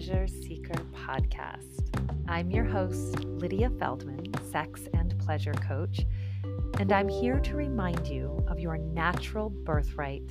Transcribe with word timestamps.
Pleasure 0.00 0.28
Seeker 0.28 0.82
podcast. 0.94 1.82
I'm 2.26 2.50
your 2.50 2.64
host, 2.64 3.22
Lydia 3.22 3.70
Feldman, 3.78 4.32
sex 4.50 4.80
and 4.94 5.14
pleasure 5.18 5.52
coach, 5.52 6.06
and 6.78 6.90
I'm 6.90 7.06
here 7.06 7.38
to 7.40 7.54
remind 7.54 8.06
you 8.06 8.42
of 8.48 8.58
your 8.58 8.78
natural 8.78 9.50
birthright 9.50 10.22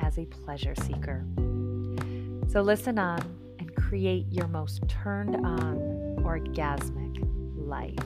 as 0.00 0.18
a 0.18 0.26
pleasure 0.26 0.74
seeker. 0.74 1.24
So 2.48 2.60
listen 2.60 2.98
on 2.98 3.20
and 3.58 3.74
create 3.76 4.26
your 4.28 4.46
most 4.46 4.86
turned 4.88 5.36
on, 5.36 5.78
orgasmic 6.18 7.16
life. 7.56 7.96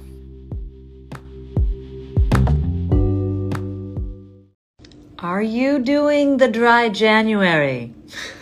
Are 5.18 5.42
you 5.42 5.80
doing 5.80 6.36
the 6.36 6.46
dry 6.46 6.88
January? 6.90 7.92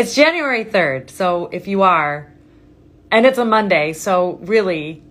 It's 0.00 0.14
January 0.14 0.64
3rd, 0.64 1.10
so 1.10 1.50
if 1.52 1.68
you 1.68 1.82
are, 1.82 2.32
and 3.10 3.26
it's 3.26 3.36
a 3.36 3.44
Monday, 3.44 3.92
so 3.92 4.38
really, 4.40 5.02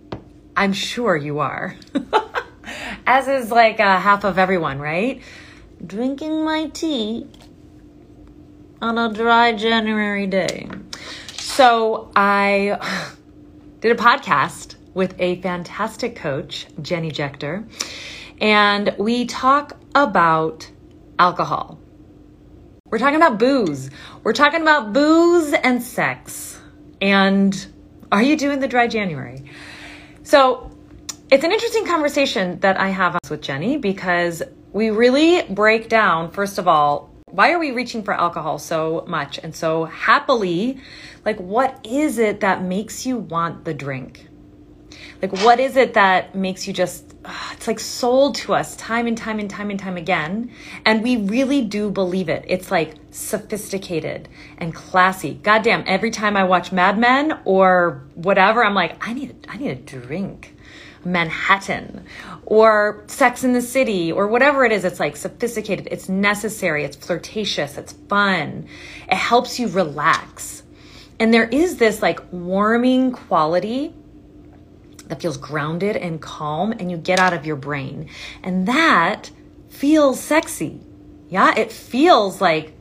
I'm 0.56 0.72
sure 0.72 1.16
you 1.16 1.38
are. 1.38 1.76
As 3.06 3.28
is 3.28 3.52
like 3.52 3.78
uh, 3.78 4.00
half 4.00 4.24
of 4.24 4.36
everyone, 4.36 4.80
right? 4.80 5.22
Drinking 5.86 6.44
my 6.44 6.70
tea 6.70 7.28
on 8.82 8.98
a 8.98 9.12
dry 9.12 9.52
January 9.52 10.26
day. 10.26 10.68
So 11.36 12.10
I 12.16 13.12
did 13.80 13.92
a 13.92 14.02
podcast 14.02 14.74
with 14.92 15.14
a 15.20 15.40
fantastic 15.40 16.16
coach, 16.16 16.66
Jennie 16.82 17.12
Juechter, 17.12 17.64
and 18.40 18.92
we 18.98 19.26
talk 19.26 19.78
about 19.94 20.68
alcohol. 21.16 21.79
We're 22.90 22.98
talking 22.98 23.16
about 23.16 23.38
booze. 23.38 23.88
We're 24.24 24.32
talking 24.32 24.62
about 24.62 24.92
booze 24.92 25.52
and 25.52 25.80
sex. 25.80 26.60
And 27.00 27.54
are 28.10 28.20
you 28.22 28.36
doing 28.36 28.58
the 28.58 28.66
dry 28.66 28.88
January? 28.88 29.44
So 30.24 30.72
it's 31.30 31.44
an 31.44 31.52
interesting 31.52 31.86
conversation 31.86 32.58
that 32.60 32.80
I 32.80 32.88
have 32.88 33.16
with 33.30 33.42
Jennie 33.42 33.76
because 33.76 34.42
we 34.72 34.90
really 34.90 35.42
break 35.42 35.88
down, 35.88 36.32
first 36.32 36.58
of 36.58 36.66
all, 36.66 37.14
why 37.26 37.52
are 37.52 37.60
we 37.60 37.70
reaching 37.70 38.02
for 38.02 38.12
alcohol 38.12 38.58
so 38.58 39.04
much 39.06 39.38
and 39.38 39.54
so 39.54 39.84
happily? 39.84 40.80
Like, 41.24 41.38
what 41.38 41.78
is 41.84 42.18
it 42.18 42.40
that 42.40 42.64
makes 42.64 43.06
you 43.06 43.18
want 43.18 43.64
the 43.64 43.72
drink? 43.72 44.26
Like, 45.22 45.32
what 45.44 45.60
is 45.60 45.76
it 45.76 45.94
that 45.94 46.34
makes 46.34 46.66
you 46.66 46.72
just, 46.72 47.14
uh, 47.24 47.50
it's 47.52 47.66
like 47.66 47.78
sold 47.80 48.34
to 48.36 48.54
us 48.54 48.76
time 48.76 49.06
and 49.06 49.16
time 49.16 49.38
and 49.38 49.50
time 49.50 49.70
and 49.70 49.78
time 49.78 49.96
again. 49.96 50.50
And 50.84 51.02
we 51.02 51.16
really 51.16 51.62
do 51.62 51.90
believe 51.90 52.28
it. 52.28 52.44
It's 52.48 52.70
like 52.70 52.94
sophisticated 53.10 54.28
and 54.58 54.74
classy. 54.74 55.34
Goddamn, 55.34 55.84
every 55.86 56.10
time 56.10 56.36
I 56.36 56.44
watch 56.44 56.72
Mad 56.72 56.98
Men 56.98 57.40
or 57.44 58.02
whatever, 58.14 58.64
I'm 58.64 58.74
like, 58.74 59.06
I 59.06 59.12
need, 59.12 59.46
I 59.48 59.56
need 59.56 59.70
a 59.70 59.74
drink. 59.74 60.54
Manhattan 61.04 62.04
or 62.44 63.04
Sex 63.06 63.42
in 63.42 63.52
the 63.52 63.62
City 63.62 64.12
or 64.12 64.26
whatever 64.28 64.64
it 64.64 64.72
is. 64.72 64.84
It's 64.84 65.00
like 65.00 65.16
sophisticated. 65.16 65.88
It's 65.90 66.08
necessary. 66.08 66.84
It's 66.84 66.96
flirtatious. 66.96 67.78
It's 67.78 67.92
fun. 67.92 68.68
It 69.08 69.16
helps 69.16 69.58
you 69.58 69.68
relax. 69.68 70.62
And 71.18 71.32
there 71.32 71.44
is 71.44 71.76
this 71.76 72.02
like 72.02 72.20
warming 72.32 73.12
quality 73.12 73.94
that 75.10 75.20
feels 75.20 75.36
grounded 75.36 75.96
and 75.96 76.22
calm 76.22 76.72
and 76.72 76.90
you 76.90 76.96
get 76.96 77.18
out 77.18 77.34
of 77.34 77.44
your 77.44 77.56
brain. 77.56 78.08
And 78.42 78.66
that 78.66 79.30
feels 79.68 80.20
sexy. 80.20 80.80
Yeah, 81.28 81.52
it 81.58 81.70
feels 81.70 82.40
like, 82.40 82.72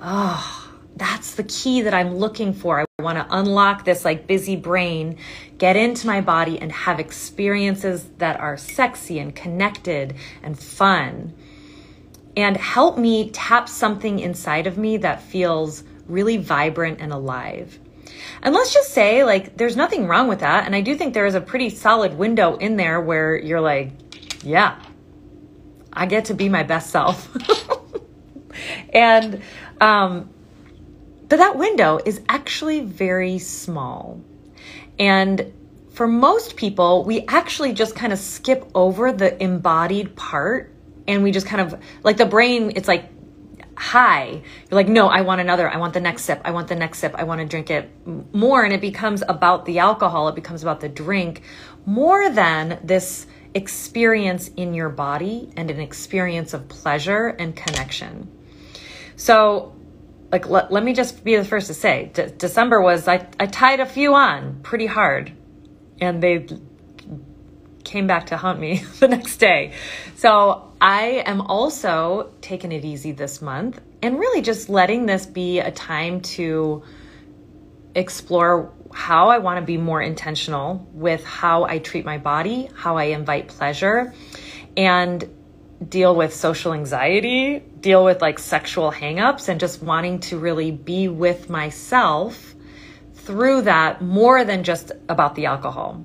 oh, 0.00 0.70
that's 0.96 1.34
the 1.34 1.42
key 1.44 1.82
that 1.82 1.92
I'm 1.92 2.16
looking 2.16 2.52
for. 2.52 2.80
I 2.80 3.02
want 3.02 3.18
to 3.18 3.26
unlock 3.30 3.84
this 3.84 4.04
like 4.04 4.26
busy 4.26 4.54
brain, 4.54 5.18
get 5.58 5.76
into 5.76 6.06
my 6.06 6.20
body 6.20 6.58
and 6.60 6.70
have 6.70 7.00
experiences 7.00 8.06
that 8.18 8.38
are 8.38 8.56
sexy 8.56 9.18
and 9.18 9.34
connected 9.34 10.14
and 10.42 10.58
fun. 10.58 11.34
And 12.36 12.56
help 12.56 12.96
me 12.96 13.30
tap 13.30 13.68
something 13.68 14.20
inside 14.20 14.68
of 14.68 14.78
me 14.78 14.98
that 14.98 15.20
feels 15.20 15.82
really 16.06 16.36
vibrant 16.36 17.00
and 17.00 17.12
alive. 17.12 17.79
And 18.42 18.54
let's 18.54 18.72
just 18.72 18.90
say, 18.90 19.24
like, 19.24 19.56
there's 19.56 19.76
nothing 19.76 20.06
wrong 20.06 20.28
with 20.28 20.40
that. 20.40 20.66
And 20.66 20.74
I 20.74 20.80
do 20.80 20.96
think 20.96 21.14
there 21.14 21.26
is 21.26 21.34
a 21.34 21.40
pretty 21.40 21.70
solid 21.70 22.16
window 22.16 22.56
in 22.56 22.76
there 22.76 23.00
where 23.00 23.36
you're 23.36 23.60
like, 23.60 23.92
yeah, 24.42 24.80
I 25.92 26.06
get 26.06 26.26
to 26.26 26.34
be 26.34 26.48
my 26.48 26.62
best 26.62 26.90
self. 26.90 27.28
and, 28.92 29.42
um, 29.80 30.30
but 31.28 31.36
that 31.36 31.56
window 31.56 32.00
is 32.04 32.20
actually 32.28 32.80
very 32.80 33.38
small. 33.38 34.20
And 34.98 35.52
for 35.92 36.06
most 36.06 36.56
people, 36.56 37.04
we 37.04 37.24
actually 37.26 37.72
just 37.72 37.94
kind 37.94 38.12
of 38.12 38.18
skip 38.18 38.68
over 38.74 39.12
the 39.12 39.40
embodied 39.42 40.16
part 40.16 40.72
and 41.06 41.22
we 41.22 41.30
just 41.30 41.46
kind 41.46 41.60
of 41.60 41.82
like 42.02 42.16
the 42.16 42.26
brain, 42.26 42.72
it's 42.76 42.88
like 42.88 43.10
high. 43.80 44.28
You're 44.28 44.42
like, 44.76 44.88
no, 44.88 45.08
I 45.08 45.22
want 45.22 45.40
another. 45.40 45.66
I 45.68 45.78
want 45.78 45.94
the 45.94 46.00
next 46.00 46.24
sip. 46.24 46.42
I 46.44 46.50
want 46.50 46.68
the 46.68 46.74
next 46.74 46.98
sip. 46.98 47.14
I 47.14 47.24
want 47.24 47.40
to 47.40 47.46
drink 47.46 47.70
it 47.70 47.90
more. 48.34 48.62
And 48.62 48.74
it 48.74 48.80
becomes 48.82 49.22
about 49.26 49.64
the 49.64 49.78
alcohol. 49.78 50.28
It 50.28 50.34
becomes 50.34 50.62
about 50.62 50.80
the 50.80 50.88
drink 50.88 51.42
more 51.86 52.28
than 52.30 52.78
this 52.84 53.26
experience 53.54 54.48
in 54.48 54.74
your 54.74 54.90
body 54.90 55.50
and 55.56 55.70
an 55.70 55.80
experience 55.80 56.52
of 56.52 56.68
pleasure 56.68 57.28
and 57.28 57.56
connection. 57.56 58.30
So, 59.16 59.74
like, 60.30 60.46
let, 60.46 60.70
let 60.70 60.84
me 60.84 60.92
just 60.92 61.24
be 61.24 61.36
the 61.36 61.44
first 61.44 61.66
to 61.68 61.74
say 61.74 62.10
De- 62.12 62.28
December 62.30 62.82
was, 62.82 63.08
I, 63.08 63.26
I 63.40 63.46
tied 63.46 63.80
a 63.80 63.86
few 63.86 64.14
on 64.14 64.60
pretty 64.62 64.86
hard 64.86 65.32
and 66.02 66.22
they 66.22 66.46
came 67.90 68.06
back 68.06 68.26
to 68.26 68.36
haunt 68.36 68.60
me 68.60 68.76
the 69.00 69.08
next 69.08 69.36
day. 69.38 69.72
So 70.16 70.72
I 70.80 71.22
am 71.26 71.40
also 71.40 72.32
taking 72.40 72.72
it 72.72 72.84
easy 72.84 73.12
this 73.12 73.42
month 73.42 73.80
and 74.00 74.18
really 74.18 74.42
just 74.42 74.68
letting 74.68 75.06
this 75.06 75.26
be 75.26 75.58
a 75.58 75.70
time 75.70 76.20
to 76.20 76.82
explore 77.94 78.72
how 78.92 79.28
I 79.28 79.38
want 79.38 79.58
to 79.58 79.66
be 79.66 79.76
more 79.76 80.00
intentional 80.00 80.88
with 80.92 81.24
how 81.24 81.64
I 81.64 81.78
treat 81.78 82.04
my 82.04 82.18
body, 82.18 82.70
how 82.74 82.96
I 82.96 83.04
invite 83.04 83.48
pleasure, 83.48 84.14
and 84.76 85.28
deal 85.88 86.14
with 86.14 86.32
social 86.34 86.72
anxiety, 86.72 87.58
deal 87.58 88.04
with 88.04 88.22
like 88.22 88.38
sexual 88.38 88.92
hangups, 88.92 89.48
and 89.48 89.58
just 89.58 89.82
wanting 89.82 90.20
to 90.20 90.38
really 90.38 90.70
be 90.70 91.08
with 91.08 91.50
myself 91.50 92.54
through 93.14 93.62
that 93.62 94.00
more 94.00 94.44
than 94.44 94.62
just 94.62 94.92
about 95.08 95.34
the 95.34 95.46
alcohol. 95.46 96.04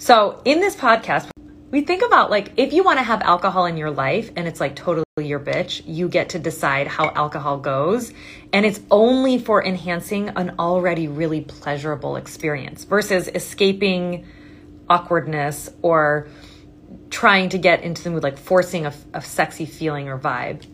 So, 0.00 0.40
in 0.46 0.60
this 0.60 0.74
podcast, 0.74 1.28
we 1.70 1.82
think 1.82 2.02
about 2.02 2.30
like 2.30 2.54
if 2.56 2.72
you 2.72 2.82
want 2.82 2.98
to 3.00 3.02
have 3.02 3.20
alcohol 3.20 3.66
in 3.66 3.76
your 3.76 3.90
life 3.90 4.30
and 4.34 4.48
it's 4.48 4.58
like 4.58 4.74
totally 4.74 5.04
your 5.18 5.38
bitch, 5.38 5.82
you 5.84 6.08
get 6.08 6.30
to 6.30 6.38
decide 6.38 6.86
how 6.86 7.10
alcohol 7.10 7.58
goes. 7.58 8.10
And 8.50 8.64
it's 8.64 8.80
only 8.90 9.36
for 9.36 9.62
enhancing 9.62 10.30
an 10.30 10.54
already 10.58 11.06
really 11.06 11.42
pleasurable 11.42 12.16
experience 12.16 12.84
versus 12.84 13.28
escaping 13.28 14.26
awkwardness 14.88 15.68
or 15.82 16.28
trying 17.10 17.50
to 17.50 17.58
get 17.58 17.82
into 17.82 18.02
the 18.02 18.08
mood, 18.08 18.22
like 18.22 18.38
forcing 18.38 18.86
a, 18.86 18.94
a 19.12 19.20
sexy 19.20 19.66
feeling 19.66 20.08
or 20.08 20.18
vibe. 20.18 20.64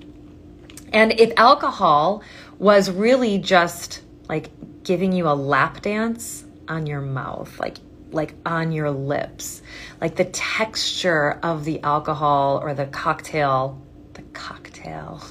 And 0.93 1.11
if 1.19 1.33
alcohol 1.37 2.23
was 2.61 2.93
really 2.93 3.39
just 3.39 4.03
like 4.29 4.51
giving 4.85 5.11
you 5.11 5.29
a 5.29 5.35
lap 5.35 5.83
dance 5.83 6.45
on 6.69 6.87
your 6.87 7.01
mouth, 7.01 7.59
like 7.59 7.79
like 8.11 8.35
on 8.45 8.73
your 8.73 8.91
lips, 8.91 9.63
like 10.01 10.17
the 10.17 10.25
texture 10.25 11.39
of 11.43 11.65
the 11.65 11.83
alcohol 11.83 12.61
or 12.63 12.75
the 12.75 12.87
cocktail, 12.87 13.81
the 14.15 14.23
cocktail, 14.33 15.23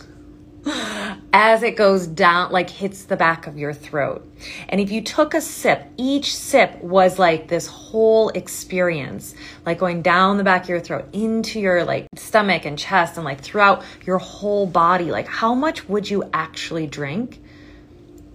as 1.33 1.61
it 1.61 1.75
goes 1.75 2.07
down, 2.07 2.51
like 2.51 2.69
hits 2.69 3.05
the 3.05 3.15
back 3.15 3.45
of 3.45 3.57
your 3.57 3.73
throat. 3.73 4.27
And 4.67 4.81
if 4.81 4.91
you 4.91 5.01
took 5.01 5.33
a 5.33 5.41
sip, 5.41 5.85
each 5.97 6.35
sip 6.35 6.81
was 6.81 7.19
like 7.19 7.47
this 7.47 7.67
whole 7.67 8.29
experience, 8.29 9.35
like 9.65 9.77
going 9.77 10.01
down 10.01 10.37
the 10.37 10.43
back 10.43 10.63
of 10.63 10.69
your 10.69 10.79
throat 10.79 11.07
into 11.13 11.59
your 11.59 11.83
like 11.83 12.07
stomach 12.15 12.65
and 12.65 12.79
chest 12.79 13.17
and 13.17 13.25
like 13.25 13.41
throughout 13.41 13.83
your 14.05 14.17
whole 14.17 14.65
body. 14.65 15.11
Like, 15.11 15.27
how 15.27 15.53
much 15.53 15.87
would 15.87 16.09
you 16.09 16.23
actually 16.33 16.87
drink 16.87 17.41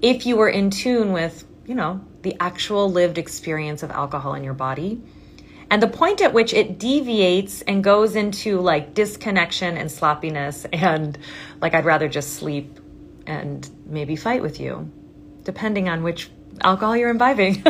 if 0.01 0.25
you 0.25 0.37
were 0.37 0.49
in 0.49 0.71
tune 0.71 1.13
with, 1.13 1.45
you 1.67 1.75
know, 1.75 2.01
the 2.23 2.37
actual 2.41 2.91
lived 2.91 3.19
experience 3.19 3.83
of 3.83 3.91
alcohol 3.91 4.35
in 4.35 4.45
your 4.45 4.55
body 4.55 5.01
and 5.71 5.81
the 5.81 5.89
point 5.89 6.21
at 6.21 6.33
which 6.33 6.53
it 6.53 6.79
deviates 6.79 7.63
and 7.63 7.83
goes 7.85 8.17
into 8.17 8.61
like 8.61 8.93
disconnection 8.93 9.77
and 9.77 9.91
sloppiness 9.91 10.67
and 10.73 11.17
like 11.61 11.75
I'd 11.75 11.85
rather 11.85 12.09
just 12.09 12.35
sleep 12.35 12.81
and 13.27 13.69
maybe 13.87 14.17
fight 14.17 14.43
with 14.43 14.59
you, 14.59 14.91
depending 15.45 15.89
on 15.89 16.03
which 16.03 16.31
alcohol 16.61 16.97
you're 16.97 17.11
imbibing. 17.11 17.63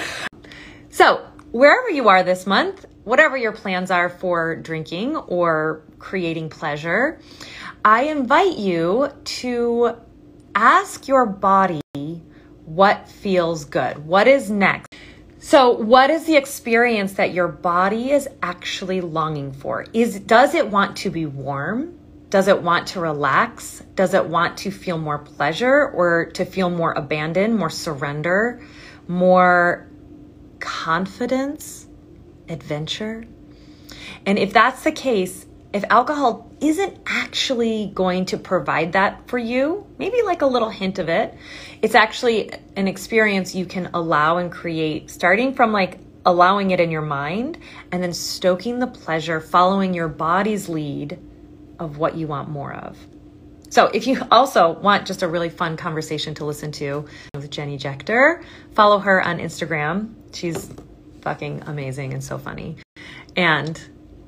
so, 0.90 1.26
wherever 1.50 1.88
you 1.88 2.08
are 2.08 2.22
this 2.22 2.46
month, 2.46 2.84
whatever 3.04 3.38
your 3.38 3.52
plans 3.52 3.90
are 3.90 4.10
for 4.10 4.56
drinking 4.56 5.16
or 5.16 5.82
creating 5.98 6.50
pleasure, 6.50 7.18
I 7.82 8.04
invite 8.04 8.58
you 8.58 9.08
to 9.24 9.96
ask 10.54 11.08
your 11.08 11.24
body 11.24 11.80
what 12.78 13.08
feels 13.08 13.64
good? 13.64 14.06
What 14.06 14.28
is 14.28 14.52
next? 14.52 14.94
So, 15.40 15.72
what 15.72 16.10
is 16.10 16.26
the 16.26 16.36
experience 16.36 17.14
that 17.14 17.34
your 17.34 17.48
body 17.48 18.12
is 18.12 18.28
actually 18.40 19.00
longing 19.00 19.50
for? 19.50 19.84
Is 19.92 20.20
does 20.20 20.54
it 20.54 20.68
want 20.68 20.98
to 20.98 21.10
be 21.10 21.26
warm? 21.26 21.98
Does 22.30 22.46
it 22.46 22.62
want 22.62 22.86
to 22.88 23.00
relax? 23.00 23.82
Does 23.96 24.14
it 24.14 24.26
want 24.26 24.58
to 24.58 24.70
feel 24.70 24.96
more 24.96 25.18
pleasure 25.18 25.88
or 25.88 26.26
to 26.34 26.44
feel 26.44 26.70
more 26.70 26.92
abandon, 26.92 27.56
more 27.56 27.68
surrender, 27.68 28.64
more 29.08 29.88
confidence, 30.60 31.88
adventure? 32.48 33.24
And 34.24 34.38
if 34.38 34.52
that's 34.52 34.84
the 34.84 34.92
case, 34.92 35.46
if 35.72 35.84
alcohol 35.90 36.50
isn't 36.60 36.98
actually 37.06 37.90
going 37.94 38.24
to 38.26 38.38
provide 38.38 38.92
that 38.92 39.28
for 39.28 39.38
you, 39.38 39.86
maybe 39.98 40.22
like 40.22 40.42
a 40.42 40.46
little 40.46 40.70
hint 40.70 40.98
of 40.98 41.08
it, 41.08 41.34
it's 41.82 41.94
actually 41.94 42.50
an 42.76 42.88
experience 42.88 43.54
you 43.54 43.66
can 43.66 43.90
allow 43.92 44.38
and 44.38 44.50
create 44.50 45.10
starting 45.10 45.54
from 45.54 45.72
like 45.72 45.98
allowing 46.24 46.70
it 46.70 46.80
in 46.80 46.90
your 46.90 47.02
mind 47.02 47.58
and 47.92 48.02
then 48.02 48.12
stoking 48.12 48.78
the 48.78 48.86
pleasure, 48.86 49.40
following 49.40 49.94
your 49.94 50.08
body's 50.08 50.68
lead 50.68 51.18
of 51.78 51.98
what 51.98 52.16
you 52.16 52.26
want 52.26 52.48
more 52.48 52.72
of. 52.72 52.96
So, 53.70 53.86
if 53.86 54.06
you 54.06 54.22
also 54.30 54.72
want 54.72 55.06
just 55.06 55.22
a 55.22 55.28
really 55.28 55.50
fun 55.50 55.76
conversation 55.76 56.34
to 56.36 56.46
listen 56.46 56.72
to 56.72 57.06
with 57.34 57.50
Jennie 57.50 57.78
Juechter, 57.78 58.42
follow 58.72 58.98
her 58.98 59.22
on 59.22 59.38
Instagram. 59.38 60.14
She's 60.34 60.70
fucking 61.20 61.64
amazing 61.66 62.14
and 62.14 62.24
so 62.24 62.38
funny. 62.38 62.76
And 63.36 63.78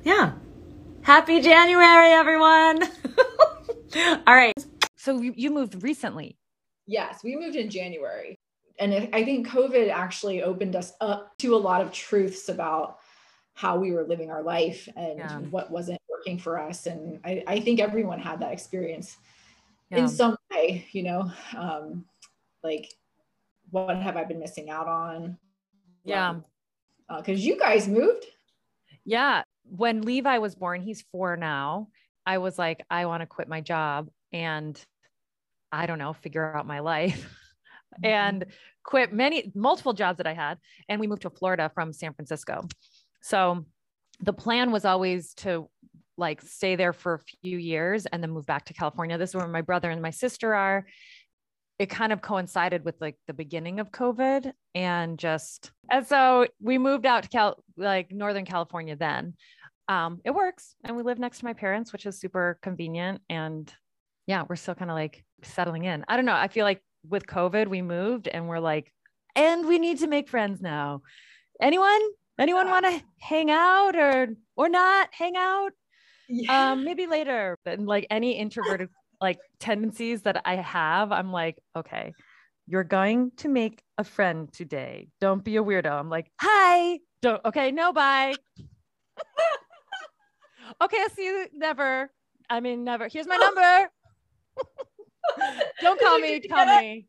yeah, 0.04 0.32
Happy 1.02 1.41
January, 1.41 2.12
everyone. 2.12 2.82
All 4.26 4.35
right. 4.35 4.55
So 4.97 5.20
you 5.20 5.50
moved 5.50 5.82
recently. 5.82 6.37
Yes, 6.87 7.20
we 7.25 7.37
moved 7.37 7.56
in 7.56 7.70
January. 7.70 8.38
And 8.79 9.08
I 9.12 9.25
think 9.25 9.49
COVID 9.49 9.91
actually 9.91 10.43
opened 10.43 10.76
us 10.76 10.93
up 11.00 11.37
to 11.38 11.55
a 11.55 11.56
lot 11.56 11.81
of 11.81 11.91
truths 11.93 12.49
about 12.49 12.99
how 13.55 13.79
we 13.79 13.93
were 13.93 14.05
living 14.05 14.31
our 14.31 14.43
life 14.43 14.88
and 14.97 15.19
yeah. 15.19 15.38
what 15.38 15.70
wasn't 15.70 16.00
working 16.08 16.38
for 16.38 16.58
us. 16.58 16.87
And 16.87 17.20
I, 17.25 17.43
I 17.47 17.61
think 17.61 17.81
everyone 17.81 18.19
had 18.19 18.41
that 18.41 18.52
experience 18.52 19.17
yeah. 19.91 19.99
in 19.99 20.08
some 20.08 20.37
way, 20.50 20.87
you 20.93 21.02
know, 21.02 21.31
um, 21.56 22.05
like 22.62 22.93
what 23.70 23.97
have 23.97 24.17
I 24.17 24.25
been 24.25 24.38
missing 24.38 24.70
out 24.70 24.87
on? 24.87 25.38
Yeah. 26.05 26.37
Because 27.08 27.41
uh, 27.41 27.43
you 27.43 27.58
guys 27.58 27.88
moved. 27.88 28.26
Yeah 29.05 29.43
when 29.65 30.03
Levi 30.03 30.39
was 30.39 30.55
born, 30.55 30.81
he's 30.81 31.05
four 31.12 31.37
now. 31.37 31.89
I 32.27 32.39
was 32.39 32.59
like, 32.59 32.85
I 32.91 33.07
want 33.07 33.23
to 33.23 33.27
quit 33.27 33.49
my 33.49 33.61
job 33.61 34.09
and 34.33 34.81
I 35.73 35.87
don't 35.87 35.99
know, 35.99 36.12
figure 36.12 36.57
out 36.57 36.67
my 36.67 36.81
life 36.81 37.21
mm-hmm. 37.25 38.05
and 38.05 38.47
quit 38.85 39.12
many, 39.12 39.53
multiple 39.55 39.93
jobs 39.93 40.19
that 40.19 40.27
I 40.27 40.35
had. 40.35 40.59
And 40.89 41.01
we 41.01 41.07
moved 41.07 41.23
to 41.23 41.31
Florida 41.31 41.71
from 41.75 41.93
San 41.93 42.12
Francisco. 42.15 42.67
So 43.23 43.67
the 44.21 44.33
plan 44.33 44.71
was 44.71 44.85
always 44.85 45.35
to 45.35 45.69
like 46.17 46.43
stay 46.43 46.77
there 46.77 46.93
for 46.93 47.15
a 47.15 47.19
few 47.43 47.57
years 47.59 48.07
and 48.07 48.23
then 48.23 48.31
move 48.31 48.47
back 48.47 48.67
to 48.67 48.75
California. 48.75 49.17
This 49.17 49.31
is 49.31 49.37
where 49.37 49.49
my 49.49 49.62
brother 49.62 49.91
and 49.91 50.03
my 50.03 50.11
sister 50.11 50.55
are 50.55 50.87
it 51.81 51.88
kind 51.88 52.12
of 52.12 52.21
coincided 52.21 52.85
with 52.85 52.94
like 53.00 53.17
the 53.27 53.32
beginning 53.32 53.81
of 53.81 53.91
COVID 53.91 54.53
and 54.75 55.19
just, 55.19 55.73
and 55.91 56.06
so 56.06 56.47
we 56.61 56.77
moved 56.77 57.06
out 57.06 57.23
to 57.23 57.29
Cal, 57.31 57.65
like 57.79 58.12
Northern 58.12 58.44
California 58.44 58.97
then. 58.97 59.32
Um, 59.88 60.21
it 60.23 60.32
works. 60.32 60.75
And 60.85 60.94
we 60.94 61.03
live 61.03 61.19
next 61.19 61.38
to 61.38 61.47
my 61.47 61.55
parents, 61.55 61.91
which 61.91 62.05
is 62.05 62.21
super 62.21 62.59
convenient. 62.61 63.23
And 63.31 63.73
yeah, 64.27 64.44
we're 64.47 64.56
still 64.56 64.75
kind 64.75 64.91
of 64.91 64.94
like 64.94 65.25
settling 65.43 65.85
in. 65.85 66.05
I 66.06 66.17
don't 66.17 66.27
know. 66.27 66.35
I 66.35 66.49
feel 66.49 66.67
like 66.67 66.82
with 67.09 67.27
COVID, 67.27 67.67
we 67.67 67.81
moved 67.81 68.29
and 68.29 68.47
we're 68.47 68.59
like, 68.59 68.93
and 69.35 69.67
we 69.67 69.79
need 69.79 70.00
to 70.00 70.06
make 70.06 70.29
friends 70.29 70.61
now. 70.61 71.00
Anyone? 71.62 72.03
Anyone 72.38 72.69
want 72.69 72.85
to 72.85 73.03
hang 73.21 73.50
out 73.50 73.97
or 73.97 74.29
or 74.55 74.69
not 74.69 75.09
hang 75.12 75.35
out? 75.35 75.73
Yeah. 76.29 76.73
Um, 76.73 76.85
maybe 76.85 77.06
later. 77.06 77.56
But 77.65 77.81
like 77.81 78.06
any 78.11 78.33
introverted 78.33 78.91
like 79.20 79.38
tendencies 79.58 80.22
that 80.22 80.43
I 80.44 80.56
have, 80.56 81.12
I'm 81.12 81.32
like, 81.32 81.58
okay, 81.76 82.14
you're 82.67 82.84
going 82.84 83.32
to 83.38 83.49
make 83.49 83.82
a 83.99 84.05
friend 84.05 84.52
today. 84.52 85.08
Don't 85.20 85.44
be 85.44 85.56
a 85.56 85.62
weirdo. 85.62 85.90
I'm 85.90 86.08
like, 86.08 86.31
hi. 86.40 87.00
Don't 87.22 87.44
okay, 87.44 87.72
no, 87.72 87.93
bye. 87.93 88.34
okay, 90.82 90.99
I'll 91.00 91.11
see 91.11 91.25
you 91.25 91.46
never. 91.52 92.11
I 92.49 92.61
mean, 92.61 92.84
never. 92.84 93.08
Here's 93.08 93.26
my 93.26 93.37
number. 93.37 93.90
Don't 95.81 96.00
call 96.00 96.19
me. 96.19 96.40
Call 96.40 96.81
me. 96.81 97.06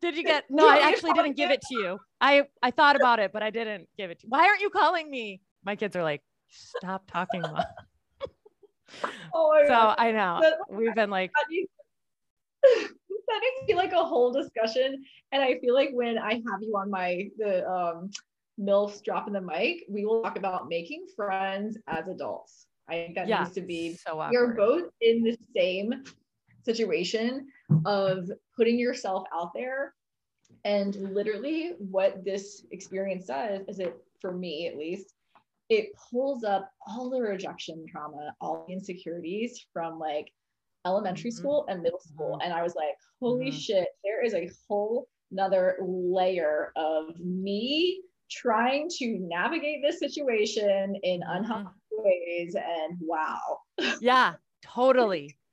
Did 0.00 0.16
you 0.16 0.24
get? 0.24 0.44
No, 0.50 0.68
I 0.68 0.78
actually 0.78 1.12
didn't 1.12 1.36
give 1.36 1.50
it 1.50 1.60
to 1.62 1.74
you. 1.74 1.98
I 2.20 2.44
I 2.62 2.70
thought 2.70 2.96
about 2.96 3.18
it, 3.18 3.32
but 3.32 3.42
I 3.42 3.50
didn't 3.50 3.88
give 3.96 4.10
it 4.10 4.20
to 4.20 4.26
you. 4.26 4.30
Why 4.30 4.46
aren't 4.46 4.60
you 4.60 4.70
calling 4.70 5.10
me? 5.10 5.40
My 5.64 5.76
kids 5.76 5.96
are 5.96 6.02
like, 6.02 6.22
stop 6.48 7.10
talking, 7.10 7.42
mom. 7.42 7.62
Oh 9.34 9.54
so 9.62 9.68
God. 9.68 9.96
I 9.98 10.12
know 10.12 10.42
we've 10.70 10.94
been 10.94 11.10
like 11.10 11.30
that 11.34 12.88
be 13.66 13.74
like 13.74 13.92
a 13.92 14.04
whole 14.04 14.32
discussion. 14.32 15.04
And 15.32 15.42
I 15.42 15.58
feel 15.58 15.74
like 15.74 15.90
when 15.92 16.18
I 16.18 16.34
have 16.34 16.60
you 16.60 16.74
on 16.76 16.90
my 16.90 17.28
the 17.38 17.68
um 17.68 18.10
MILFs 18.60 19.02
dropping 19.02 19.34
the 19.34 19.40
mic, 19.40 19.84
we 19.88 20.04
will 20.04 20.22
talk 20.22 20.38
about 20.38 20.68
making 20.68 21.06
friends 21.16 21.76
as 21.88 22.08
adults. 22.08 22.66
I 22.88 22.94
think 22.94 23.14
that 23.14 23.28
yeah, 23.28 23.42
needs 23.42 23.54
to 23.54 23.62
be 23.62 23.94
so 23.94 24.20
awkward. 24.20 24.32
you're 24.32 24.54
both 24.54 24.90
in 25.00 25.22
the 25.22 25.36
same 25.56 26.04
situation 26.64 27.46
of 27.84 28.30
putting 28.56 28.78
yourself 28.78 29.24
out 29.34 29.52
there. 29.54 29.94
And 30.64 30.94
literally 30.96 31.72
what 31.78 32.24
this 32.24 32.64
experience 32.70 33.26
does 33.26 33.62
is 33.68 33.78
it 33.80 33.96
for 34.20 34.32
me 34.32 34.68
at 34.68 34.76
least 34.76 35.13
it 35.68 35.88
pulls 36.10 36.44
up 36.44 36.70
all 36.86 37.10
the 37.10 37.20
rejection 37.20 37.84
trauma, 37.90 38.34
all 38.40 38.64
the 38.66 38.72
insecurities 38.72 39.66
from 39.72 39.98
like 39.98 40.30
elementary 40.86 41.30
mm-hmm. 41.30 41.38
school 41.38 41.66
and 41.68 41.82
middle 41.82 42.00
school. 42.00 42.32
Mm-hmm. 42.32 42.42
And 42.42 42.52
I 42.52 42.62
was 42.62 42.74
like, 42.74 42.94
holy 43.20 43.46
mm-hmm. 43.46 43.56
shit, 43.56 43.88
there 44.04 44.24
is 44.24 44.34
a 44.34 44.50
whole 44.68 45.08
another 45.32 45.76
layer 45.80 46.72
of 46.76 47.18
me 47.18 48.02
trying 48.30 48.88
to 48.88 49.18
navigate 49.20 49.82
this 49.82 49.98
situation 49.98 50.94
in 51.02 51.20
mm-hmm. 51.20 51.66
ways. 51.90 52.54
And 52.54 52.98
wow. 53.00 53.38
yeah, 54.00 54.34
totally. 54.62 55.36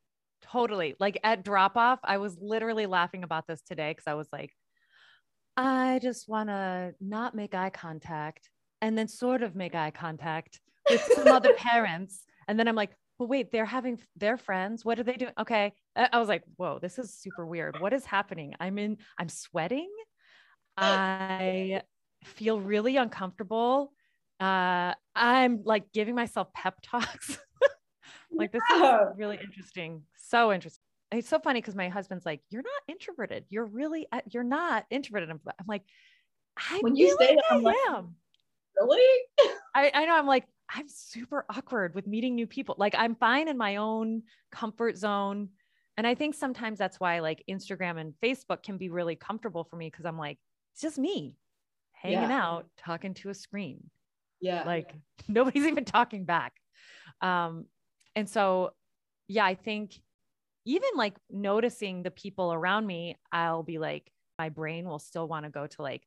Totally. 0.43 0.95
Like 0.99 1.17
at 1.23 1.45
drop 1.45 1.77
off, 1.77 1.99
I 2.03 2.17
was 2.17 2.35
literally 2.41 2.85
laughing 2.85 3.23
about 3.23 3.47
this 3.47 3.61
today 3.61 3.91
because 3.91 4.07
I 4.07 4.15
was 4.15 4.27
like, 4.33 4.51
I 5.55 5.99
just 6.01 6.27
want 6.27 6.49
to 6.49 6.93
not 6.99 7.35
make 7.35 7.53
eye 7.53 7.69
contact 7.69 8.49
and 8.81 8.97
then 8.97 9.07
sort 9.07 9.43
of 9.43 9.55
make 9.55 9.75
eye 9.75 9.91
contact 9.91 10.59
with 10.89 11.01
some 11.13 11.27
other 11.27 11.53
parents. 11.57 12.23
And 12.47 12.59
then 12.59 12.67
I'm 12.67 12.75
like, 12.75 12.91
but 13.19 13.29
wait, 13.29 13.51
they're 13.51 13.65
having 13.65 13.99
their 14.15 14.35
friends. 14.35 14.83
What 14.83 14.99
are 14.99 15.03
they 15.03 15.13
doing? 15.13 15.33
Okay. 15.39 15.73
I 15.95 16.17
was 16.17 16.27
like, 16.27 16.43
whoa, 16.55 16.79
this 16.81 16.97
is 16.97 17.13
super 17.13 17.45
weird. 17.45 17.79
What 17.79 17.93
is 17.93 18.03
happening? 18.03 18.55
I'm 18.59 18.79
in, 18.79 18.97
I'm 19.17 19.29
sweating. 19.29 19.91
I 20.75 21.83
feel 22.23 22.59
really 22.59 22.97
uncomfortable. 22.97 23.93
Uh, 24.39 24.93
I'm 25.15 25.61
like 25.63 25.91
giving 25.91 26.15
myself 26.15 26.51
pep 26.53 26.79
talks. 26.81 27.37
like, 28.31 28.51
this 28.51 28.63
is 28.73 28.81
really 29.15 29.37
interesting. 29.43 30.01
So 30.15 30.51
interesting. 30.51 30.81
It's 31.11 31.29
so 31.29 31.39
funny 31.39 31.61
because 31.61 31.75
my 31.75 31.89
husband's 31.89 32.25
like, 32.25 32.41
You're 32.49 32.63
not 32.63 32.81
introverted. 32.87 33.45
You're 33.49 33.65
really, 33.65 34.07
uh, 34.11 34.21
you're 34.31 34.43
not 34.43 34.85
introverted. 34.89 35.29
I'm, 35.29 35.41
like, 35.67 35.83
I 36.57 36.79
when 36.81 36.95
you 36.95 37.15
say 37.19 37.35
that, 37.35 37.43
I'm 37.51 37.61
like, 37.61 37.75
am 37.89 38.15
really? 38.79 39.23
I, 39.75 39.91
I 39.93 40.05
know. 40.05 40.15
I'm 40.15 40.27
like, 40.27 40.45
I'm 40.73 40.87
super 40.87 41.45
awkward 41.49 41.95
with 41.95 42.07
meeting 42.07 42.35
new 42.35 42.47
people. 42.47 42.75
Like, 42.77 42.95
I'm 42.97 43.15
fine 43.15 43.47
in 43.47 43.57
my 43.57 43.77
own 43.77 44.23
comfort 44.51 44.97
zone. 44.97 45.49
And 45.97 46.07
I 46.07 46.15
think 46.15 46.35
sometimes 46.35 46.79
that's 46.79 46.99
why 46.99 47.19
like 47.19 47.43
Instagram 47.49 47.99
and 47.99 48.13
Facebook 48.23 48.63
can 48.63 48.77
be 48.77 48.89
really 48.89 49.15
comfortable 49.15 49.65
for 49.65 49.75
me 49.75 49.87
because 49.87 50.05
I'm 50.05 50.17
like, 50.17 50.39
it's 50.73 50.81
just 50.81 50.97
me 50.97 51.35
hanging 51.91 52.29
yeah. 52.29 52.41
out, 52.41 52.67
talking 52.77 53.13
to 53.15 53.29
a 53.29 53.33
screen. 53.33 53.89
Yeah. 54.39 54.63
Like 54.63 54.93
nobody's 55.27 55.65
even 55.65 55.85
talking 55.85 56.25
back. 56.25 56.53
Um, 57.21 57.65
and 58.15 58.27
so, 58.27 58.71
yeah, 59.27 59.45
I 59.45 59.55
think 59.55 59.93
even 60.65 60.89
like 60.95 61.15
noticing 61.29 62.03
the 62.03 62.11
people 62.11 62.53
around 62.53 62.87
me, 62.87 63.17
I'll 63.31 63.63
be 63.63 63.77
like, 63.77 64.09
my 64.39 64.49
brain 64.49 64.87
will 64.87 64.99
still 64.99 65.27
want 65.27 65.45
to 65.45 65.51
go 65.51 65.67
to 65.67 65.81
like, 65.81 66.03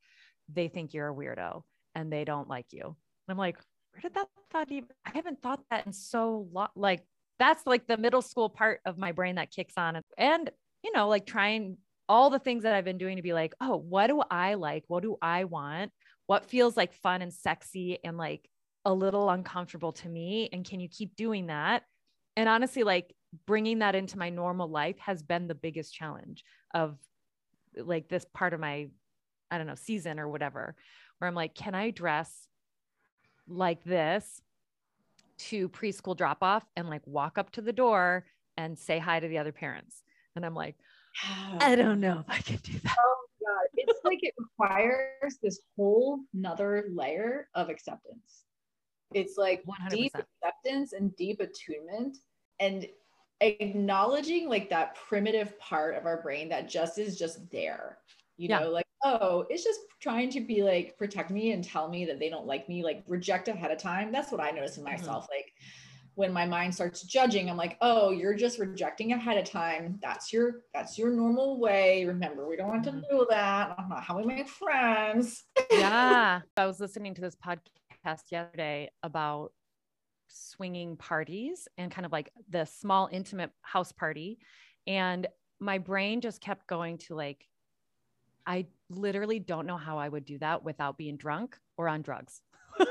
they 0.52 0.68
think 0.68 0.92
you're 0.92 1.09
a 1.09 1.14
weirdo 1.14 1.62
and 1.94 2.12
they 2.12 2.24
don't 2.24 2.48
like 2.48 2.66
you. 2.72 2.84
And 2.84 2.94
I'm 3.28 3.38
like, 3.38 3.56
where 3.92 4.00
did 4.02 4.14
that 4.14 4.28
thought 4.50 4.70
even? 4.70 4.88
I 5.04 5.10
haven't 5.14 5.42
thought 5.42 5.60
that 5.70 5.86
in 5.86 5.92
so 5.92 6.48
long. 6.52 6.68
Like 6.74 7.04
that's 7.38 7.66
like 7.66 7.86
the 7.86 7.96
middle 7.96 8.22
school 8.22 8.48
part 8.48 8.80
of 8.84 8.98
my 8.98 9.12
brain 9.12 9.36
that 9.36 9.50
kicks 9.50 9.74
on, 9.76 10.00
and 10.18 10.50
you 10.82 10.92
know, 10.92 11.08
like 11.08 11.26
trying 11.26 11.78
all 12.08 12.28
the 12.30 12.38
things 12.38 12.64
that 12.64 12.74
I've 12.74 12.84
been 12.84 12.98
doing 12.98 13.16
to 13.16 13.22
be 13.22 13.32
like, 13.32 13.54
oh, 13.60 13.76
what 13.76 14.08
do 14.08 14.22
I 14.30 14.54
like? 14.54 14.84
What 14.88 15.02
do 15.02 15.16
I 15.22 15.44
want? 15.44 15.90
What 16.26 16.44
feels 16.50 16.76
like 16.76 16.92
fun 16.92 17.22
and 17.22 17.32
sexy 17.32 17.98
and 18.04 18.18
like 18.18 18.48
a 18.84 18.92
little 18.92 19.30
uncomfortable 19.30 19.92
to 19.92 20.08
me? 20.08 20.50
And 20.52 20.68
can 20.68 20.80
you 20.80 20.88
keep 20.88 21.16
doing 21.16 21.46
that? 21.46 21.82
And 22.36 22.48
honestly, 22.48 22.82
like 22.82 23.14
bringing 23.46 23.78
that 23.78 23.94
into 23.94 24.18
my 24.18 24.28
normal 24.28 24.68
life 24.68 24.98
has 24.98 25.22
been 25.22 25.48
the 25.48 25.54
biggest 25.54 25.94
challenge 25.94 26.44
of 26.74 26.98
like 27.76 28.08
this 28.08 28.26
part 28.34 28.52
of 28.52 28.60
my 28.60 28.88
I 29.50 29.58
don't 29.58 29.66
know, 29.66 29.74
season 29.76 30.18
or 30.18 30.28
whatever, 30.28 30.74
where 31.18 31.28
I'm 31.28 31.35
like, 31.35 31.54
can 31.54 31.75
I 31.75 31.90
dress 31.90 32.49
like 33.47 33.83
this 33.85 34.42
to 35.37 35.68
preschool 35.68 36.16
drop 36.16 36.42
off 36.42 36.64
and 36.76 36.88
like 36.88 37.02
walk 37.06 37.38
up 37.38 37.50
to 37.52 37.61
the 37.61 37.73
door 37.73 38.26
and 38.56 38.78
say 38.78 38.99
hi 38.99 39.21
to 39.21 39.28
the 39.28 39.38
other 39.38 39.52
parents? 39.52 40.02
And 40.37 40.44
I'm 40.44 40.54
like, 40.54 40.76
I 41.61 41.76
don't 41.76 42.00
know 42.00 42.25
if 42.26 42.26
I 42.28 42.38
can 42.38 42.56
do 42.56 42.78
that. 42.80 42.97
Oh 42.99 43.26
god, 43.40 43.68
it's 43.75 44.00
like 44.04 44.18
it 44.23 44.35
requires 44.38 45.38
this 45.42 45.61
whole 45.76 46.21
nother 46.33 46.87
layer 46.92 47.49
of 47.54 47.68
acceptance. 47.68 48.44
It's 49.12 49.37
like 49.38 49.62
100%. 49.64 49.90
deep 49.90 50.12
acceptance 50.14 50.92
and 50.92 51.14
deep 51.16 51.40
attunement 51.40 52.18
and 52.59 52.87
acknowledging 53.40 54.49
like 54.49 54.68
that 54.71 54.97
primitive 54.97 55.59
part 55.59 55.94
of 55.94 56.06
our 56.06 56.21
brain 56.23 56.49
that 56.49 56.68
just 56.68 56.99
is 56.99 57.18
just 57.18 57.49
there. 57.50 57.99
You 58.37 58.49
Yeah. 58.49 58.61
know, 58.61 58.71
like, 58.71 58.84
oh, 59.04 59.44
it's 59.50 59.62
just 59.62 59.80
trying 60.00 60.30
to 60.30 60.40
be 60.40 60.62
like 60.62 60.96
protect 60.99 61.30
me 61.30 61.52
and 61.52 61.62
tell 61.62 61.88
me 61.88 62.04
that 62.06 62.18
they 62.18 62.28
don't 62.30 62.46
like 62.46 62.68
me, 62.68 62.82
like 62.82 63.04
reject 63.06 63.49
ahead 63.49 63.70
of 63.70 63.78
time. 63.78 64.11
That's 64.11 64.32
what 64.32 64.40
I 64.40 64.50
notice 64.50 64.76
in 64.78 64.84
Mhm. 64.84 64.92
myself. 64.92 65.26
Like 65.30 65.52
when 66.16 66.32
my 66.32 66.46
mind 66.46 66.73
starts 66.73 67.02
judging, 67.02 67.50
I'm 67.50 67.56
like, 67.56 67.76
oh, 67.80 68.11
you're 68.11 68.34
just 68.34 68.58
rejecting 68.61 69.12
ahead 69.12 69.37
of 69.37 69.44
time. 69.44 69.99
That's 70.00 70.32
your 70.32 70.62
that's 70.73 70.96
your 70.99 71.11
normal 71.11 71.58
way. 71.58 72.04
Remember, 72.04 72.49
we 72.49 72.56
don't 72.56 72.68
want 72.68 72.84
to 72.84 72.92
do 73.11 73.26
that. 73.30 73.75
That's 73.76 73.88
not 73.88 74.02
how 74.02 74.16
we 74.18 74.25
make 74.25 74.49
friends. 74.49 75.44
yeah. 75.70 76.40
I 76.56 76.66
was 76.66 76.80
listening 76.80 77.14
to 77.14 77.20
this 77.20 77.34
podcast 77.37 78.30
yesterday 78.30 78.90
about 79.02 79.52
swinging 80.28 80.96
parties 80.96 81.68
and 81.78 81.90
kind 81.90 82.06
of 82.06 82.12
like 82.12 82.30
the 82.49 82.64
small 82.64 83.08
intimate 83.12 83.50
house 83.62 83.92
party. 83.92 84.38
And 84.87 85.26
my 85.61 85.78
brain 85.78 86.20
just 86.20 86.40
kept 86.40 86.66
going 86.66 86.99
to 86.99 87.14
like, 87.14 87.46
I 88.46 88.66
literally 88.91 89.38
don't 89.38 89.67
know 89.67 89.76
how 89.76 89.99
I 89.99 90.09
would 90.09 90.25
do 90.25 90.38
that 90.38 90.64
without 90.64 90.99
being 90.99 91.17
drunk 91.17 91.57
or 91.76 91.88
on 91.88 92.03
drugs. 92.03 92.41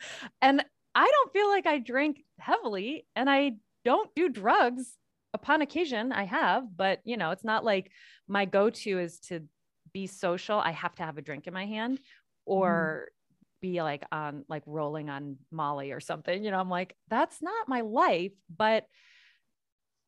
and 0.42 0.64
I 0.94 1.10
don't 1.10 1.32
feel 1.32 1.48
like 1.48 1.66
I 1.66 1.78
drink 1.78 2.24
heavily 2.38 3.06
and 3.14 3.28
I 3.28 3.52
don't 3.84 4.14
do 4.14 4.28
drugs 4.28 4.96
upon 5.34 5.62
occasion. 5.62 6.12
I 6.12 6.24
have, 6.24 6.64
but 6.76 7.00
you 7.04 7.16
know, 7.16 7.30
it's 7.30 7.44
not 7.44 7.64
like 7.64 7.90
my 8.26 8.44
go 8.44 8.70
to 8.70 8.98
is 8.98 9.18
to 9.20 9.44
be 9.92 10.06
social. 10.06 10.58
I 10.58 10.72
have 10.72 10.94
to 10.96 11.02
have 11.02 11.18
a 11.18 11.22
drink 11.22 11.46
in 11.46 11.54
my 11.54 11.66
hand 11.66 11.98
mm-hmm. 11.98 12.52
or 12.52 13.08
be 13.60 13.82
like 13.82 14.04
on 14.12 14.44
like 14.48 14.62
rolling 14.66 15.10
on 15.10 15.36
Molly 15.50 15.92
or 15.92 16.00
something. 16.00 16.44
You 16.44 16.50
know, 16.50 16.60
I'm 16.60 16.70
like, 16.70 16.94
that's 17.08 17.42
not 17.42 17.68
my 17.68 17.80
life. 17.80 18.32
But 18.54 18.86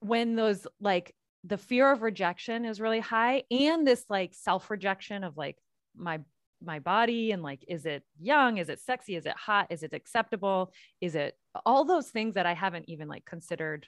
when 0.00 0.34
those 0.34 0.66
like 0.80 1.14
the 1.44 1.58
fear 1.58 1.90
of 1.90 2.02
rejection 2.02 2.64
is 2.64 2.80
really 2.80 3.00
high 3.00 3.44
and 3.50 3.86
this 3.86 4.04
like 4.08 4.34
self 4.34 4.70
rejection 4.70 5.24
of 5.24 5.36
like 5.36 5.56
my 5.96 6.20
my 6.62 6.78
body 6.78 7.32
and 7.32 7.42
like 7.42 7.64
is 7.68 7.86
it 7.86 8.02
young? 8.20 8.58
Is 8.58 8.68
it 8.68 8.80
sexy? 8.80 9.16
Is 9.16 9.26
it 9.26 9.36
hot? 9.36 9.68
Is 9.70 9.82
it 9.82 9.94
acceptable? 9.94 10.72
Is 11.00 11.14
it 11.14 11.36
all 11.64 11.84
those 11.84 12.08
things 12.08 12.34
that 12.34 12.46
i 12.46 12.54
haven't 12.54 12.88
even 12.88 13.08
like 13.08 13.24
considered 13.24 13.86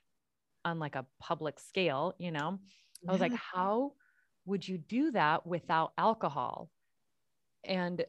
on 0.64 0.78
like 0.78 0.97
a 0.97 1.06
public 1.21 1.61
scale 1.61 2.14
you 2.18 2.30
know? 2.30 2.59
I 3.06 3.12
was 3.12 3.21
like 3.21 3.35
how 3.35 3.92
would 4.47 4.66
you 4.66 4.78
do 4.78 5.11
that 5.12 5.47
without 5.47 5.92
alcohol? 5.99 6.71
And 7.64 8.04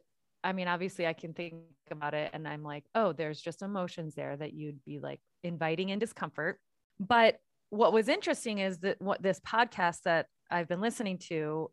i 0.46 0.54
mean 0.54 0.68
obviously 0.68 1.06
i 1.06 1.14
can 1.14 1.34
think 1.34 1.56
about 1.92 2.14
it 2.14 2.30
and 2.34 2.46
i'm 2.48 2.64
like 2.64 2.84
oh 2.96 3.14
there's 3.14 3.40
just 3.40 3.62
emotions 3.62 4.14
there 4.14 4.36
that 4.36 4.52
you'd 4.54 4.84
be 4.84 5.00
like 5.00 5.20
inviting 5.44 5.90
in 5.90 6.00
discomfort. 6.00 6.60
But 7.00 7.40
what 7.74 7.94
was 7.94 8.08
interesting 8.08 8.60
is 8.60 8.80
that 8.80 9.02
what 9.02 9.22
this 9.22 9.40
podcast 9.40 10.02
that 10.06 10.28
i've 10.52 10.68
been 10.68 10.82
listening 10.82 11.18
to 11.18 11.70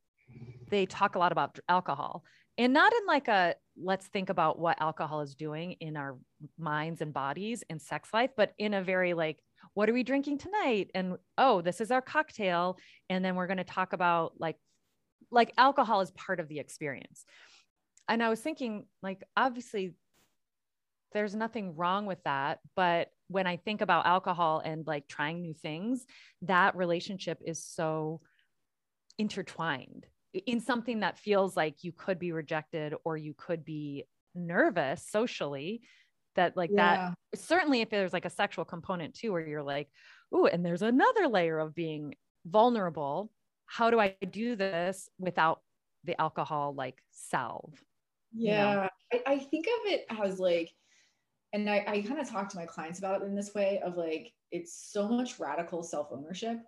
they 0.71 0.87
talk 0.87 1.15
a 1.15 1.19
lot 1.19 1.33
about 1.33 1.59
alcohol 1.69 2.25
and 2.59 2.73
not 2.73 2.93
in 2.93 3.07
like 3.07 3.29
a 3.29 3.55
let's 3.83 4.07
think 4.07 4.29
about 4.31 4.59
what 4.59 4.81
alcohol 4.81 5.21
is 5.21 5.35
doing 5.35 5.73
in 5.81 5.97
our 5.97 6.17
minds 6.59 7.01
and 7.01 7.13
bodies 7.13 7.63
and 7.69 7.81
sex 7.81 8.09
life 8.13 8.31
but 8.37 8.53
in 8.59 8.75
a 8.75 8.83
very 8.83 9.15
like 9.15 9.39
what 9.75 9.89
are 9.89 9.93
we 9.93 10.03
drinking 10.03 10.39
tonight? 10.39 10.91
And 10.95 11.17
oh 11.39 11.61
this 11.61 11.81
is 11.81 11.91
our 11.91 12.03
cocktail. 12.03 12.79
And 13.09 13.25
then 13.25 13.35
we're 13.35 13.47
going 13.47 13.59
to 13.59 13.65
talk 13.65 13.93
about 13.93 14.33
like 14.39 14.57
like 15.31 15.53
alcohol 15.57 16.01
is 16.01 16.11
part 16.13 16.41
of 16.41 16.49
the 16.49 16.59
experience. 16.59 17.25
And 18.09 18.23
i 18.23 18.29
was 18.29 18.41
thinking 18.41 18.87
like 19.03 19.23
obviously 19.37 19.95
there's 21.13 21.35
nothing 21.35 21.77
wrong 21.77 22.07
with 22.07 22.23
that. 22.25 22.61
But 22.77 23.09
when 23.31 23.47
i 23.47 23.57
think 23.57 23.81
about 23.81 24.07
alcohol 24.07 24.61
and 24.65 24.87
like 24.87 25.07
trying 25.07 25.41
new 25.41 25.55
things 25.55 26.05
that 26.43 26.77
relationship 26.77 27.41
is 27.47 27.65
so 27.65 28.21
intertwined 29.19 30.05
in 30.47 30.61
something 30.61 31.01
that 31.01 31.19
feels 31.19 31.57
like 31.57 31.83
you 31.83 31.93
could 31.93 32.19
be 32.19 32.33
rejected 32.33 32.93
or 33.05 33.17
you 33.17 33.33
could 33.37 33.65
be 33.65 34.05
nervous 34.35 35.07
socially 35.09 35.81
that 36.35 36.57
like 36.57 36.71
that 36.75 37.15
certainly 37.35 37.81
if 37.81 37.91
there's 37.91 38.13
like 38.13 38.25
a 38.25 38.31
sexual 38.31 38.65
component 38.65 39.15
too 39.15 39.33
where 39.33 39.47
you're 39.47 39.63
like 39.63 39.89
ooh 40.35 40.47
and 40.47 40.65
there's 40.65 40.83
another 40.83 41.29
layer 41.29 41.59
of 41.59 41.75
being 41.75 42.15
vulnerable. 42.47 43.31
How 43.67 43.91
do 43.91 44.01
i 44.01 44.17
do 44.31 44.57
this 44.57 45.09
without 45.19 45.61
the 46.05 46.21
alcohol 46.21 46.75
like 46.75 46.99
salve? 47.11 47.81
You 48.33 48.51
know? 48.51 48.53
Yeah, 48.53 48.89
I, 49.13 49.35
I 49.35 49.39
think 49.39 49.67
of 49.67 49.93
it 49.93 50.07
as 50.21 50.39
like, 50.39 50.71
and 51.53 51.69
I, 51.69 51.85
I 51.87 52.03
kind 52.03 52.21
of 52.21 52.29
talk 52.29 52.49
to 52.51 52.57
my 52.57 52.67
clients 52.67 52.99
about 52.99 53.23
it 53.23 53.25
in 53.25 53.35
this 53.35 53.55
way 53.55 53.81
of 53.81 53.97
like, 53.97 54.33
it's 54.53 54.73
so 54.73 55.09
much 55.09 55.39
radical 55.39 55.83
self 55.83 56.09
ownership 56.11 56.59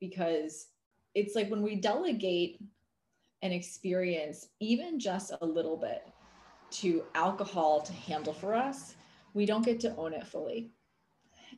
because 0.00 0.68
it's 1.14 1.34
like 1.34 1.48
when 1.50 1.62
we 1.62 1.76
delegate 1.76 2.60
an 3.42 3.52
experience, 3.52 4.48
even 4.60 4.98
just 4.98 5.32
a 5.40 5.46
little 5.46 5.76
bit, 5.76 6.02
to 6.70 7.04
alcohol 7.14 7.82
to 7.82 7.92
handle 7.92 8.32
for 8.32 8.54
us, 8.54 8.94
we 9.34 9.46
don't 9.46 9.64
get 9.64 9.80
to 9.80 9.94
own 9.96 10.12
it 10.12 10.26
fully. 10.26 10.70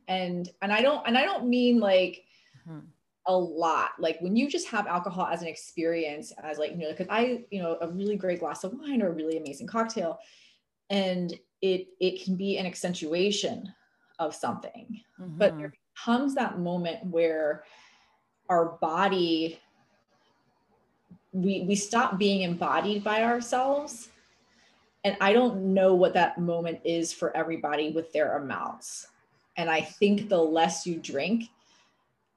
And 0.09 0.49
and 0.63 0.73
I 0.73 0.83
don't 0.83 1.07
and 1.07 1.17
I 1.17 1.25
don't 1.25 1.49
mean 1.49 1.81
like 1.81 2.25
Mhm. 2.69 2.83
a 3.27 3.37
lot 3.37 3.91
like 3.99 4.21
when 4.21 4.37
you 4.37 4.49
just 4.49 4.69
have 4.69 4.87
alcohol 4.87 5.27
as 5.27 5.43
an 5.43 5.49
experience 5.49 6.33
as 6.43 6.59
like 6.59 6.71
you 6.71 6.77
know 6.79 6.91
because 6.91 7.09
i 7.11 7.45
you 7.51 7.61
know 7.61 7.77
a 7.81 7.89
really 7.89 8.17
great 8.17 8.39
glass 8.39 8.63
of 8.63 8.73
wine 8.73 9.03
or 9.03 9.09
a 9.09 9.13
really 9.13 9.37
amazing 9.37 9.67
cocktail 9.67 10.19
and 10.91 11.39
it 11.63 11.89
it 12.01 12.23
can 12.23 12.37
be 12.37 12.59
an 12.59 12.67
accentuation 12.67 13.73
of 14.19 14.35
something. 14.35 15.01
But 15.19 15.55
Mhm. 15.55 15.59
there 15.59 15.73
comes 16.05 16.35
that 16.35 16.59
moment 16.59 17.05
where 17.07 17.65
our 18.49 18.77
body 18.81 19.61
we 21.33 21.63
we 21.63 21.75
stop 21.75 22.19
being 22.19 22.43
embodied 22.43 23.05
by 23.05 23.23
ourselves. 23.25 24.11
And 25.05 25.17
i 25.21 25.33
don't 25.33 25.73
know 25.75 25.95
what 25.95 26.15
that 26.15 26.39
moment 26.39 26.81
is 26.85 27.13
for 27.13 27.37
everybody 27.37 27.91
with 27.91 28.13
their 28.13 28.37
amounts. 28.37 29.09
And 29.57 29.71
i 29.71 29.81
think 29.81 30.29
the 30.29 30.39
less 30.43 30.87
you 30.87 30.99
drink 30.99 31.51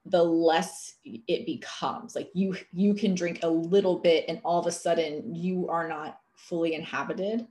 the 0.05 0.23
less 0.23 0.95
it 1.03 1.45
becomes. 1.45 2.15
Like 2.15 2.29
you 2.33 2.55
you 2.73 2.93
can 2.93 3.13
drink 3.13 3.39
a 3.43 3.49
little 3.49 3.99
bit 3.99 4.25
and 4.27 4.41
all 4.43 4.59
of 4.59 4.65
a 4.65 4.71
sudden 4.71 5.35
you 5.35 5.69
are 5.69 5.87
not 5.87 6.19
fully 6.35 6.73
inhabited 6.73 7.47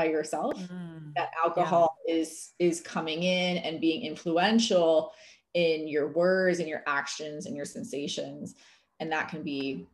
by 0.00 0.06
yourself 0.06 0.54
Mm. 0.56 1.12
that 1.14 1.30
alcohol 1.44 1.98
is 2.08 2.52
is 2.58 2.80
coming 2.80 3.22
in 3.22 3.58
and 3.58 3.80
being 3.80 4.00
influential 4.02 5.12
in 5.52 5.86
your 5.88 6.08
words 6.08 6.58
and 6.58 6.68
your 6.68 6.82
actions 6.86 7.44
and 7.46 7.54
your 7.54 7.66
sensations 7.66 8.54
and 9.00 9.12
that 9.12 9.28
can 9.28 9.42
be 9.42 9.86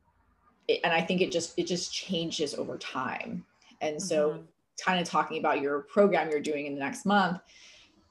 and 0.85 0.93
i 0.93 1.01
think 1.07 1.21
it 1.21 1.33
just 1.33 1.59
it 1.59 1.67
just 1.67 1.93
changes 1.93 2.55
over 2.55 2.77
time 2.79 3.45
and 3.81 4.01
so 4.01 4.19
Mhm. 4.31 4.47
kind 4.87 5.01
of 5.01 5.09
talking 5.09 5.39
about 5.39 5.61
your 5.61 5.81
program 5.95 6.31
you're 6.31 6.49
doing 6.53 6.67
in 6.67 6.75
the 6.75 6.85
next 6.89 7.05
month 7.05 7.41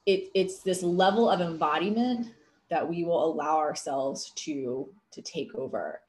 it, 0.05 0.29
it's 0.35 0.57
this 0.69 0.81
level 0.83 1.29
of 1.29 1.39
embodiment 1.41 2.33
that 2.69 2.87
we 2.91 3.03
will 3.05 3.23
allow 3.31 3.57
ourselves 3.57 4.31
to 4.43 4.89
to 5.11 5.21
take 5.21 5.51
over 5.55 6.01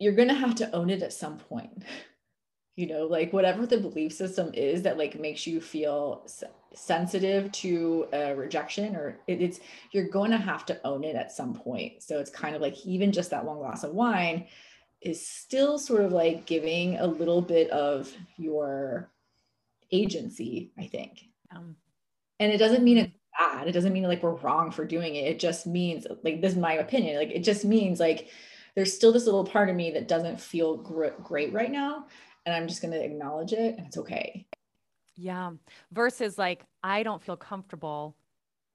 you're 0.00 0.18
going 0.20 0.28
to 0.28 0.34
have 0.44 0.54
to 0.56 0.70
own 0.78 0.90
it 0.90 1.02
at 1.02 1.12
some 1.12 1.38
point 1.38 1.84
you 2.76 2.86
know 2.86 3.06
like 3.06 3.32
whatever 3.32 3.66
the 3.66 3.78
belief 3.78 4.12
system 4.12 4.50
is 4.52 4.82
that 4.82 4.98
like 4.98 5.18
makes 5.18 5.46
you 5.46 5.60
feel 5.60 6.26
sensitive 6.74 7.50
to 7.52 8.06
a 8.12 8.34
rejection 8.34 8.96
or 8.96 9.18
it, 9.26 9.40
it's 9.40 9.60
you're 9.92 10.08
going 10.08 10.30
to 10.30 10.36
have 10.36 10.66
to 10.66 10.80
own 10.84 11.04
it 11.04 11.16
at 11.16 11.32
some 11.32 11.54
point. 11.54 12.02
So 12.02 12.18
it's 12.18 12.30
kind 12.30 12.54
of 12.54 12.62
like 12.62 12.84
even 12.84 13.12
just 13.12 13.30
that 13.30 13.44
one 13.44 13.58
glass 13.58 13.84
of 13.84 13.92
wine 13.92 14.46
is 15.00 15.26
still 15.26 15.78
sort 15.78 16.02
of 16.02 16.12
like 16.12 16.46
giving 16.46 16.98
a 16.98 17.06
little 17.06 17.42
bit 17.42 17.70
of 17.70 18.12
your 18.36 19.10
agency 19.92 20.72
i 20.78 20.86
think. 20.86 21.28
Um, 21.54 21.76
and 22.40 22.52
it 22.52 22.58
doesn't 22.58 22.82
mean 22.82 22.98
it's 22.98 23.12
bad. 23.38 23.68
It 23.68 23.72
doesn't 23.72 23.92
mean 23.92 24.04
like 24.04 24.22
we're 24.22 24.34
wrong 24.34 24.70
for 24.70 24.84
doing 24.84 25.14
it. 25.14 25.26
It 25.26 25.38
just 25.38 25.66
means 25.66 26.06
like 26.24 26.40
this 26.40 26.52
is 26.52 26.58
my 26.58 26.74
opinion. 26.74 27.16
Like 27.16 27.30
it 27.30 27.44
just 27.44 27.64
means 27.64 28.00
like 28.00 28.28
there's 28.74 28.92
still 28.92 29.12
this 29.12 29.26
little 29.26 29.44
part 29.44 29.68
of 29.68 29.76
me 29.76 29.92
that 29.92 30.08
doesn't 30.08 30.40
feel 30.40 30.76
gr- 30.76 31.08
great 31.22 31.52
right 31.52 31.70
now 31.70 32.06
and 32.46 32.54
i'm 32.54 32.68
just 32.68 32.82
going 32.82 32.92
to 32.92 33.02
acknowledge 33.02 33.52
it 33.52 33.76
and 33.76 33.86
it's 33.86 33.96
okay 33.96 34.46
Yeah. 35.16 35.52
Versus 35.92 36.38
like, 36.38 36.64
I 36.82 37.02
don't 37.04 37.22
feel 37.22 37.36
comfortable. 37.36 38.16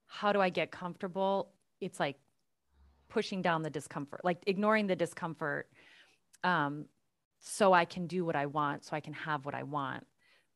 How 0.08 0.32
do 0.32 0.40
I 0.42 0.50
get 0.50 0.72
comfortable? 0.72 1.52
It's 1.82 2.00
like 2.00 2.18
pushing 3.10 3.42
down 3.42 3.62
the 3.62 3.70
discomfort, 3.70 4.22
like 4.24 4.38
ignoring 4.48 4.88
the 4.88 4.96
discomfort. 4.96 5.68
Um, 6.44 6.86
so 7.42 7.74
I 7.74 7.86
can 7.86 8.08
do 8.08 8.24
what 8.26 8.36
I 8.36 8.46
want, 8.46 8.86
so 8.86 8.96
I 8.96 9.02
can 9.02 9.14
have 9.14 9.46
what 9.46 9.54
I 9.56 9.64
want. 9.64 10.06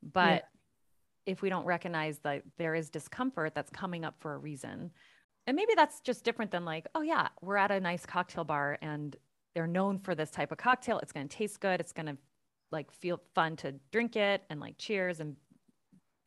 But 0.02 0.44
yeah. 0.44 1.34
if 1.34 1.42
we 1.42 1.50
don't 1.50 1.66
recognize 1.66 2.20
that 2.20 2.44
there 2.58 2.76
is 2.76 2.90
discomfort 2.90 3.54
that's 3.54 3.70
coming 3.72 4.06
up 4.06 4.16
for 4.20 4.34
a 4.34 4.38
reason, 4.38 4.92
and 5.48 5.56
maybe 5.56 5.74
that's 5.76 6.00
just 6.00 6.24
different 6.24 6.52
than 6.52 6.64
like, 6.66 6.88
oh 6.96 7.02
yeah, 7.02 7.28
we're 7.42 7.58
at 7.58 7.72
a 7.72 7.80
nice 7.80 8.06
cocktail 8.06 8.46
bar 8.46 8.78
and 8.82 9.18
they're 9.54 9.68
known 9.68 10.00
for 10.00 10.16
this 10.16 10.32
type 10.32 10.52
of 10.52 10.58
cocktail. 10.58 11.00
It's 11.00 11.12
going 11.12 11.28
to 11.28 11.38
taste 11.38 11.60
good. 11.60 11.82
It's 11.82 11.92
going 11.92 12.06
to 12.08 12.18
like 12.74 12.92
feel 12.92 13.22
fun 13.34 13.56
to 13.58 13.74
drink 13.92 14.18
it 14.18 14.44
and 14.50 14.60
like 14.60 14.78
cheers 14.78 15.22
and 15.22 15.38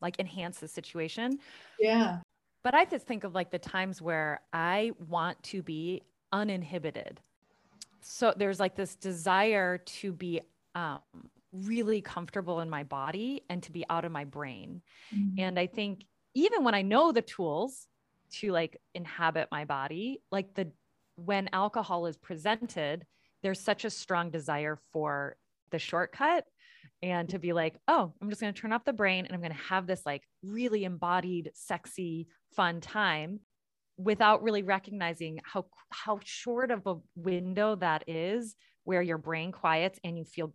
like 0.01 0.19
enhance 0.19 0.59
the 0.59 0.67
situation. 0.67 1.37
Yeah. 1.79 2.19
But 2.63 2.73
I 2.73 2.85
just 2.85 3.05
think 3.05 3.23
of 3.23 3.35
like 3.35 3.51
the 3.51 3.59
times 3.59 4.01
where 4.01 4.41
I 4.51 4.91
want 5.07 5.41
to 5.43 5.61
be 5.61 6.01
uninhibited. 6.31 7.19
So 8.01 8.33
there's 8.35 8.59
like 8.59 8.75
this 8.75 8.95
desire 8.95 9.77
to 9.77 10.11
be 10.11 10.41
um, 10.75 10.99
really 11.51 12.01
comfortable 12.01 12.61
in 12.61 12.69
my 12.69 12.83
body 12.83 13.43
and 13.49 13.61
to 13.63 13.71
be 13.71 13.85
out 13.89 14.05
of 14.05 14.11
my 14.11 14.25
brain. 14.25 14.81
Mm-hmm. 15.15 15.39
And 15.39 15.59
I 15.59 15.67
think 15.67 16.05
even 16.33 16.63
when 16.63 16.75
I 16.75 16.81
know 16.81 17.11
the 17.11 17.21
tools 17.21 17.87
to 18.39 18.51
like 18.51 18.77
inhabit 18.93 19.47
my 19.51 19.65
body, 19.65 20.21
like 20.31 20.53
the 20.53 20.71
when 21.15 21.49
alcohol 21.51 22.05
is 22.05 22.17
presented, 22.17 23.05
there's 23.41 23.59
such 23.59 23.85
a 23.85 23.89
strong 23.89 24.29
desire 24.29 24.77
for 24.91 25.35
the 25.71 25.79
shortcut 25.79 26.45
and 27.01 27.29
to 27.29 27.39
be 27.39 27.53
like, 27.53 27.75
oh, 27.87 28.13
I'm 28.21 28.29
just 28.29 28.41
going 28.41 28.53
to 28.53 28.59
turn 28.59 28.73
off 28.73 28.85
the 28.85 28.93
brain 28.93 29.25
and 29.25 29.33
I'm 29.33 29.41
going 29.41 29.51
to 29.51 29.63
have 29.69 29.87
this 29.87 30.01
like 30.05 30.23
really 30.43 30.83
embodied, 30.83 31.51
sexy, 31.53 32.27
fun 32.55 32.81
time 32.81 33.39
without 33.97 34.43
really 34.43 34.63
recognizing 34.63 35.39
how 35.43 35.65
how 35.89 36.19
short 36.23 36.71
of 36.71 36.85
a 36.85 36.95
window 37.15 37.75
that 37.75 38.03
is 38.07 38.55
where 38.83 39.01
your 39.01 39.17
brain 39.17 39.51
quiets 39.51 39.99
and 40.03 40.17
you 40.17 40.23
feel 40.23 40.53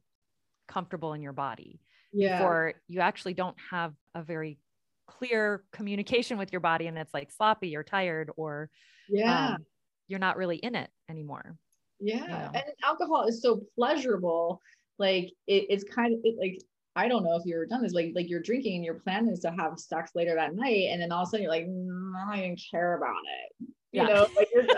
comfortable 0.68 1.12
in 1.12 1.22
your 1.22 1.32
body. 1.32 1.80
Yeah. 2.12 2.44
Or 2.44 2.74
you 2.88 3.00
actually 3.00 3.34
don't 3.34 3.56
have 3.70 3.92
a 4.14 4.22
very 4.22 4.58
clear 5.06 5.64
communication 5.72 6.38
with 6.38 6.52
your 6.52 6.60
body 6.60 6.86
and 6.86 6.96
it's 6.96 7.12
like 7.12 7.30
sloppy 7.30 7.76
or 7.76 7.82
tired 7.82 8.30
or 8.36 8.70
yeah 9.08 9.50
um, 9.50 9.66
you're 10.08 10.18
not 10.18 10.36
really 10.36 10.56
in 10.56 10.74
it 10.74 10.90
anymore 11.08 11.56
yeah 12.00 12.22
you 12.22 12.28
know? 12.28 12.50
and 12.54 12.64
alcohol 12.84 13.26
is 13.26 13.42
so 13.42 13.60
pleasurable 13.76 14.60
like 15.02 15.32
it, 15.46 15.66
it's 15.68 15.84
kind 15.84 16.14
of 16.14 16.20
it, 16.22 16.36
like 16.38 16.62
I 16.94 17.08
don't 17.08 17.24
know 17.24 17.36
if 17.36 17.42
you've 17.44 17.56
ever 17.56 17.66
done 17.66 17.82
this, 17.82 17.92
like 17.92 18.12
like 18.14 18.30
you're 18.30 18.40
drinking 18.40 18.76
and 18.76 18.84
your 18.84 18.94
plan 18.94 19.28
is 19.28 19.40
to 19.40 19.50
have 19.50 19.78
sex 19.78 20.12
later 20.14 20.34
that 20.36 20.54
night, 20.54 20.88
and 20.90 21.02
then 21.02 21.12
all 21.12 21.22
of 21.22 21.28
a 21.28 21.30
sudden 21.30 21.42
you're 21.42 21.52
like, 21.52 21.66
mm, 21.66 22.12
I 22.16 22.36
don't 22.36 22.44
even 22.44 22.56
care 22.70 22.96
about 22.96 23.10
it. 23.10 23.52
You 23.92 24.02
yeah. 24.02 24.06
know, 24.06 24.26
like 24.36 24.48
you're 24.54 24.64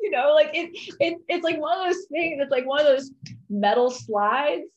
you 0.00 0.10
know, 0.10 0.32
like 0.34 0.50
it, 0.54 0.70
it 1.00 1.18
it's 1.28 1.44
like 1.44 1.60
one 1.60 1.78
of 1.78 1.84
those 1.84 2.06
things, 2.10 2.40
it's 2.40 2.52
like 2.52 2.66
one 2.66 2.80
of 2.80 2.86
those 2.86 3.10
metal 3.50 3.90
slides 3.90 4.70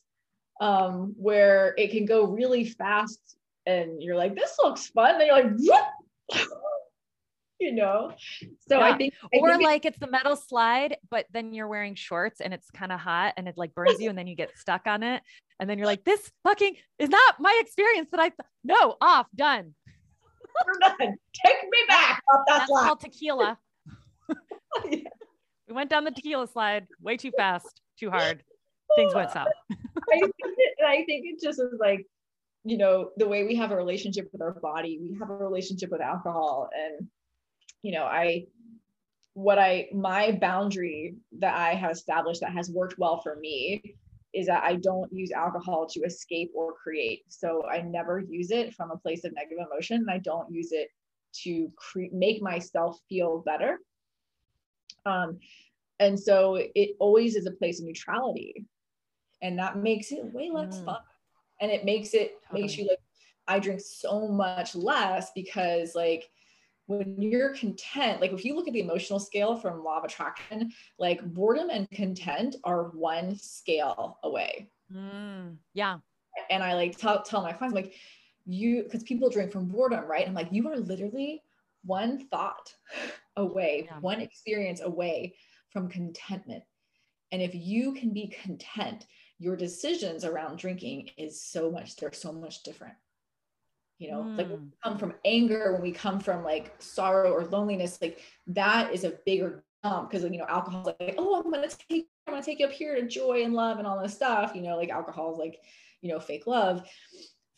um 0.60 1.14
where 1.16 1.74
it 1.78 1.90
can 1.90 2.04
go 2.04 2.24
really 2.26 2.64
fast 2.64 3.38
and 3.66 4.02
you're 4.02 4.16
like, 4.16 4.34
this 4.34 4.56
looks 4.62 4.88
fun. 4.88 5.12
And 5.12 5.20
then 5.20 5.28
you're 5.28 5.76
like, 5.76 6.46
you 7.60 7.72
know 7.72 8.10
so 8.66 8.78
yeah. 8.78 8.84
i 8.84 8.96
think 8.96 9.14
I 9.22 9.38
or 9.38 9.50
think 9.50 9.62
like 9.62 9.84
it's 9.84 9.98
the 9.98 10.06
metal 10.06 10.34
slide 10.34 10.96
but 11.10 11.26
then 11.30 11.52
you're 11.52 11.68
wearing 11.68 11.94
shorts 11.94 12.40
and 12.40 12.52
it's 12.52 12.70
kind 12.70 12.90
of 12.90 12.98
hot 12.98 13.34
and 13.36 13.46
it 13.46 13.56
like 13.56 13.74
burns 13.74 14.00
you 14.00 14.08
and 14.08 14.18
then 14.18 14.26
you 14.26 14.34
get 14.34 14.56
stuck 14.58 14.86
on 14.86 15.02
it 15.02 15.22
and 15.60 15.68
then 15.68 15.78
you're 15.78 15.86
like 15.86 16.04
this 16.04 16.32
fucking 16.42 16.74
is 16.98 17.10
not 17.10 17.34
my 17.38 17.56
experience 17.60 18.08
that 18.10 18.18
i 18.18 18.28
th- 18.30 18.38
no 18.64 18.96
off 19.00 19.26
done 19.36 19.74
take 21.00 21.62
me 21.62 21.78
back 21.86 22.22
off 22.32 22.40
that 22.48 22.58
that's 22.58 22.68
slide. 22.68 22.86
called 22.86 23.00
tequila 23.00 23.58
yeah. 24.28 24.34
we 25.68 25.74
went 25.74 25.90
down 25.90 26.04
the 26.04 26.10
tequila 26.10 26.48
slide 26.48 26.86
way 27.00 27.16
too 27.16 27.30
fast 27.36 27.82
too 27.98 28.10
hard 28.10 28.42
things 28.96 29.14
went 29.14 29.30
south 29.30 29.48
I, 29.70 30.18
think 30.18 30.34
it, 30.38 30.74
I 30.84 30.96
think 31.04 31.26
it 31.26 31.40
just 31.42 31.60
is 31.60 31.78
like 31.78 32.06
you 32.64 32.76
know 32.76 33.10
the 33.16 33.28
way 33.28 33.44
we 33.44 33.54
have 33.56 33.70
a 33.70 33.76
relationship 33.76 34.28
with 34.32 34.42
our 34.42 34.52
body 34.60 34.98
we 35.00 35.16
have 35.18 35.30
a 35.30 35.36
relationship 35.36 35.90
with 35.90 36.00
alcohol 36.00 36.68
and 36.74 37.08
you 37.82 37.92
know, 37.92 38.04
I, 38.04 38.46
what 39.34 39.58
I, 39.58 39.88
my 39.92 40.32
boundary 40.32 41.14
that 41.38 41.56
I 41.56 41.74
have 41.74 41.92
established 41.92 42.40
that 42.40 42.52
has 42.52 42.70
worked 42.70 42.98
well 42.98 43.20
for 43.20 43.36
me 43.36 43.96
is 44.32 44.46
that 44.46 44.62
I 44.62 44.76
don't 44.76 45.12
use 45.12 45.30
alcohol 45.30 45.86
to 45.88 46.00
escape 46.00 46.52
or 46.54 46.74
create. 46.74 47.24
So 47.28 47.64
I 47.66 47.80
never 47.80 48.20
use 48.20 48.50
it 48.50 48.74
from 48.74 48.90
a 48.90 48.96
place 48.96 49.24
of 49.24 49.34
negative 49.34 49.66
emotion. 49.70 49.96
And 49.98 50.10
I 50.10 50.18
don't 50.18 50.52
use 50.52 50.72
it 50.72 50.88
to 51.42 51.70
cre- 51.76 52.12
make 52.12 52.42
myself 52.42 52.98
feel 53.08 53.42
better. 53.44 53.78
Um, 55.06 55.38
and 55.98 56.18
so 56.18 56.56
it 56.56 56.96
always 56.98 57.36
is 57.36 57.46
a 57.46 57.52
place 57.52 57.80
of 57.80 57.86
neutrality. 57.86 58.64
And 59.42 59.58
that 59.58 59.76
makes 59.76 60.12
it 60.12 60.32
way 60.32 60.50
less 60.52 60.78
mm. 60.78 60.84
fun. 60.84 61.00
And 61.60 61.70
it 61.70 61.84
makes 61.84 62.14
it, 62.14 62.40
totally. 62.42 62.62
makes 62.62 62.78
you 62.78 62.86
like, 62.88 62.98
I 63.48 63.58
drink 63.58 63.80
so 63.80 64.28
much 64.28 64.74
less 64.74 65.30
because 65.34 65.94
like 65.94 66.30
when 66.90 67.22
you're 67.22 67.54
content, 67.54 68.20
like 68.20 68.32
if 68.32 68.44
you 68.44 68.56
look 68.56 68.66
at 68.66 68.74
the 68.74 68.80
emotional 68.80 69.20
scale 69.20 69.54
from 69.54 69.84
law 69.84 69.98
of 69.98 70.04
attraction, 70.04 70.72
like 70.98 71.24
boredom 71.24 71.70
and 71.70 71.88
content 71.92 72.56
are 72.64 72.88
one 72.88 73.36
scale 73.36 74.18
away. 74.24 74.68
Mm, 74.92 75.56
yeah. 75.72 75.98
And 76.50 76.64
I 76.64 76.74
like 76.74 76.98
tell, 76.98 77.22
tell 77.22 77.42
my 77.42 77.52
clients, 77.52 77.76
I'm 77.76 77.84
like, 77.84 77.94
you, 78.44 78.82
because 78.82 79.04
people 79.04 79.30
drink 79.30 79.52
from 79.52 79.68
boredom, 79.68 80.04
right? 80.06 80.26
I'm 80.26 80.34
like, 80.34 80.48
you 80.50 80.68
are 80.68 80.76
literally 80.76 81.44
one 81.84 82.26
thought 82.26 82.74
away, 83.36 83.84
yeah. 83.86 84.00
one 84.00 84.20
experience 84.20 84.80
away 84.80 85.36
from 85.72 85.88
contentment. 85.88 86.64
And 87.30 87.40
if 87.40 87.54
you 87.54 87.94
can 87.94 88.12
be 88.12 88.34
content, 88.42 89.06
your 89.38 89.54
decisions 89.54 90.24
around 90.24 90.58
drinking 90.58 91.10
is 91.16 91.40
so 91.40 91.70
much, 91.70 91.94
they're 91.94 92.12
so 92.12 92.32
much 92.32 92.64
different 92.64 92.94
you 94.00 94.10
know 94.10 94.22
mm. 94.22 94.38
like 94.38 94.48
we 94.48 94.56
come 94.82 94.98
from 94.98 95.14
anger 95.24 95.72
when 95.72 95.82
we 95.82 95.92
come 95.92 96.18
from 96.18 96.42
like 96.42 96.74
sorrow 96.78 97.32
or 97.32 97.44
loneliness 97.44 97.98
like 98.02 98.20
that 98.46 98.92
is 98.92 99.04
a 99.04 99.12
bigger 99.24 99.62
jump 99.84 100.10
because 100.10 100.24
you 100.24 100.38
know 100.38 100.46
alcohol's 100.48 100.86
like 100.86 101.14
oh 101.18 101.40
i'm 101.40 101.52
gonna 101.52 101.68
take 101.68 102.08
i'm 102.26 102.34
gonna 102.34 102.44
take 102.44 102.58
you 102.58 102.66
up 102.66 102.72
here 102.72 102.96
to 102.96 103.06
joy 103.06 103.44
and 103.44 103.54
love 103.54 103.78
and 103.78 103.86
all 103.86 104.00
this 104.02 104.14
stuff 104.14 104.52
you 104.54 104.62
know 104.62 104.76
like 104.76 104.88
alcohol 104.88 105.32
is 105.32 105.38
like 105.38 105.60
you 106.00 106.10
know 106.10 106.18
fake 106.18 106.46
love 106.46 106.82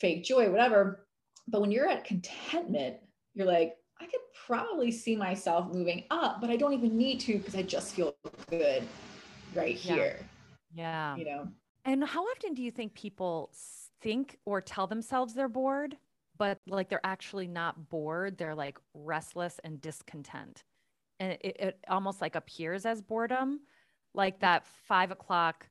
fake 0.00 0.24
joy 0.24 0.50
whatever. 0.50 1.06
But 1.48 1.60
when 1.60 1.72
you're 1.72 1.88
at 1.88 2.04
contentment 2.04 2.96
you're 3.34 3.46
like 3.46 3.74
i 4.00 4.04
could 4.04 4.20
probably 4.46 4.90
see 4.90 5.16
myself 5.16 5.72
moving 5.72 6.04
up 6.10 6.40
but 6.40 6.50
i 6.50 6.56
don't 6.56 6.72
even 6.72 6.96
need 6.96 7.18
to 7.20 7.38
because 7.38 7.54
i 7.54 7.62
just 7.62 7.94
feel 7.94 8.14
good 8.48 8.84
right 9.54 9.76
here. 9.76 10.18
Yeah. 10.74 11.14
yeah 11.14 11.16
you 11.16 11.24
know? 11.24 11.48
And 11.84 12.04
how 12.04 12.24
often 12.24 12.54
do 12.54 12.62
you 12.62 12.70
think 12.70 12.94
people 12.94 13.50
think 14.00 14.38
or 14.44 14.60
tell 14.60 14.86
themselves 14.86 15.34
they're 15.34 15.48
bored 15.48 15.96
but 16.42 16.58
like 16.66 16.88
they're 16.88 17.06
actually 17.06 17.46
not 17.46 17.88
bored. 17.88 18.36
They're 18.36 18.56
like 18.56 18.76
restless 18.94 19.60
and 19.62 19.80
discontent. 19.80 20.64
And 21.20 21.38
it, 21.40 21.56
it 21.60 21.78
almost 21.86 22.20
like 22.20 22.34
appears 22.34 22.84
as 22.84 23.00
boredom 23.00 23.60
like 24.12 24.40
that 24.40 24.66
five 24.88 25.12
o'clock 25.12 25.68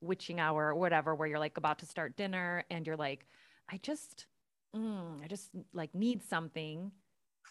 witching 0.00 0.38
hour 0.38 0.68
or 0.68 0.76
whatever 0.76 1.16
where 1.16 1.26
you're 1.26 1.40
like 1.40 1.56
about 1.56 1.80
to 1.80 1.86
start 1.86 2.16
dinner 2.16 2.62
and 2.70 2.86
you're 2.86 2.96
like 2.96 3.26
i 3.68 3.80
just 3.82 4.26
mm, 4.76 5.24
i 5.24 5.26
just 5.26 5.50
like 5.74 5.92
need 5.92 6.22
something. 6.22 6.92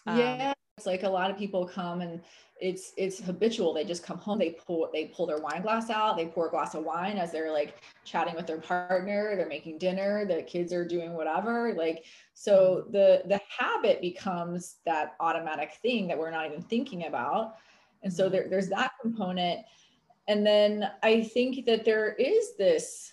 Yeah. 0.06 0.48
um, 0.48 0.54
it's 0.78 0.86
like 0.86 1.04
a 1.04 1.10
lot 1.10 1.30
of 1.30 1.38
people 1.38 1.66
come 1.66 2.02
and 2.02 2.22
it's 2.60 2.94
it's 2.96 3.20
habitual 3.20 3.74
they 3.74 3.84
just 3.84 4.04
come 4.04 4.18
home 4.20 4.38
they 4.38 4.52
pull 4.52 4.88
they 4.94 5.06
pull 5.06 5.26
their 5.26 5.40
wine 5.40 5.62
glass 5.64 5.90
out 5.90 6.16
they 6.16 6.28
pour 6.28 6.48
a 6.48 6.50
glass 6.50 6.76
of 6.76 6.84
wine 6.84 7.18
as 7.18 7.32
they're 7.32 7.52
like 7.52 7.82
chatting 8.06 8.36
with 8.36 8.46
their 8.46 8.60
partner 8.60 9.36
they're 9.36 9.48
making 9.48 9.78
dinner 9.80 10.26
the 10.26 10.44
kids 10.44 10.72
are 10.72 10.88
doing 10.88 11.14
whatever 11.14 11.74
like 11.74 12.06
so 12.34 12.84
mm-hmm. 12.84 12.92
the 12.92 13.22
the 13.26 13.42
habit 13.50 14.00
becomes 14.00 14.76
that 14.86 15.16
automatic 15.20 15.74
thing 15.82 16.08
that 16.08 16.18
we're 16.18 16.32
not 16.32 16.46
even 16.46 16.62
thinking 16.62 17.08
about 17.08 17.56
and 18.04 18.14
so 18.14 18.26
mm-hmm. 18.26 18.34
there, 18.34 18.48
there's 18.48 18.70
that 18.70 18.92
component 19.02 19.60
and 20.28 20.46
then 20.46 20.90
i 21.02 21.22
think 21.22 21.66
that 21.66 21.84
there 21.84 22.14
is 22.14 22.56
this 22.58 23.12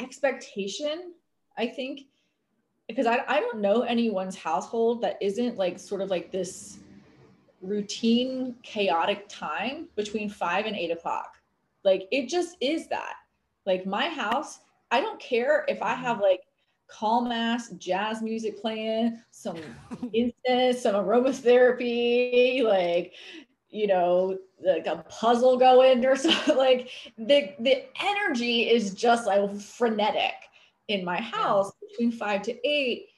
expectation 0.00 1.14
i 1.56 1.66
think 1.66 2.02
because 2.88 3.06
I, 3.06 3.22
I 3.28 3.40
don't 3.40 3.60
know 3.60 3.82
anyone's 3.82 4.34
household 4.34 5.02
that 5.02 5.18
isn't 5.20 5.56
like 5.56 5.78
sort 5.78 6.00
of 6.00 6.10
like 6.10 6.32
this 6.32 6.78
routine 7.60 8.54
chaotic 8.62 9.26
time 9.28 9.88
between 9.96 10.28
five 10.28 10.66
and 10.66 10.76
eight 10.76 10.90
o'clock. 10.90 11.36
Like 11.84 12.08
it 12.10 12.28
just 12.28 12.56
is 12.60 12.88
that. 12.88 13.14
Like 13.66 13.86
my 13.86 14.08
house 14.08 14.60
i 14.90 15.00
don't 15.00 15.20
care 15.20 15.64
if 15.68 15.82
i 15.82 15.94
have 15.94 16.20
like 16.20 16.40
calm 16.88 17.30
ass 17.30 17.70
jazz 17.72 18.22
music 18.22 18.60
playing 18.60 19.20
some 19.30 19.58
incense 20.12 20.82
some 20.82 20.94
aromatherapy 20.94 22.62
like 22.62 23.14
you 23.68 23.86
know 23.86 24.38
like 24.64 24.86
a 24.86 25.04
puzzle 25.08 25.58
going 25.58 26.04
or 26.04 26.16
something 26.16 26.56
like 26.56 26.90
the 27.18 27.52
the 27.60 27.84
energy 28.02 28.70
is 28.70 28.94
just 28.94 29.26
like 29.26 29.54
frenetic 29.60 30.34
in 30.88 31.04
my 31.04 31.20
house 31.20 31.72
between 31.90 32.10
five 32.10 32.40
to 32.40 32.66
eight 32.66 33.08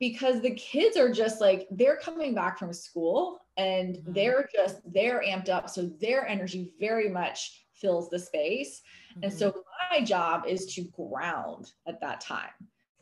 because 0.00 0.40
the 0.40 0.50
kids 0.50 0.96
are 0.96 1.12
just 1.12 1.40
like 1.40 1.68
they're 1.70 1.96
coming 1.96 2.34
back 2.34 2.58
from 2.58 2.72
school 2.72 3.40
and 3.56 3.96
mm-hmm. 3.96 4.12
they're 4.12 4.48
just 4.54 4.80
they're 4.92 5.22
amped 5.22 5.48
up 5.48 5.68
so 5.68 5.90
their 6.00 6.26
energy 6.26 6.74
very 6.78 7.08
much 7.08 7.66
fills 7.74 8.08
the 8.08 8.18
space. 8.18 8.82
Mm-hmm. 9.12 9.24
And 9.24 9.32
so 9.32 9.54
my 9.90 10.02
job 10.02 10.44
is 10.46 10.66
to 10.74 10.82
ground 10.96 11.72
at 11.86 12.00
that 12.00 12.20
time. 12.20 12.50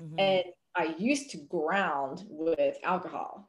Mm-hmm. 0.01 0.19
And 0.19 0.45
I 0.77 0.95
used 0.99 1.31
to 1.31 1.39
ground 1.39 2.25
with 2.29 2.77
alcohol. 2.83 3.49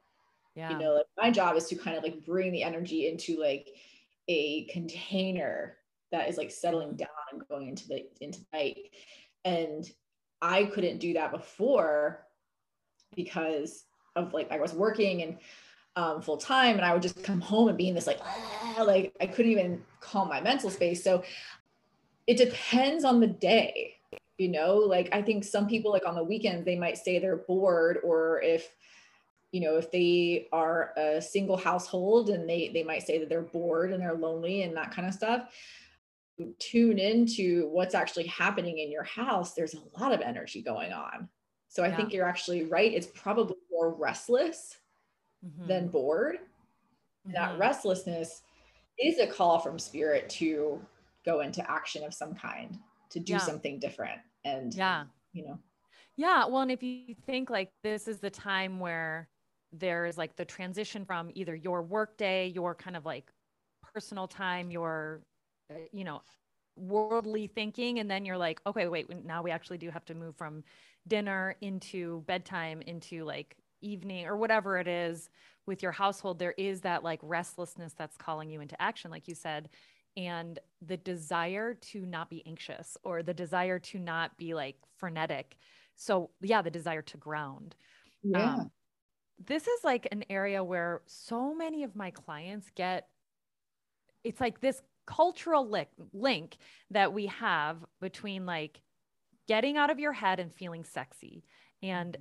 Yeah. 0.54 0.70
You 0.70 0.78
know, 0.78 0.94
like 0.94 1.06
my 1.18 1.30
job 1.30 1.56
is 1.56 1.66
to 1.66 1.76
kind 1.76 1.96
of 1.96 2.02
like 2.02 2.24
bring 2.24 2.52
the 2.52 2.62
energy 2.62 3.08
into 3.08 3.38
like 3.38 3.68
a 4.28 4.64
container 4.66 5.76
that 6.12 6.28
is 6.28 6.38
like 6.38 6.50
settling 6.50 6.96
down 6.96 7.08
and 7.32 7.46
going 7.48 7.68
into 7.68 7.86
the 7.88 8.06
into 8.20 8.40
night. 8.52 8.78
And 9.44 9.84
I 10.40 10.64
couldn't 10.64 10.98
do 10.98 11.14
that 11.14 11.30
before 11.30 12.26
because 13.14 13.84
of 14.14 14.32
like 14.32 14.50
I 14.50 14.58
was 14.58 14.72
working 14.72 15.22
and 15.22 15.38
um, 15.96 16.20
full 16.20 16.36
time, 16.36 16.76
and 16.76 16.84
I 16.84 16.92
would 16.92 17.02
just 17.02 17.22
come 17.22 17.40
home 17.40 17.68
and 17.68 17.76
be 17.76 17.88
in 17.88 17.94
this 17.94 18.06
like 18.06 18.20
ah, 18.22 18.82
like 18.86 19.14
I 19.20 19.26
couldn't 19.26 19.52
even 19.52 19.82
calm 20.00 20.28
my 20.28 20.40
mental 20.40 20.70
space. 20.70 21.02
So 21.02 21.24
it 22.26 22.36
depends 22.36 23.04
on 23.04 23.20
the 23.20 23.26
day, 23.26 23.96
you 24.38 24.48
know. 24.48 24.76
Like 24.76 25.08
I 25.12 25.22
think 25.22 25.44
some 25.44 25.66
people 25.66 25.90
like 25.90 26.06
on 26.06 26.14
the 26.14 26.22
weekends 26.22 26.64
they 26.64 26.76
might 26.76 26.98
say 26.98 27.18
they're 27.18 27.36
bored, 27.36 27.98
or 28.04 28.42
if 28.42 28.70
you 29.52 29.60
know 29.60 29.76
if 29.76 29.90
they 29.90 30.48
are 30.52 30.92
a 30.98 31.22
single 31.22 31.56
household 31.56 32.28
and 32.28 32.48
they 32.48 32.70
they 32.74 32.82
might 32.82 33.06
say 33.06 33.18
that 33.18 33.28
they're 33.28 33.40
bored 33.40 33.92
and 33.92 34.02
they're 34.02 34.14
lonely 34.14 34.62
and 34.62 34.76
that 34.76 34.90
kind 34.90 35.08
of 35.08 35.14
stuff 35.14 35.48
tune 36.58 36.98
into 36.98 37.66
what's 37.68 37.94
actually 37.94 38.26
happening 38.26 38.78
in 38.78 38.90
your 38.90 39.04
house 39.04 39.54
there's 39.54 39.74
a 39.74 40.00
lot 40.00 40.12
of 40.12 40.20
energy 40.20 40.60
going 40.60 40.92
on 40.92 41.26
so 41.68 41.82
i 41.82 41.88
yeah. 41.88 41.96
think 41.96 42.12
you're 42.12 42.28
actually 42.28 42.64
right 42.64 42.92
it's 42.92 43.06
probably 43.14 43.56
more 43.70 43.94
restless 43.94 44.76
mm-hmm. 45.46 45.66
than 45.66 45.88
bored 45.88 46.36
mm-hmm. 46.36 47.32
that 47.32 47.58
restlessness 47.58 48.42
is 48.98 49.18
a 49.18 49.26
call 49.26 49.58
from 49.58 49.78
spirit 49.78 50.28
to 50.28 50.80
go 51.24 51.40
into 51.40 51.68
action 51.70 52.04
of 52.04 52.14
some 52.14 52.34
kind 52.34 52.78
to 53.10 53.20
do 53.20 53.34
yeah. 53.34 53.38
something 53.38 53.78
different 53.78 54.20
and 54.44 54.74
yeah 54.74 55.04
you 55.32 55.44
know 55.44 55.58
yeah 56.16 56.46
well 56.46 56.62
and 56.62 56.70
if 56.70 56.82
you 56.82 57.14
think 57.26 57.50
like 57.50 57.70
this 57.82 58.08
is 58.08 58.18
the 58.18 58.30
time 58.30 58.78
where 58.78 59.28
there's 59.72 60.16
like 60.16 60.34
the 60.36 60.44
transition 60.44 61.04
from 61.04 61.30
either 61.34 61.54
your 61.54 61.82
work 61.82 62.16
day 62.16 62.46
your 62.48 62.74
kind 62.74 62.96
of 62.96 63.04
like 63.04 63.30
personal 63.94 64.26
time 64.26 64.70
your 64.70 65.20
uh, 65.70 65.78
you 65.92 66.04
know 66.04 66.22
worldly 66.76 67.46
thinking 67.46 67.98
and 67.98 68.10
then 68.10 68.24
you're 68.24 68.36
like 68.36 68.60
okay 68.66 68.86
wait 68.86 69.08
now 69.24 69.42
we 69.42 69.50
actually 69.50 69.78
do 69.78 69.90
have 69.90 70.04
to 70.04 70.14
move 70.14 70.36
from 70.36 70.62
dinner 71.08 71.56
into 71.60 72.22
bedtime 72.26 72.82
into 72.82 73.24
like 73.24 73.56
evening 73.80 74.26
or 74.26 74.36
whatever 74.36 74.78
it 74.78 74.88
is 74.88 75.28
with 75.66 75.82
your 75.82 75.92
household 75.92 76.38
there 76.38 76.54
is 76.56 76.80
that 76.82 77.02
like 77.02 77.20
restlessness 77.22 77.92
that's 77.94 78.16
calling 78.16 78.50
you 78.50 78.60
into 78.60 78.80
action 78.80 79.10
like 79.10 79.28
you 79.28 79.34
said 79.34 79.68
and 80.16 80.58
the 80.86 80.96
desire 80.96 81.74
to 81.74 82.06
not 82.06 82.30
be 82.30 82.42
anxious 82.46 82.96
or 83.04 83.22
the 83.22 83.34
desire 83.34 83.78
to 83.78 83.98
not 83.98 84.36
be 84.38 84.54
like 84.54 84.76
frenetic. 84.96 85.56
So 85.94 86.30
yeah 86.40 86.62
the 86.62 86.70
desire 86.70 87.02
to 87.02 87.16
ground. 87.16 87.74
Yeah. 88.22 88.54
Um, 88.54 88.70
this 89.44 89.66
is 89.66 89.84
like 89.84 90.08
an 90.10 90.24
area 90.30 90.64
where 90.64 91.02
so 91.06 91.54
many 91.54 91.82
of 91.82 91.94
my 91.94 92.10
clients 92.10 92.70
get 92.74 93.08
it's 94.24 94.40
like 94.40 94.60
this 94.60 94.80
cultural 95.06 95.68
li- 95.68 95.86
link 96.12 96.56
that 96.90 97.12
we 97.12 97.26
have 97.26 97.76
between 98.00 98.46
like 98.46 98.80
getting 99.46 99.76
out 99.76 99.90
of 99.90 100.00
your 100.00 100.12
head 100.12 100.40
and 100.40 100.52
feeling 100.52 100.84
sexy 100.84 101.44
and 101.82 102.16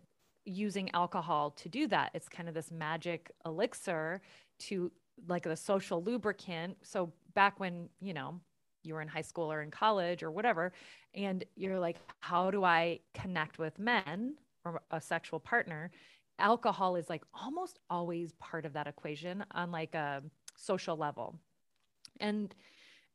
using 0.46 0.90
alcohol 0.94 1.52
to 1.52 1.70
do 1.70 1.88
that. 1.88 2.12
It's 2.14 2.30
kind 2.30 2.48
of 2.48 2.56
this 2.56 2.72
magic 2.72 3.32
elixir 3.46 4.22
to 4.60 4.92
like 5.28 5.44
the 5.44 5.56
social 5.56 6.04
lubricant. 6.04 6.78
So 6.84 7.12
back 7.34 7.60
when 7.60 7.90
you 8.00 8.14
know 8.14 8.40
you 8.84 8.94
were 8.94 9.02
in 9.02 9.08
high 9.08 9.22
school 9.22 9.52
or 9.52 9.62
in 9.62 9.72
college 9.72 10.22
or 10.22 10.30
whatever 10.30 10.72
and 11.16 11.44
you're 11.56 11.80
like 11.80 11.98
how 12.20 12.52
do 12.52 12.64
i 12.64 13.00
connect 13.16 13.58
with 13.58 13.80
men 13.80 14.36
or 14.64 14.82
a 14.92 15.00
sexual 15.00 15.40
partner? 15.40 15.92
Alcohol 16.38 16.96
is 16.96 17.10
like 17.10 17.24
almost 17.34 17.80
always 17.90 18.34
part 18.34 18.66
of 18.66 18.74
that 18.74 18.88
equation 18.88 19.46
on 19.52 19.72
like 19.72 19.96
a 19.96 20.22
social 20.56 20.98
level. 20.98 21.40
And 22.20 22.54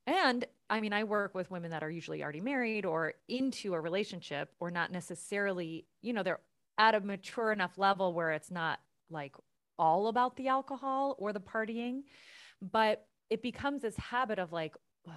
and 0.06 0.44
I 0.70 0.80
mean, 0.80 0.92
I 0.92 1.04
work 1.04 1.34
with 1.34 1.50
women 1.50 1.70
that 1.72 1.82
are 1.82 1.90
usually 1.90 2.22
already 2.22 2.40
married 2.40 2.86
or 2.86 3.14
into 3.28 3.74
a 3.74 3.80
relationship 3.80 4.50
or 4.58 4.70
not 4.70 4.90
necessarily, 4.90 5.84
you 6.00 6.12
know, 6.12 6.22
they're 6.22 6.40
at 6.80 6.94
a 6.94 7.00
mature 7.00 7.52
enough 7.52 7.78
level 7.78 8.14
where 8.14 8.32
it's 8.32 8.50
not 8.50 8.80
like 9.10 9.34
all 9.78 10.08
about 10.08 10.36
the 10.36 10.48
alcohol 10.48 11.14
or 11.18 11.32
the 11.32 11.40
partying, 11.40 12.02
but 12.60 13.06
it 13.28 13.42
becomes 13.42 13.82
this 13.82 13.96
habit 13.96 14.38
of 14.38 14.52
like, 14.52 14.74
oh, 15.08 15.12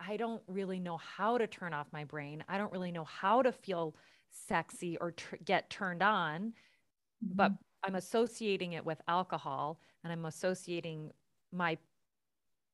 I 0.00 0.16
don't 0.16 0.42
really 0.46 0.80
know 0.80 0.98
how 0.98 1.38
to 1.38 1.46
turn 1.46 1.72
off 1.72 1.86
my 1.92 2.04
brain. 2.04 2.44
I 2.48 2.58
don't 2.58 2.72
really 2.72 2.92
know 2.92 3.04
how 3.04 3.42
to 3.42 3.52
feel 3.52 3.94
sexy 4.30 4.96
or 4.98 5.12
tr- 5.12 5.36
get 5.44 5.70
turned 5.70 6.02
on 6.02 6.52
but 7.32 7.52
mm-hmm. 7.52 7.88
I'm 7.88 7.94
associating 7.94 8.72
it 8.72 8.84
with 8.84 9.00
alcohol 9.08 9.78
and 10.02 10.12
I'm 10.12 10.24
associating 10.24 11.10
my 11.52 11.78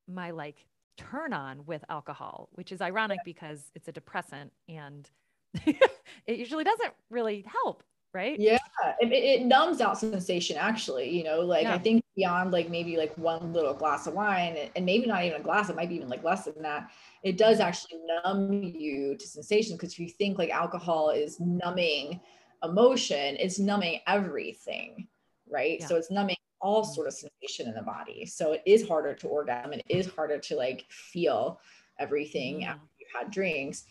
my 0.07 0.31
like 0.31 0.65
turn 0.97 1.33
on 1.33 1.65
with 1.65 1.83
alcohol, 1.89 2.49
which 2.53 2.71
is 2.71 2.81
ironic 2.81 3.19
yeah. 3.19 3.33
because 3.33 3.71
it's 3.75 3.87
a 3.87 3.91
depressant 3.91 4.51
and 4.67 5.09
it 5.65 5.89
usually 6.27 6.63
doesn't 6.63 6.93
really 7.09 7.45
help, 7.47 7.83
right? 8.13 8.39
Yeah, 8.39 8.57
it, 8.99 9.11
it 9.11 9.45
numbs 9.45 9.81
out 9.81 9.97
sensation 9.97 10.57
actually, 10.57 11.09
you 11.09 11.23
know, 11.23 11.41
like 11.41 11.63
yeah. 11.63 11.75
I 11.75 11.77
think 11.77 12.03
beyond 12.15 12.51
like 12.51 12.69
maybe 12.69 12.97
like 12.97 13.17
one 13.17 13.53
little 13.53 13.73
glass 13.73 14.07
of 14.07 14.13
wine 14.13 14.57
and 14.75 14.85
maybe 14.85 15.05
not 15.05 15.23
even 15.23 15.39
a 15.39 15.43
glass, 15.43 15.69
it 15.69 15.75
might 15.75 15.89
be 15.89 15.95
even 15.95 16.09
like 16.09 16.23
less 16.23 16.45
than 16.45 16.61
that. 16.61 16.91
It 17.23 17.37
does 17.37 17.59
mm-hmm. 17.59 17.67
actually 17.67 17.99
numb 18.25 18.63
you 18.63 19.15
to 19.17 19.27
sensation 19.27 19.75
because 19.75 19.93
if 19.93 19.99
you 19.99 20.09
think 20.09 20.37
like 20.37 20.49
alcohol 20.49 21.09
is 21.11 21.39
numbing 21.39 22.19
emotion 22.63 23.35
it's 23.39 23.59
numbing 23.59 23.99
everything 24.07 25.07
right 25.49 25.79
yeah. 25.79 25.87
so 25.87 25.95
it's 25.95 26.11
numbing 26.11 26.35
all 26.59 26.83
mm-hmm. 26.83 26.93
sort 26.93 27.07
of 27.07 27.13
sensation 27.13 27.67
in 27.67 27.73
the 27.73 27.81
body 27.81 28.25
so 28.25 28.53
it 28.53 28.61
is 28.65 28.87
harder 28.87 29.13
to 29.13 29.27
orgasm 29.27 29.73
it 29.73 29.83
is 29.89 30.07
harder 30.07 30.37
to 30.37 30.55
like 30.55 30.85
feel 30.89 31.59
everything 31.99 32.61
mm-hmm. 32.61 32.69
after 32.69 32.87
you've 32.99 33.21
had 33.21 33.31
drinks 33.31 33.85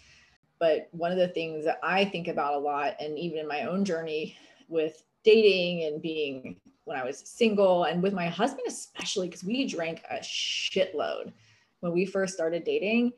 but 0.61 0.89
one 0.93 1.11
of 1.11 1.19
the 1.19 1.29
things 1.29 1.65
that 1.65 1.81
i 1.83 2.05
think 2.05 2.29
about 2.29 2.55
a 2.55 2.59
lot 2.59 2.95
and 3.01 3.19
even 3.19 3.39
in 3.39 3.49
my 3.49 3.63
own 3.63 3.85
journey 3.85 4.37
with 4.69 5.03
dating 5.25 5.85
and 5.85 6.01
being 6.01 6.57
when 6.85 6.97
i 6.97 7.05
was 7.05 7.19
single 7.19 7.85
and 7.85 8.03
with 8.03 8.13
my 8.13 8.29
husband 8.29 8.63
especially 8.69 9.27
because 9.27 9.43
we 9.43 9.67
drank 9.67 10.03
a 10.11 10.17
shitload 10.17 11.33
when 11.81 11.93
we 11.93 12.07
first 12.07 12.35
started 12.35 12.63
dating 12.63 13.13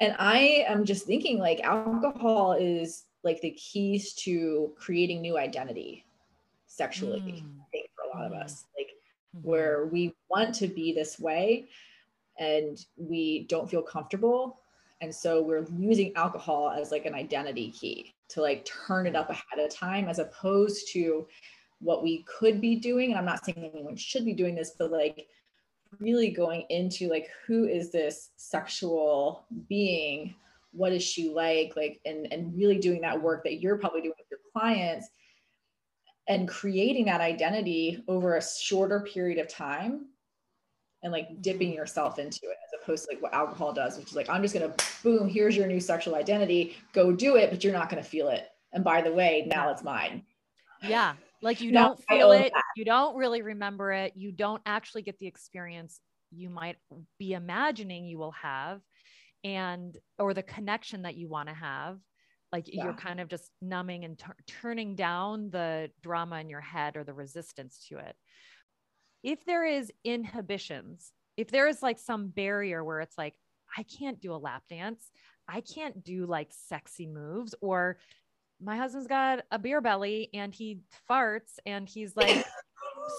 and 0.00 0.14
i 0.18 0.64
am 0.66 0.84
just 0.84 1.06
thinking 1.06 1.38
like 1.38 1.60
alcohol 1.60 2.52
is 2.52 3.04
like 3.22 3.40
the 3.42 3.50
keys 3.50 4.14
to 4.14 4.72
creating 4.78 5.20
new 5.20 5.36
identity 5.36 6.04
sexually 6.66 7.20
mm. 7.20 7.60
i 7.60 7.64
think 7.70 7.90
for 7.94 8.04
a 8.10 8.16
lot 8.16 8.26
of 8.26 8.32
us 8.32 8.64
like 8.78 8.90
mm-hmm. 9.36 9.48
where 9.48 9.86
we 9.86 10.14
want 10.30 10.54
to 10.54 10.66
be 10.66 10.92
this 10.92 11.18
way 11.18 11.66
and 12.38 12.86
we 12.96 13.44
don't 13.48 13.70
feel 13.70 13.82
comfortable 13.82 14.60
and 15.00 15.14
so 15.14 15.42
we're 15.42 15.66
using 15.78 16.12
alcohol 16.16 16.70
as 16.70 16.90
like 16.90 17.06
an 17.06 17.14
identity 17.14 17.70
key 17.70 18.14
to 18.28 18.40
like 18.40 18.64
turn 18.64 19.06
it 19.06 19.16
up 19.16 19.30
ahead 19.30 19.58
of 19.58 19.74
time 19.74 20.08
as 20.08 20.18
opposed 20.18 20.88
to 20.92 21.26
what 21.80 22.02
we 22.02 22.24
could 22.24 22.60
be 22.60 22.76
doing. 22.76 23.10
And 23.10 23.18
i'm 23.18 23.24
not 23.24 23.44
saying 23.44 23.70
anyone 23.72 23.96
should 23.96 24.24
be 24.24 24.34
doing 24.34 24.54
this 24.54 24.74
but 24.78 24.90
like 24.90 25.26
really 25.98 26.30
going 26.30 26.64
into 26.70 27.08
like 27.08 27.28
who 27.46 27.64
is 27.64 27.90
this 27.90 28.30
sexual 28.36 29.44
being? 29.68 30.34
What 30.72 30.92
is 30.92 31.02
she 31.02 31.30
like? 31.30 31.72
Like 31.76 32.00
and 32.04 32.32
and 32.32 32.56
really 32.56 32.78
doing 32.78 33.00
that 33.00 33.20
work 33.20 33.42
that 33.44 33.60
you're 33.60 33.78
probably 33.78 34.02
doing 34.02 34.14
with 34.16 34.28
your 34.30 34.40
clients 34.52 35.08
and 36.28 36.46
creating 36.46 37.06
that 37.06 37.20
identity 37.20 38.04
over 38.06 38.36
a 38.36 38.42
shorter 38.42 39.00
period 39.00 39.38
of 39.38 39.48
time 39.48 40.06
and 41.02 41.12
like 41.12 41.40
dipping 41.40 41.68
mm-hmm. 41.68 41.78
yourself 41.78 42.18
into 42.18 42.40
it 42.44 42.56
as 42.64 42.80
opposed 42.82 43.04
to 43.04 43.14
like 43.14 43.22
what 43.22 43.32
alcohol 43.32 43.72
does 43.72 43.98
which 43.98 44.08
is 44.08 44.16
like 44.16 44.28
i'm 44.28 44.42
just 44.42 44.54
going 44.54 44.70
to 44.70 44.84
boom 45.02 45.28
here's 45.28 45.56
your 45.56 45.66
new 45.66 45.80
sexual 45.80 46.14
identity 46.14 46.76
go 46.92 47.12
do 47.12 47.36
it 47.36 47.50
but 47.50 47.62
you're 47.64 47.72
not 47.72 47.90
going 47.90 48.02
to 48.02 48.08
feel 48.08 48.28
it. 48.28 48.48
And 48.72 48.84
by 48.84 49.02
the 49.02 49.12
way 49.12 49.44
now 49.46 49.70
it's 49.70 49.82
mine. 49.82 50.22
Yeah. 50.82 51.14
Like 51.42 51.60
you 51.60 51.72
don't 51.80 52.02
feel 52.08 52.32
it. 52.32 52.52
that. 52.54 52.64
you 52.76 52.84
don't 52.84 53.16
really 53.16 53.42
remember 53.42 53.92
it. 53.92 54.12
You 54.16 54.32
don't 54.32 54.62
actually 54.64 55.02
get 55.02 55.18
the 55.18 55.26
experience 55.26 56.00
you 56.30 56.48
might 56.48 56.76
be 57.18 57.32
imagining 57.32 58.04
you 58.06 58.18
will 58.18 58.32
have 58.32 58.80
and 59.42 59.96
or 60.18 60.32
the 60.32 60.42
connection 60.42 61.02
that 61.02 61.16
you 61.16 61.28
want 61.28 61.48
to 61.48 61.54
have. 61.54 61.98
Like 62.52 62.66
yeah. 62.66 62.84
you're 62.84 62.94
kind 62.94 63.20
of 63.20 63.28
just 63.28 63.50
numbing 63.60 64.04
and 64.04 64.18
t- 64.18 64.24
turning 64.46 64.94
down 64.94 65.50
the 65.50 65.90
drama 66.02 66.40
in 66.40 66.48
your 66.48 66.60
head 66.60 66.96
or 66.96 67.04
the 67.04 67.14
resistance 67.14 67.86
to 67.88 67.98
it 67.98 68.16
if 69.22 69.44
there 69.44 69.64
is 69.64 69.92
inhibitions 70.04 71.12
if 71.36 71.50
there 71.50 71.66
is 71.66 71.82
like 71.82 71.98
some 71.98 72.28
barrier 72.28 72.84
where 72.84 73.00
it's 73.00 73.18
like 73.18 73.34
i 73.76 73.82
can't 73.82 74.20
do 74.20 74.34
a 74.34 74.36
lap 74.36 74.62
dance 74.68 75.10
i 75.48 75.60
can't 75.60 76.02
do 76.04 76.26
like 76.26 76.50
sexy 76.50 77.06
moves 77.06 77.54
or 77.60 77.98
my 78.62 78.76
husband's 78.76 79.06
got 79.06 79.40
a 79.50 79.58
beer 79.58 79.80
belly 79.80 80.28
and 80.34 80.54
he 80.54 80.80
farts 81.08 81.58
and 81.64 81.88
he's 81.88 82.14
like 82.14 82.44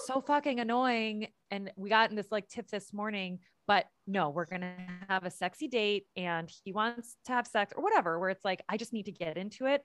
so 0.06 0.20
fucking 0.20 0.60
annoying. 0.60 1.28
And 1.50 1.70
we 1.76 1.90
got 1.90 2.10
in 2.10 2.16
this 2.16 2.30
like 2.30 2.48
tip 2.48 2.68
this 2.68 2.92
morning, 2.92 3.40
but 3.66 3.86
no, 4.06 4.30
we're 4.30 4.46
going 4.46 4.62
to 4.62 4.74
have 5.08 5.24
a 5.24 5.30
sexy 5.30 5.68
date 5.68 6.06
and 6.16 6.50
he 6.64 6.72
wants 6.72 7.16
to 7.26 7.32
have 7.32 7.46
sex 7.46 7.72
or 7.76 7.82
whatever, 7.82 8.18
where 8.18 8.30
it's 8.30 8.44
like, 8.44 8.62
I 8.68 8.76
just 8.76 8.92
need 8.92 9.06
to 9.06 9.12
get 9.12 9.36
into 9.36 9.66
it. 9.66 9.82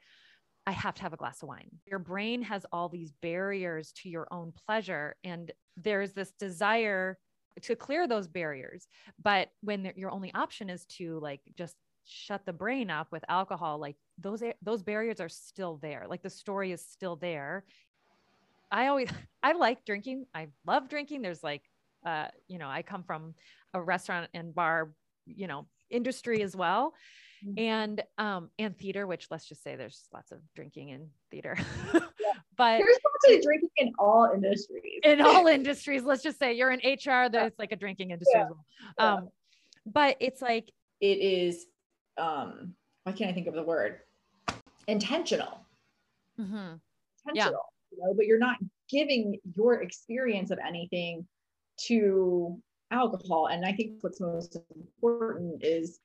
I 0.68 0.72
have 0.72 0.96
to 0.96 1.02
have 1.04 1.14
a 1.14 1.18
glass 1.18 1.42
of 1.42 1.48
wine. 1.48 1.70
Your 1.86 1.98
brain 1.98 2.42
has 2.42 2.66
all 2.74 2.90
these 2.90 3.14
barriers 3.22 3.94
to 4.04 4.10
your 4.10 4.28
own 4.32 4.52
pleasure. 4.68 5.16
And 5.24 5.50
there's 5.78 6.12
this 6.12 6.32
desire 6.32 7.18
to 7.62 7.76
clear 7.78 8.06
those 8.06 8.28
barriers. 8.28 8.86
But 9.24 9.48
when 9.62 9.94
your 9.96 10.12
only 10.12 10.34
option 10.34 10.70
is 10.70 10.84
to 10.98 11.20
like 11.22 11.40
just 11.58 11.78
shut 12.04 12.46
the 12.46 12.52
brain 12.52 12.90
up 12.90 13.14
with 13.14 13.24
alcohol, 13.30 13.80
like 13.80 13.96
those, 14.18 14.44
those 14.62 14.84
barriers 14.84 15.22
are 15.22 15.30
still 15.30 15.78
there. 15.82 16.06
Like 16.10 16.22
the 16.22 16.30
story 16.30 16.74
is 16.74 16.86
still 16.86 17.16
there. 17.16 17.64
I 18.70 18.88
always, 18.88 19.10
I 19.42 19.54
like 19.54 19.86
drinking. 19.86 20.26
I 20.36 20.48
love 20.66 20.90
drinking. 20.90 21.22
There's 21.22 21.44
like, 21.44 21.64
uh, 22.06 22.28
you 22.50 22.58
know, 22.58 22.68
I 22.68 22.82
come 22.82 23.04
from 23.04 23.36
a 23.74 23.82
restaurant 23.82 24.30
and 24.34 24.54
bar, 24.54 24.92
you 25.26 25.48
know, 25.48 25.66
industry 25.90 26.42
as 26.44 26.58
well. 26.58 26.94
Mm-hmm. 27.45 27.60
And 27.60 28.04
um 28.17 28.50
and 28.58 28.78
theater, 28.78 29.06
which 29.08 29.28
let's 29.30 29.45
just 29.45 29.63
say 29.63 29.76
there's 29.76 30.08
lots 30.13 30.32
of 30.32 30.39
drinking 30.56 30.89
in 30.89 31.10
theater. 31.32 31.58
but 31.93 32.78
there's 32.80 32.97
lots 33.06 33.38
of 33.38 33.41
drinking 33.43 33.69
in 33.78 33.93
all 34.00 34.32
industries. 34.34 35.00
In 35.04 35.21
all 35.21 35.47
industries, 35.47 36.04
let's 36.04 36.23
just 36.23 36.39
say 36.39 36.54
you're 36.54 36.71
in 36.71 36.80
HR, 36.80 37.30
there's 37.30 37.54
like 37.60 37.71
a 37.71 37.76
drinking 37.76 38.12
industry 38.12 38.39
yeah. 38.39 38.47
well. 38.97 39.17
Um, 39.17 39.30
but 39.86 40.17
it's 40.19 40.41
like 40.41 40.71
it 41.00 41.19
is 41.19 41.65
um 42.17 42.73
why 43.04 43.12
can't 43.13 43.30
I 43.30 43.34
think 43.34 43.47
of 43.47 43.54
the 43.54 43.63
word? 43.63 44.00
Intentional. 44.88 45.60
Mm-hmm. 46.39 46.76
Intentional, 47.28 47.34
yeah. 47.34 47.50
you 47.91 47.97
know, 48.00 48.13
but 48.15 48.26
you're 48.26 48.39
not 48.39 48.58
giving 48.89 49.39
your 49.56 49.82
experience 49.82 50.52
of 50.52 50.60
anything 50.65 51.26
to 51.86 52.60
alcohol. 52.91 53.47
And 53.47 53.65
I 53.65 53.71
think 53.71 53.93
what's 54.02 54.19
most 54.19 54.58
important 54.76 55.63
is 55.63 56.00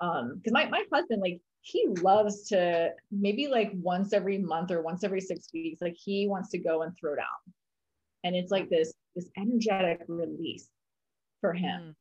um 0.00 0.36
because 0.36 0.52
my, 0.52 0.68
my 0.68 0.84
husband 0.92 1.20
like 1.20 1.40
he 1.62 1.86
loves 2.00 2.48
to 2.48 2.90
maybe 3.12 3.46
like 3.46 3.70
once 3.74 4.12
every 4.12 4.36
month 4.36 4.72
or 4.72 4.82
once 4.82 5.04
every 5.04 5.20
six 5.20 5.48
weeks 5.54 5.80
like 5.80 5.96
he 5.96 6.26
wants 6.28 6.50
to 6.50 6.58
go 6.58 6.82
and 6.82 6.92
throw 6.98 7.14
down. 7.14 7.24
And 8.24 8.34
it's 8.36 8.50
like 8.50 8.68
this 8.68 8.92
this 9.14 9.28
energetic 9.38 10.00
release 10.08 10.68
for 11.40 11.52
him. 11.52 11.96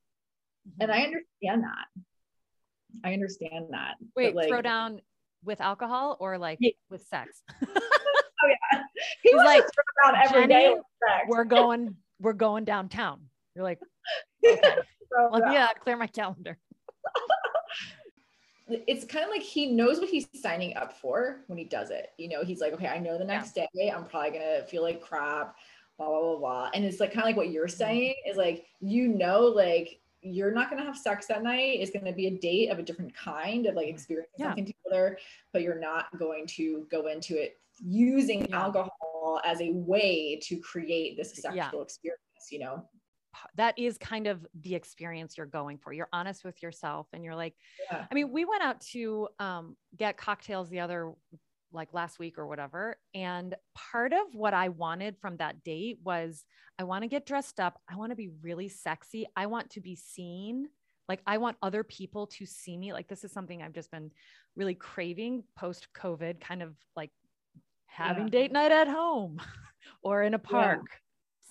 Mm-hmm. 0.68 0.82
and 0.82 0.92
i 0.92 1.02
understand 1.02 1.64
that. 1.64 1.88
I 3.04 3.14
understand 3.14 3.68
that 3.72 3.96
wait 4.16 4.36
like, 4.36 4.50
throw 4.50 4.62
down 4.62 5.02
with 5.44 5.62
alcohol 5.62 6.18
or 6.20 6.38
like 6.38 6.58
yeah. 6.60 6.72
with 6.90 7.04
sex? 7.04 7.42
Oh 8.44 8.48
yeah. 8.48 8.82
He 9.22 9.36
was 9.36 9.46
like 9.46 9.62
throw 9.62 10.12
down 10.12 10.24
every 10.26 10.48
day 10.48 10.76
we're 11.28 11.44
going 11.44 11.96
we're 12.20 12.34
going 12.34 12.66
downtown. 12.66 13.22
You're 13.56 13.64
like 13.64 13.80
okay. 14.46 14.60
let 15.32 15.48
me 15.48 15.58
uh, 15.58 15.68
clear 15.84 15.96
my 15.96 16.08
calendar 16.08 16.58
it's 18.88 19.06
kind 19.06 19.26
of 19.26 19.32
like 19.32 19.42
he 19.42 19.68
knows 19.68 20.00
what 20.00 20.10
he's 20.10 20.28
signing 20.36 20.76
up 20.76 20.94
for 20.94 21.42
when 21.48 21.58
he 21.58 21.66
does 21.66 21.90
it. 21.90 22.10
You 22.18 22.30
know, 22.30 22.44
he's 22.44 22.62
like, 22.62 22.74
okay, 22.74 22.88
I 22.88 23.00
know 23.00 23.18
the 23.18 23.26
next 23.26 23.56
yeah. 23.58 23.66
day 23.74 23.92
I'm 23.92 24.06
probably 24.06 24.32
gonna 24.32 24.64
feel 24.64 24.82
like 24.82 25.02
crap, 25.02 25.56
blah 25.98 26.08
blah 26.08 26.20
blah 26.20 26.38
blah. 26.38 26.70
And 26.74 26.86
it's 26.86 27.00
like 27.00 27.12
kind 27.12 27.22
of 27.22 27.26
like 27.26 27.38
what 27.38 27.50
you're 27.50 27.68
mm-hmm. 27.68 27.78
saying 27.78 28.16
is 28.28 28.38
like, 28.38 28.66
you 28.80 29.08
know, 29.08 29.42
like 29.42 30.00
you're 30.22 30.52
not 30.52 30.70
gonna 30.70 30.84
have 30.84 30.98
sex 30.98 31.28
that 31.28 31.44
night. 31.44 31.80
It's 31.80 31.92
gonna 31.92 32.14
be 32.14 32.28
a 32.28 32.38
date 32.38 32.70
of 32.70 32.80
a 32.80 32.84
different 32.84 33.16
kind 33.16 33.66
of 33.66 33.76
like 33.76 33.88
mm-hmm. 33.88 33.96
experiencing 33.96 34.34
yeah. 34.38 34.48
something 34.48 34.66
together, 34.66 35.18
but 35.54 35.62
you're 35.62 35.80
not 35.80 36.18
going 36.18 36.48
to 36.48 36.88
go 36.92 37.08
into 37.08 37.42
it 37.42 37.58
using 37.84 38.46
yeah. 38.48 38.62
alcohol 38.64 39.42
as 39.46 39.62
a 39.62 39.72
way 39.72 40.40
to 40.44 40.58
create 40.58 41.18
this 41.18 41.34
sexual 41.36 41.82
experience. 41.82 42.20
You 42.50 42.60
know 42.60 42.86
that 43.56 43.78
is 43.78 43.98
kind 43.98 44.28
of 44.28 44.46
the 44.62 44.76
experience 44.76 45.38
you're 45.38 45.46
going 45.46 45.78
for. 45.78 45.94
You're 45.94 46.10
honest 46.14 46.44
with 46.44 46.62
yourself 46.62 47.08
and 47.14 47.24
you're 47.24 47.36
like, 47.36 47.56
yeah. 47.92 48.06
I 48.10 48.14
mean, 48.14 48.32
we 48.32 48.46
went 48.46 48.64
out 48.64 48.82
to 48.92 49.28
um, 49.40 49.76
get 49.96 50.18
cocktails 50.18 50.70
the 50.70 50.80
other 50.80 51.14
like 51.74 51.94
last 51.94 52.20
week 52.20 52.38
or 52.38 52.48
whatever. 52.48 52.98
And 53.14 53.56
part 53.76 54.14
of 54.14 54.34
what 54.34 54.54
I 54.54 54.70
wanted 54.70 55.18
from 55.18 55.38
that 55.38 55.64
date 55.64 56.00
was 56.04 56.44
I 56.80 56.84
want 56.84 57.04
to 57.04 57.08
get 57.08 57.26
dressed 57.26 57.60
up. 57.60 57.80
I 57.90 57.96
want 57.96 58.12
to 58.12 58.16
be 58.16 58.30
really 58.42 58.70
sexy. 58.70 59.26
I 59.36 59.46
want 59.46 59.70
to 59.72 59.82
be 59.82 59.96
seen. 59.96 60.68
Like, 61.08 61.22
I 61.26 61.38
want 61.38 61.58
other 61.62 61.84
people 61.84 62.28
to 62.28 62.46
see 62.46 62.78
me. 62.78 62.94
Like, 62.94 63.08
this 63.08 63.24
is 63.24 63.32
something 63.32 63.62
I've 63.62 63.74
just 63.74 63.92
been 63.92 64.12
really 64.56 64.76
craving 64.76 65.44
post 65.58 65.88
COVID, 65.96 66.40
kind 66.40 66.62
of 66.62 66.76
like 66.96 67.12
having 67.86 68.26
yeah. 68.26 68.30
date 68.30 68.52
night 68.52 68.72
at 68.72 68.88
home 68.88 69.42
or 70.04 70.24
in 70.24 70.34
a 70.34 70.40
park. 70.40 70.86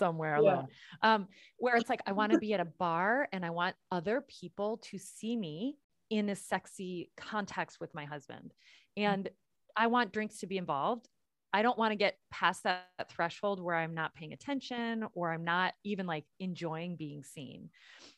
Yeah 0.00 0.06
somewhere 0.06 0.36
alone. 0.36 0.66
Um, 1.02 1.28
where 1.58 1.76
it's 1.76 1.90
like, 1.90 2.02
I 2.06 2.12
want 2.12 2.32
to 2.32 2.38
be 2.38 2.54
at 2.54 2.60
a 2.60 2.64
bar 2.64 3.28
and 3.32 3.44
I 3.44 3.50
want 3.50 3.76
other 3.92 4.24
people 4.40 4.78
to 4.90 4.98
see 4.98 5.36
me 5.36 5.76
in 6.08 6.28
a 6.28 6.36
sexy 6.36 7.10
context 7.16 7.78
with 7.80 7.94
my 7.94 8.04
husband. 8.04 8.52
And 8.96 9.28
I 9.76 9.86
want 9.86 10.12
drinks 10.12 10.38
to 10.38 10.46
be 10.46 10.58
involved. 10.58 11.08
I 11.52 11.62
don't 11.62 11.78
want 11.78 11.92
to 11.92 11.96
get 11.96 12.16
past 12.30 12.64
that, 12.64 12.86
that 12.98 13.10
threshold 13.10 13.60
where 13.60 13.76
I'm 13.76 13.94
not 13.94 14.14
paying 14.14 14.32
attention 14.32 15.04
or 15.14 15.32
I'm 15.32 15.44
not 15.44 15.74
even 15.84 16.06
like 16.06 16.24
enjoying 16.38 16.96
being 16.96 17.22
seen. 17.22 17.70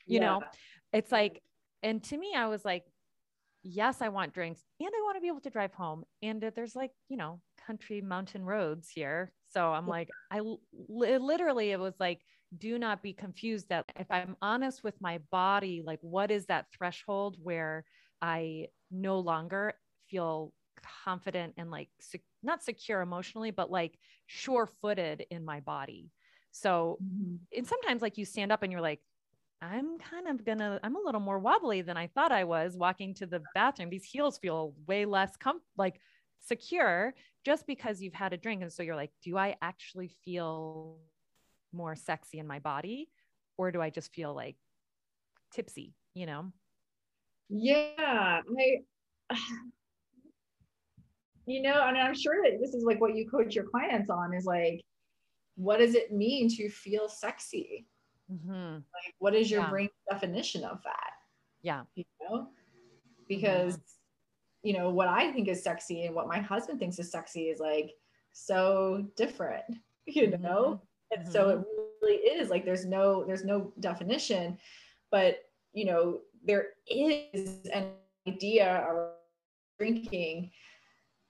You 0.07 0.21
yeah. 0.21 0.27
know, 0.27 0.43
it's 0.93 1.13
like, 1.13 1.43
and 1.83 2.03
to 2.05 2.17
me, 2.17 2.35
I 2.37 2.47
was 2.47 2.65
like, 2.65 2.85
yes, 3.63 4.03
I 4.03 4.09
want 4.09 4.35
drinks 4.35 4.63
and 4.81 4.89
I 4.89 5.03
want 5.05 5.17
to 5.17 5.21
be 5.21 5.29
able 5.29 5.41
to 5.41 5.51
drive 5.51 5.73
home. 5.73 6.05
And 6.23 6.43
there's 6.55 6.77
like, 6.77 6.91
you 7.09 7.17
know, 7.17 7.41
country 7.67 8.01
mountain 8.01 8.45
roads 8.45 8.89
here. 8.89 9.33
So 9.49 9.73
I'm 9.73 9.87
like, 9.87 10.09
I 10.31 10.41
literally, 10.89 11.71
it 11.71 11.81
was 11.81 11.95
like, 12.01 12.21
do 12.57 12.79
not 12.79 13.03
be 13.03 13.13
confused 13.13 13.69
that 13.71 13.85
if 13.99 14.07
I'm 14.11 14.37
honest 14.43 14.85
with 14.85 14.95
my 15.01 15.19
body, 15.31 15.83
like, 15.85 16.01
what 16.03 16.31
is 16.31 16.47
that 16.47 16.67
threshold 16.77 17.37
where 17.43 17.85
I 18.21 18.67
no 18.91 19.21
longer 19.21 19.75
feel 20.09 20.53
confident 21.05 21.55
and 21.57 21.71
like, 21.71 21.89
sec- 22.01 22.21
not 22.43 22.63
secure 22.63 23.01
emotionally, 23.01 23.51
but 23.51 23.71
like 23.71 23.99
sure 24.27 24.69
footed 24.81 25.25
in 25.31 25.45
my 25.45 25.61
body. 25.61 26.11
So, 26.51 26.99
mm-hmm. 27.03 27.37
and 27.57 27.67
sometimes 27.67 28.03
like 28.03 28.19
you 28.19 28.25
stand 28.25 28.53
up 28.53 28.63
and 28.63 28.73
you're 28.73 28.81
like, 28.81 29.01
I'm 29.63 29.99
kind 29.99 30.27
of 30.27 30.45
gonna, 30.45 30.81
I'm 30.83 30.97
a 30.97 31.01
little 31.01 31.21
more 31.21 31.39
wobbly 31.39 31.83
than 31.83 31.97
I 31.97 32.09
thought 32.09 32.33
I 32.33 32.45
was 32.45 32.77
walking 32.77 33.15
to 33.15 33.27
the 33.27 33.43
bathroom. 33.55 33.91
These 33.91 34.05
heels 34.05 34.39
feel 34.39 34.75
way 34.89 35.05
less 35.05 35.37
com 35.37 35.61
like 35.77 36.01
secure 36.43 37.15
just 37.45 37.67
because 37.67 38.01
you've 38.01 38.15
had 38.15 38.33
a 38.33 38.37
drink. 38.37 38.63
And 38.63 38.73
so 38.73 38.83
you're 38.83 38.97
like, 38.97 39.13
do 39.25 39.37
I 39.37 39.57
actually 39.63 40.09
feel 40.25 40.99
more 41.73 41.97
sexy 41.97 42.39
in 42.39 42.47
my 42.47 42.59
body? 42.59 43.09
Or 43.57 43.71
do 43.71 43.81
I 43.81 43.91
just 43.91 44.13
feel 44.13 44.35
like 44.35 44.57
tipsy, 45.53 45.95
you 46.15 46.27
know? 46.27 46.53
Yeah. 47.49 48.41
I, 48.59 48.77
you 51.47 51.63
know, 51.63 51.83
and 51.87 51.97
I'm 51.99 52.15
sure 52.15 52.37
that 52.45 52.59
this 52.61 52.75
is 52.75 52.85
like 52.85 53.01
what 53.01 53.15
you 53.15 53.29
coach 53.29 53.55
your 53.55 53.65
clients 53.65 54.11
on 54.11 54.35
is 54.35 54.45
like, 54.45 54.81
what 55.57 55.79
does 55.79 55.95
it 55.95 56.13
mean 56.13 56.49
to 56.57 56.69
feel 56.71 57.09
sexy? 57.09 57.87
Mm-hmm. 58.33 58.75
Like, 58.75 59.15
what 59.19 59.35
is 59.35 59.51
your 59.51 59.63
yeah. 59.63 59.71
brain 59.71 59.89
definition 60.11 60.65
of 60.65 60.83
that? 60.85 61.11
Yeah. 61.63 61.83
You 61.95 62.05
know, 62.21 62.49
because, 63.29 63.75
mm-hmm. 63.75 64.02
You 64.63 64.73
know, 64.73 64.91
what 64.91 65.09
I 65.09 65.33
think 65.33 65.49
is 65.49 65.63
sexy 65.63 66.05
and 66.05 66.15
what 66.15 66.29
my 66.29 66.39
husband 66.39 66.79
thinks 66.79 66.99
is 66.99 67.11
sexy 67.11 67.49
is 67.49 67.59
like 67.59 67.93
so 68.33 69.07
different, 69.17 69.65
you 70.07 70.29
mm-hmm. 70.29 70.43
know? 70.43 70.81
And 71.15 71.29
so 71.29 71.51
it 71.51 71.59
mm-hmm. 71.59 71.81
really 72.03 72.17
is 72.17 72.49
like 72.49 72.65
there's 72.65 72.87
no, 72.87 73.25
there's 73.25 73.45
no 73.45 73.73
definition, 73.81 74.59
but, 75.11 75.41
you 75.73 75.85
know, 75.85 76.21
there 76.45 76.69
is 76.89 77.67
an 77.73 77.89
idea 78.27 78.85
around 78.89 79.13
drinking 79.79 80.51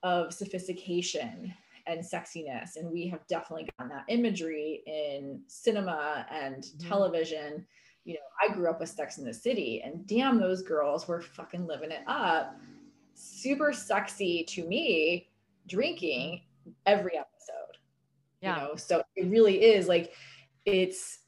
of 0.02 0.32
sophistication 0.32 1.52
and 1.86 2.00
sexiness. 2.00 2.76
And 2.76 2.90
we 2.90 3.08
have 3.08 3.26
definitely 3.26 3.68
gotten 3.78 3.94
that 3.94 4.04
imagery 4.08 4.82
in 4.86 5.40
cinema 5.48 6.26
and 6.30 6.62
mm-hmm. 6.62 6.88
television. 6.88 7.66
You 8.04 8.14
know, 8.14 8.20
I 8.42 8.52
grew 8.52 8.68
up 8.68 8.80
with 8.80 8.88
Sex 8.88 9.18
in 9.18 9.24
the 9.24 9.34
City, 9.34 9.80
and 9.84 10.06
damn, 10.06 10.40
those 10.40 10.62
girls 10.62 11.06
were 11.06 11.22
fucking 11.22 11.66
living 11.66 11.92
it 11.92 12.02
up. 12.06 12.56
Super 13.14 13.72
sexy 13.72 14.44
to 14.44 14.66
me, 14.66 15.28
drinking 15.68 16.42
every 16.86 17.16
episode. 17.16 17.78
Yeah. 18.40 18.62
You 18.62 18.68
know, 18.68 18.76
so 18.76 19.02
it 19.16 19.28
really 19.28 19.62
is 19.62 19.88
like 19.88 20.12
it's 20.64 21.18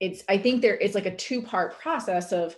it's 0.00 0.22
I 0.28 0.38
think 0.38 0.62
there 0.62 0.76
it's 0.76 0.94
like 0.94 1.06
a 1.06 1.16
two-part 1.16 1.78
process 1.78 2.32
of 2.32 2.56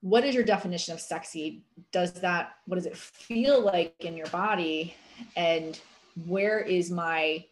what 0.00 0.24
is 0.24 0.34
your 0.34 0.44
definition 0.44 0.94
of 0.94 1.00
sexy? 1.00 1.64
Does 1.92 2.12
that 2.14 2.54
what 2.66 2.76
does 2.76 2.86
it 2.86 2.96
feel 2.96 3.60
like 3.60 3.94
in 4.00 4.16
your 4.16 4.26
body? 4.28 4.94
And 5.36 5.78
where 6.26 6.60
is 6.60 6.90
my 6.90 7.44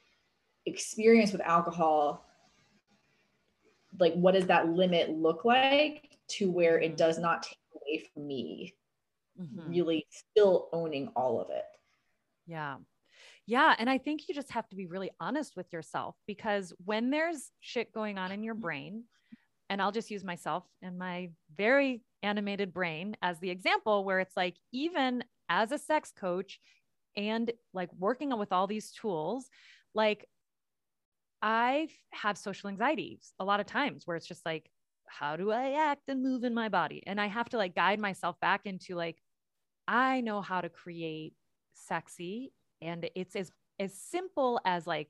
experience 0.66 1.32
with 1.32 1.40
alcohol 1.42 2.26
like 3.98 4.14
what 4.14 4.34
does 4.34 4.46
that 4.46 4.68
limit 4.68 5.10
look 5.10 5.44
like 5.44 6.18
to 6.28 6.50
where 6.50 6.78
it 6.78 6.88
mm-hmm. 6.88 6.96
does 6.96 7.18
not 7.18 7.42
take 7.42 7.58
away 7.74 8.04
from 8.12 8.26
me 8.26 8.74
mm-hmm. 9.40 9.70
really 9.70 10.06
still 10.10 10.68
owning 10.72 11.08
all 11.16 11.40
of 11.40 11.48
it 11.50 11.64
yeah 12.46 12.76
Yeah. 13.46 13.74
And 13.78 13.90
I 13.90 13.98
think 13.98 14.28
you 14.28 14.34
just 14.34 14.52
have 14.52 14.68
to 14.68 14.76
be 14.76 14.86
really 14.86 15.10
honest 15.18 15.56
with 15.56 15.72
yourself 15.72 16.14
because 16.26 16.72
when 16.84 17.10
there's 17.10 17.50
shit 17.58 17.92
going 17.92 18.16
on 18.16 18.30
in 18.30 18.44
your 18.44 18.54
brain, 18.54 19.04
and 19.68 19.82
I'll 19.82 19.92
just 19.92 20.10
use 20.10 20.22
myself 20.22 20.64
and 20.82 20.98
my 20.98 21.30
very 21.56 22.02
animated 22.22 22.72
brain 22.72 23.16
as 23.22 23.38
the 23.40 23.50
example, 23.50 24.04
where 24.04 24.20
it's 24.20 24.36
like, 24.36 24.56
even 24.72 25.24
as 25.48 25.72
a 25.72 25.78
sex 25.78 26.12
coach 26.16 26.60
and 27.16 27.50
like 27.72 27.90
working 27.98 28.36
with 28.38 28.52
all 28.52 28.66
these 28.66 28.92
tools, 28.92 29.48
like 29.94 30.26
I 31.42 31.88
have 32.12 32.38
social 32.38 32.68
anxieties 32.68 33.32
a 33.40 33.44
lot 33.44 33.60
of 33.60 33.66
times 33.66 34.06
where 34.06 34.16
it's 34.16 34.28
just 34.28 34.44
like, 34.46 34.70
how 35.06 35.36
do 35.36 35.50
I 35.50 35.72
act 35.90 36.02
and 36.08 36.22
move 36.22 36.44
in 36.44 36.54
my 36.54 36.68
body? 36.68 37.02
And 37.04 37.20
I 37.20 37.26
have 37.26 37.48
to 37.48 37.56
like 37.56 37.74
guide 37.74 37.98
myself 37.98 38.38
back 38.40 38.60
into 38.64 38.94
like, 38.94 39.18
I 39.90 40.20
know 40.20 40.40
how 40.40 40.60
to 40.60 40.68
create 40.68 41.34
sexy. 41.74 42.52
And 42.80 43.10
it's 43.16 43.34
as, 43.34 43.50
as 43.80 43.92
simple 43.92 44.60
as 44.64 44.86
like 44.86 45.08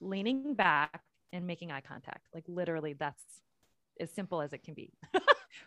leaning 0.00 0.54
back 0.54 1.02
and 1.32 1.46
making 1.46 1.70
eye 1.70 1.82
contact. 1.82 2.28
Like 2.32 2.44
literally, 2.48 2.94
that's 2.94 3.22
as 4.00 4.10
simple 4.10 4.40
as 4.40 4.54
it 4.54 4.62
can 4.62 4.72
be 4.72 4.94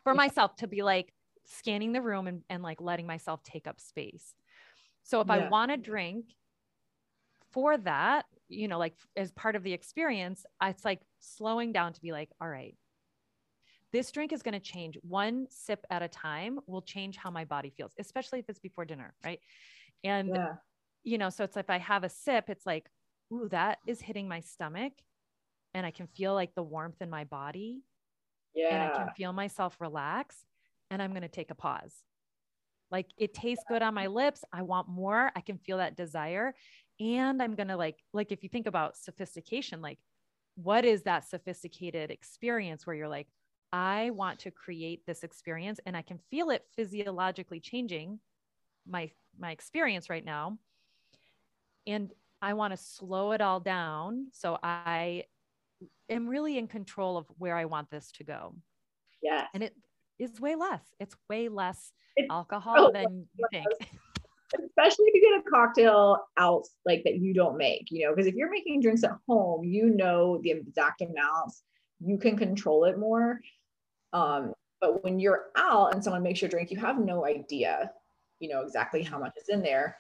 for 0.04 0.16
myself 0.16 0.56
to 0.58 0.68
be 0.68 0.82
like 0.82 1.14
scanning 1.46 1.94
the 1.94 2.02
room 2.02 2.26
and, 2.26 2.42
and 2.50 2.64
like 2.64 2.82
letting 2.82 3.06
myself 3.06 3.44
take 3.44 3.68
up 3.68 3.80
space. 3.80 4.34
So 5.04 5.22
if 5.22 5.28
yeah. 5.28 5.36
I 5.36 5.50
want 5.50 5.70
to 5.70 5.78
drink 5.78 6.26
for 7.52 7.78
that, 7.78 8.26
you 8.50 8.68
know, 8.68 8.80
like 8.80 8.96
as 9.16 9.32
part 9.32 9.56
of 9.56 9.62
the 9.62 9.74
experience, 9.74 10.44
it's 10.64 10.84
like 10.84 11.02
slowing 11.20 11.72
down 11.72 11.94
to 11.94 12.02
be 12.02 12.12
like, 12.12 12.30
all 12.42 12.50
right, 12.50 12.76
this 13.94 14.12
drink 14.12 14.34
is 14.34 14.44
going 14.44 14.54
to 14.54 14.60
change 14.60 14.98
one 15.02 15.48
sip 15.50 15.86
at 15.90 16.02
a 16.02 16.08
time 16.08 16.60
will 16.68 16.82
change 16.82 17.18
how 17.18 17.32
my 17.32 17.46
body 17.46 17.74
feels, 17.76 17.94
especially 18.00 18.40
if 18.40 18.50
it's 18.50 18.60
before 18.60 18.86
dinner. 18.86 19.14
Right. 19.24 19.40
And, 20.04 20.30
yeah. 20.34 20.56
you 21.04 21.18
know, 21.18 21.30
so 21.30 21.44
it's 21.44 21.56
like 21.56 21.66
if 21.66 21.70
I 21.70 21.78
have 21.78 22.04
a 22.04 22.10
sip, 22.10 22.50
it's 22.50 22.66
like, 22.66 22.86
ooh, 23.32 23.48
that 23.50 23.80
is 23.88 24.02
hitting 24.02 24.28
my 24.28 24.42
stomach 24.42 24.94
and 25.74 25.86
I 25.86 25.92
can 25.92 26.08
feel 26.08 26.34
like 26.34 26.54
the 26.56 26.64
warmth 26.64 27.02
in 27.02 27.10
my 27.10 27.24
body. 27.24 27.84
Yeah. 28.54 28.70
And 28.74 28.84
I 28.84 28.96
can 28.96 29.10
feel 29.16 29.34
myself 29.34 29.78
relax 29.80 30.36
and 30.90 31.02
I'm 31.02 31.12
going 31.12 31.22
to 31.22 31.28
take 31.28 31.52
a 31.52 31.56
pause. 31.56 31.94
Like 32.92 33.08
it 33.18 33.34
tastes 33.34 33.64
good 33.68 33.82
on 33.82 33.94
my 33.94 34.08
lips. 34.08 34.44
I 34.52 34.62
want 34.62 34.88
more. 34.88 35.32
I 35.36 35.42
can 35.42 35.58
feel 35.58 35.78
that 35.78 35.98
desire. 35.98 36.56
And 37.00 37.42
I'm 37.42 37.56
going 37.56 37.68
to 37.68 37.78
like, 37.78 38.00
like 38.14 38.32
if 38.32 38.44
you 38.44 38.50
think 38.50 38.66
about 38.66 38.98
sophistication, 38.98 39.82
like 39.82 40.00
what 40.56 40.86
is 40.86 41.04
that 41.04 41.30
sophisticated 41.30 42.12
experience 42.12 42.88
where 42.88 42.96
you're 42.96 43.08
like, 43.08 43.28
I 43.74 44.12
want 44.12 44.40
to 44.40 44.52
create 44.52 45.06
this 45.06 45.24
experience 45.24 45.80
and 45.86 45.96
I 45.96 46.02
can 46.02 46.20
feel 46.30 46.50
it 46.50 46.66
physiologically 46.76 47.60
changing 47.60 48.20
my 48.88 49.12
my 49.40 49.52
experience 49.52 50.10
right 50.10 50.26
now. 50.26 50.58
And 51.86 52.12
I 52.42 52.54
want 52.54 52.72
to 52.72 52.78
slow 52.78 53.32
it 53.32 53.42
all 53.42 53.60
down 53.60 54.28
so 54.32 54.58
I 54.64 55.26
am 56.10 56.28
really 56.28 56.58
in 56.58 56.68
control 56.68 57.18
of 57.18 57.26
where 57.38 57.56
I 57.56 57.66
want 57.66 57.90
this 57.90 58.12
to 58.14 58.24
go. 58.24 58.56
Yeah. 59.22 59.46
And 59.54 59.64
it 59.64 59.76
is 60.20 60.40
way 60.40 60.56
less. 60.56 60.82
It's 61.00 61.16
way 61.30 61.50
less 61.50 61.92
it's 62.16 62.28
alcohol 62.32 62.92
than 62.92 63.28
you 63.36 63.48
think. 63.52 63.68
Especially 64.54 65.06
if 65.08 65.14
you 65.14 65.22
get 65.22 65.46
a 65.46 65.50
cocktail 65.50 66.18
out 66.38 66.64
like 66.86 67.04
that 67.04 67.18
you 67.18 67.34
don't 67.34 67.58
make, 67.58 67.88
you 67.90 68.06
know, 68.06 68.16
because 68.16 68.28
if 68.28 68.36
you're 68.36 68.50
making 68.50 68.82
drinks 68.82 69.04
at 69.04 69.12
home, 69.28 69.64
you 69.64 69.90
know 69.90 70.40
the 70.42 70.52
exact 70.52 71.02
amounts, 71.02 71.64
you 72.00 72.18
can 72.18 72.38
control 72.38 72.86
it 72.86 72.98
more. 72.98 73.42
Um, 74.14 74.54
but 74.80 75.04
when 75.04 75.20
you're 75.20 75.46
out 75.56 75.94
and 75.94 76.04
someone 76.04 76.24
makes 76.24 76.42
your 76.42 76.50
drink, 76.50 76.72
you 76.72 76.78
have 76.78 77.00
no 77.00 77.26
idea, 77.26 77.92
you 78.40 78.50
know, 78.50 78.62
exactly 78.62 79.02
how 79.02 79.20
much 79.20 79.34
is 79.42 79.50
in 79.50 79.62
there. 79.62 79.98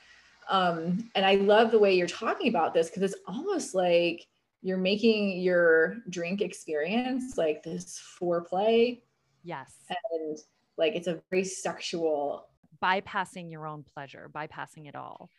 Um, 0.49 1.09
and 1.15 1.25
I 1.25 1.35
love 1.35 1.71
the 1.71 1.79
way 1.79 1.95
you're 1.95 2.07
talking 2.07 2.47
about 2.47 2.73
this 2.73 2.89
because 2.89 3.03
it's 3.03 3.21
almost 3.27 3.75
like 3.75 4.27
you're 4.61 4.77
making 4.77 5.39
your 5.39 5.97
drink 6.09 6.41
experience 6.41 7.37
like 7.37 7.63
this 7.63 8.01
foreplay. 8.19 9.01
Yes. 9.43 9.75
And 10.11 10.37
like 10.77 10.95
it's 10.95 11.07
a 11.07 11.21
very 11.29 11.43
sexual 11.43 12.47
bypassing 12.81 13.51
your 13.51 13.65
own 13.65 13.83
pleasure, 13.83 14.29
bypassing 14.33 14.87
it 14.87 14.95
all. 14.95 15.29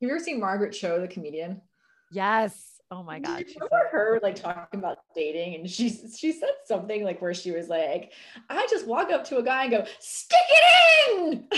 Have 0.00 0.08
you 0.08 0.14
ever 0.14 0.22
seen 0.22 0.40
Margaret 0.40 0.72
Cho, 0.72 1.00
the 1.00 1.08
comedian? 1.08 1.60
Yes. 2.12 2.73
Oh 2.90 3.02
my 3.02 3.18
god. 3.18 3.38
Did 3.38 3.54
you 3.54 3.54
remember 3.60 3.88
her 3.90 4.20
like 4.22 4.36
talking 4.36 4.78
about 4.80 4.98
dating 5.14 5.54
and 5.56 5.68
she 5.70 5.88
she 5.88 6.32
said 6.32 6.50
something 6.66 7.02
like 7.02 7.20
where 7.20 7.34
she 7.34 7.50
was 7.50 7.68
like, 7.68 8.12
I 8.48 8.66
just 8.70 8.86
walk 8.86 9.10
up 9.10 9.24
to 9.26 9.38
a 9.38 9.42
guy 9.42 9.64
and 9.64 9.70
go, 9.70 9.84
stick 9.98 10.38
it 10.50 11.18
in. 11.18 11.48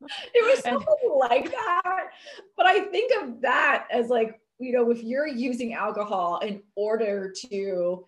it 0.00 0.44
was 0.44 0.60
something 0.60 1.16
like 1.18 1.50
that. 1.50 2.08
But 2.56 2.66
I 2.66 2.80
think 2.86 3.12
of 3.22 3.40
that 3.42 3.86
as 3.90 4.08
like, 4.08 4.40
you 4.58 4.72
know, 4.72 4.90
if 4.90 5.02
you're 5.02 5.26
using 5.26 5.74
alcohol 5.74 6.38
in 6.38 6.62
order 6.74 7.32
to 7.50 8.06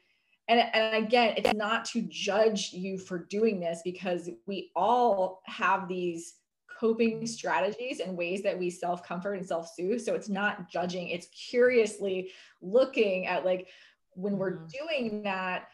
and, 0.48 0.60
and 0.74 1.04
again, 1.04 1.34
it's 1.36 1.54
not 1.54 1.84
to 1.86 2.02
judge 2.02 2.72
you 2.72 2.98
for 2.98 3.18
doing 3.18 3.58
this 3.58 3.80
because 3.84 4.30
we 4.46 4.70
all 4.76 5.42
have 5.46 5.88
these 5.88 6.34
coping 6.78 7.26
strategies 7.26 8.00
and 8.00 8.16
ways 8.16 8.42
that 8.42 8.58
we 8.58 8.70
self 8.70 9.02
comfort 9.02 9.34
and 9.34 9.46
self 9.46 9.72
soothe. 9.74 10.00
So 10.00 10.14
it's 10.14 10.28
not 10.28 10.68
judging, 10.70 11.08
it's 11.08 11.28
curiously 11.28 12.30
looking 12.60 13.26
at 13.26 13.44
like 13.44 13.68
when 14.14 14.38
we're 14.38 14.58
mm-hmm. 14.58 14.66
doing 14.66 15.22
that, 15.22 15.68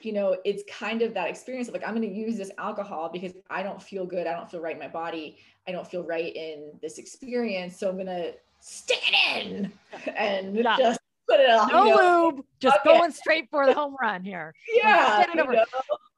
you 0.00 0.12
know, 0.12 0.36
it's 0.44 0.62
kind 0.70 1.02
of 1.02 1.14
that 1.14 1.28
experience 1.28 1.68
of 1.68 1.74
like, 1.74 1.82
I'm 1.86 1.94
going 1.94 2.08
to 2.08 2.14
use 2.14 2.36
this 2.36 2.52
alcohol 2.58 3.10
because 3.12 3.32
I 3.50 3.62
don't 3.62 3.82
feel 3.82 4.06
good. 4.06 4.26
I 4.26 4.32
don't 4.32 4.50
feel 4.50 4.60
right 4.60 4.74
in 4.74 4.80
my 4.80 4.88
body. 4.88 5.38
I 5.66 5.72
don't 5.72 5.86
feel 5.86 6.04
right 6.04 6.34
in 6.34 6.70
this 6.80 6.98
experience. 6.98 7.78
So 7.78 7.88
I'm 7.88 7.96
going 7.96 8.06
to 8.06 8.34
stick 8.60 9.00
it 9.02 9.46
in 9.46 9.72
and 10.16 10.56
yeah. 10.56 10.76
just 10.78 11.00
put 11.28 11.40
it 11.40 11.50
on. 11.50 11.68
No 11.68 11.84
you 11.84 11.96
know? 11.96 12.26
lube, 12.26 12.44
just 12.60 12.78
okay. 12.86 12.96
going 12.96 13.10
straight 13.10 13.48
for 13.50 13.66
the 13.66 13.74
home 13.74 13.96
run 14.00 14.24
here. 14.24 14.54
Yeah. 14.74 15.24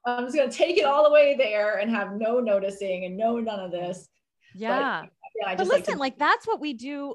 I'm 0.06 0.24
just 0.24 0.36
going 0.36 0.50
to 0.50 0.56
take 0.56 0.78
it 0.78 0.84
all 0.84 1.04
the 1.04 1.10
way 1.10 1.34
there 1.36 1.78
and 1.78 1.90
have 1.90 2.12
no 2.12 2.40
noticing 2.40 3.04
and 3.04 3.16
no 3.16 3.38
none 3.38 3.60
of 3.60 3.70
this. 3.70 4.08
Yeah. 4.54 5.02
But, 5.02 5.10
yeah, 5.40 5.54
but 5.56 5.66
listen, 5.66 5.98
like, 5.98 6.14
like 6.14 6.18
that's 6.18 6.46
what 6.46 6.60
we 6.60 6.72
do 6.74 7.14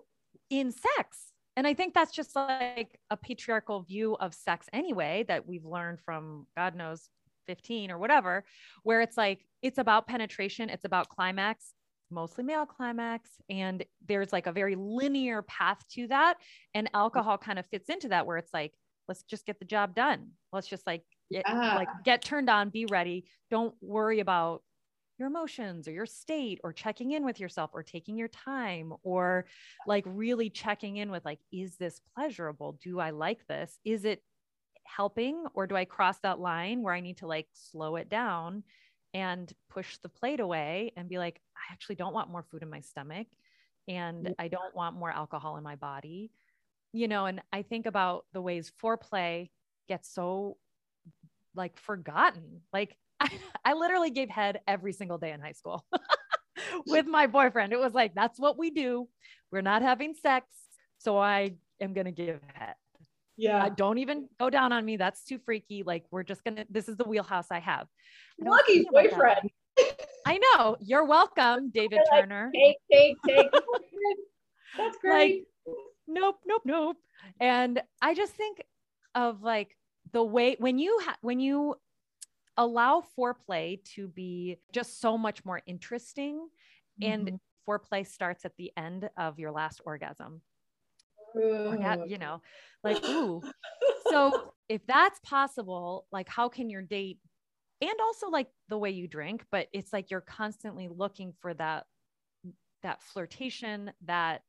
in 0.49 0.71
sex. 0.71 1.31
And 1.57 1.65
I 1.65 1.73
think 1.73 1.93
that's 1.93 2.11
just 2.11 2.35
like 2.35 2.99
a 3.09 3.17
patriarchal 3.17 3.83
view 3.83 4.15
of 4.15 4.33
sex 4.33 4.67
anyway, 4.73 5.23
that 5.27 5.47
we've 5.47 5.65
learned 5.65 5.99
from 6.01 6.47
God 6.57 6.75
knows 6.75 7.09
15 7.47 7.91
or 7.91 7.97
whatever, 7.97 8.43
where 8.83 9.01
it's 9.01 9.15
like, 9.15 9.45
it's 9.61 9.77
about 9.77 10.07
penetration, 10.07 10.69
it's 10.69 10.83
about 10.83 11.07
climax, 11.09 11.73
mostly 12.11 12.43
male 12.43 12.65
climax. 12.65 13.29
And 13.49 13.85
there's 14.05 14.33
like 14.33 14.47
a 14.47 14.51
very 14.51 14.75
linear 14.75 15.43
path 15.43 15.79
to 15.91 16.07
that. 16.07 16.35
And 16.73 16.89
alcohol 16.93 17.37
kind 17.37 17.57
of 17.57 17.65
fits 17.67 17.89
into 17.89 18.09
that, 18.09 18.25
where 18.25 18.37
it's 18.37 18.53
like, 18.53 18.73
let's 19.07 19.23
just 19.23 19.45
get 19.45 19.59
the 19.59 19.65
job 19.65 19.95
done. 19.95 20.31
Let's 20.51 20.67
just 20.67 20.85
like, 20.85 21.03
get, 21.31 21.43
yeah. 21.47 21.75
like 21.75 21.89
get 22.03 22.21
turned 22.21 22.49
on, 22.49 22.69
be 22.69 22.85
ready. 22.85 23.25
Don't 23.49 23.75
worry 23.81 24.19
about 24.19 24.61
your 25.17 25.27
emotions 25.27 25.87
or 25.87 25.91
your 25.91 26.05
state 26.05 26.59
or 26.63 26.73
checking 26.73 27.11
in 27.11 27.25
with 27.25 27.39
yourself 27.39 27.71
or 27.73 27.83
taking 27.83 28.17
your 28.17 28.27
time 28.27 28.93
or 29.03 29.45
like 29.87 30.03
really 30.05 30.49
checking 30.49 30.97
in 30.97 31.09
with 31.11 31.23
like 31.25 31.39
is 31.51 31.77
this 31.77 32.01
pleasurable? 32.15 32.77
Do 32.83 32.99
i 32.99 33.11
like 33.11 33.45
this? 33.47 33.79
Is 33.85 34.05
it 34.05 34.21
helping 34.85 35.43
or 35.53 35.67
do 35.67 35.75
i 35.75 35.83
cross 35.83 36.19
that 36.19 36.39
line 36.39 36.81
where 36.81 36.93
i 36.93 36.99
need 36.99 37.17
to 37.17 37.27
like 37.27 37.47
slow 37.53 37.95
it 37.95 38.09
down 38.09 38.63
and 39.13 39.51
push 39.69 39.97
the 39.97 40.09
plate 40.09 40.39
away 40.39 40.91
and 40.95 41.09
be 41.09 41.17
like 41.17 41.41
i 41.57 41.73
actually 41.73 41.95
don't 41.95 42.13
want 42.13 42.29
more 42.29 42.43
food 42.43 42.61
in 42.61 42.69
my 42.69 42.79
stomach 42.79 43.27
and 43.87 44.33
i 44.39 44.47
don't 44.47 44.75
want 44.75 44.95
more 44.95 45.11
alcohol 45.11 45.57
in 45.57 45.63
my 45.63 45.75
body 45.75 46.31
you 46.93 47.07
know 47.07 47.25
and 47.25 47.41
i 47.51 47.61
think 47.61 47.85
about 47.85 48.25
the 48.33 48.41
ways 48.41 48.71
foreplay 48.81 49.49
gets 49.87 50.13
so 50.13 50.57
like 51.55 51.77
forgotten 51.77 52.61
like 52.73 52.95
I, 53.19 53.29
I 53.65 53.73
literally 53.73 54.09
gave 54.09 54.29
head 54.29 54.59
every 54.67 54.93
single 54.93 55.17
day 55.17 55.31
in 55.31 55.41
high 55.41 55.53
school 55.53 55.85
with 56.87 57.05
my 57.07 57.27
boyfriend. 57.27 57.73
It 57.73 57.79
was 57.79 57.93
like, 57.93 58.13
that's 58.15 58.39
what 58.39 58.57
we 58.57 58.69
do. 58.69 59.07
We're 59.51 59.61
not 59.61 59.81
having 59.81 60.13
sex. 60.13 60.47
So 60.99 61.17
I 61.17 61.55
am 61.79 61.93
going 61.93 62.05
to 62.05 62.11
give 62.11 62.39
head. 62.53 62.75
Yeah. 63.37 63.65
Uh, 63.65 63.69
don't 63.69 63.97
even 63.97 64.29
go 64.39 64.49
down 64.49 64.71
on 64.71 64.85
me. 64.85 64.97
That's 64.97 65.23
too 65.25 65.39
freaky. 65.39 65.83
Like, 65.83 66.05
we're 66.09 66.23
just 66.23 66.43
going 66.43 66.55
to, 66.55 66.65
this 66.69 66.87
is 66.87 66.95
the 66.95 67.03
wheelhouse 67.03 67.47
I 67.51 67.59
have. 67.59 67.87
I 68.43 68.49
Lucky 68.49 68.85
boyfriend. 68.89 69.49
I 70.25 70.39
know. 70.39 70.77
You're 70.79 71.05
welcome, 71.05 71.69
David 71.69 71.99
like, 72.11 72.21
Turner. 72.21 72.49
Take, 72.55 72.77
take, 72.91 73.17
take. 73.27 73.51
That's 74.77 74.97
great. 74.97 75.45
Like, 75.65 75.75
nope, 76.07 76.37
nope, 76.45 76.61
nope. 76.65 76.97
And 77.39 77.81
I 78.01 78.13
just 78.13 78.33
think 78.33 78.63
of 79.13 79.41
like 79.41 79.75
the 80.11 80.23
way 80.23 80.55
when 80.59 80.77
you 80.77 80.99
ha- 81.03 81.17
when 81.21 81.39
you 81.39 81.75
allow 82.57 83.03
foreplay 83.17 83.83
to 83.95 84.07
be 84.07 84.57
just 84.71 85.01
so 85.01 85.17
much 85.17 85.43
more 85.45 85.61
interesting. 85.65 86.47
Mm-hmm. 87.01 87.11
And 87.11 87.39
foreplay 87.67 88.07
starts 88.07 88.45
at 88.45 88.55
the 88.57 88.71
end 88.77 89.09
of 89.17 89.39
your 89.39 89.51
last 89.51 89.81
orgasm. 89.85 90.41
You 92.07 92.17
know, 92.17 92.41
like, 92.83 93.03
ooh. 93.03 93.41
so 94.09 94.53
if 94.69 94.85
that's 94.87 95.19
possible, 95.19 96.05
like, 96.11 96.29
how 96.29 96.47
can 96.47 96.69
your 96.69 96.81
date 96.81 97.19
and 97.81 97.99
also 98.01 98.29
like 98.29 98.47
the 98.69 98.77
way 98.77 98.91
you 98.91 99.07
drink, 99.07 99.45
but 99.51 99.67
it's 99.73 99.91
like 99.91 100.09
you're 100.09 100.21
constantly 100.21 100.87
looking 100.87 101.33
for 101.41 101.53
that 101.55 101.85
that 102.83 103.01
flirtation, 103.01 103.91
that 104.05 104.41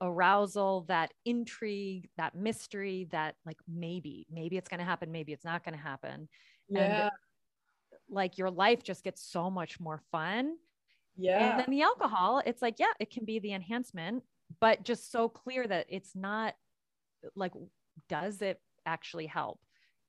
arousal, 0.00 0.84
that 0.88 1.12
intrigue, 1.24 2.08
that 2.16 2.34
mystery, 2.34 3.08
that 3.12 3.36
like 3.46 3.58
maybe, 3.68 4.26
maybe 4.30 4.56
it's 4.56 4.68
going 4.68 4.80
to 4.80 4.84
happen, 4.84 5.12
maybe 5.12 5.32
it's 5.32 5.44
not 5.44 5.64
going 5.64 5.76
to 5.76 5.82
happen. 5.82 6.28
Yeah. 6.68 7.02
And 7.02 7.10
like 8.08 8.38
your 8.38 8.50
life 8.50 8.82
just 8.82 9.04
gets 9.04 9.22
so 9.22 9.50
much 9.50 9.80
more 9.80 10.00
fun. 10.12 10.56
yeah. 11.16 11.50
And 11.50 11.60
then 11.60 11.70
the 11.70 11.82
alcohol, 11.82 12.42
it's 12.44 12.62
like, 12.62 12.78
yeah, 12.78 12.92
it 13.00 13.10
can 13.10 13.24
be 13.24 13.38
the 13.38 13.52
enhancement, 13.52 14.22
but 14.60 14.84
just 14.84 15.10
so 15.10 15.28
clear 15.28 15.66
that 15.66 15.86
it's 15.88 16.14
not 16.14 16.54
like, 17.34 17.52
does 18.08 18.42
it 18.42 18.60
actually 18.84 19.26
help? 19.26 19.60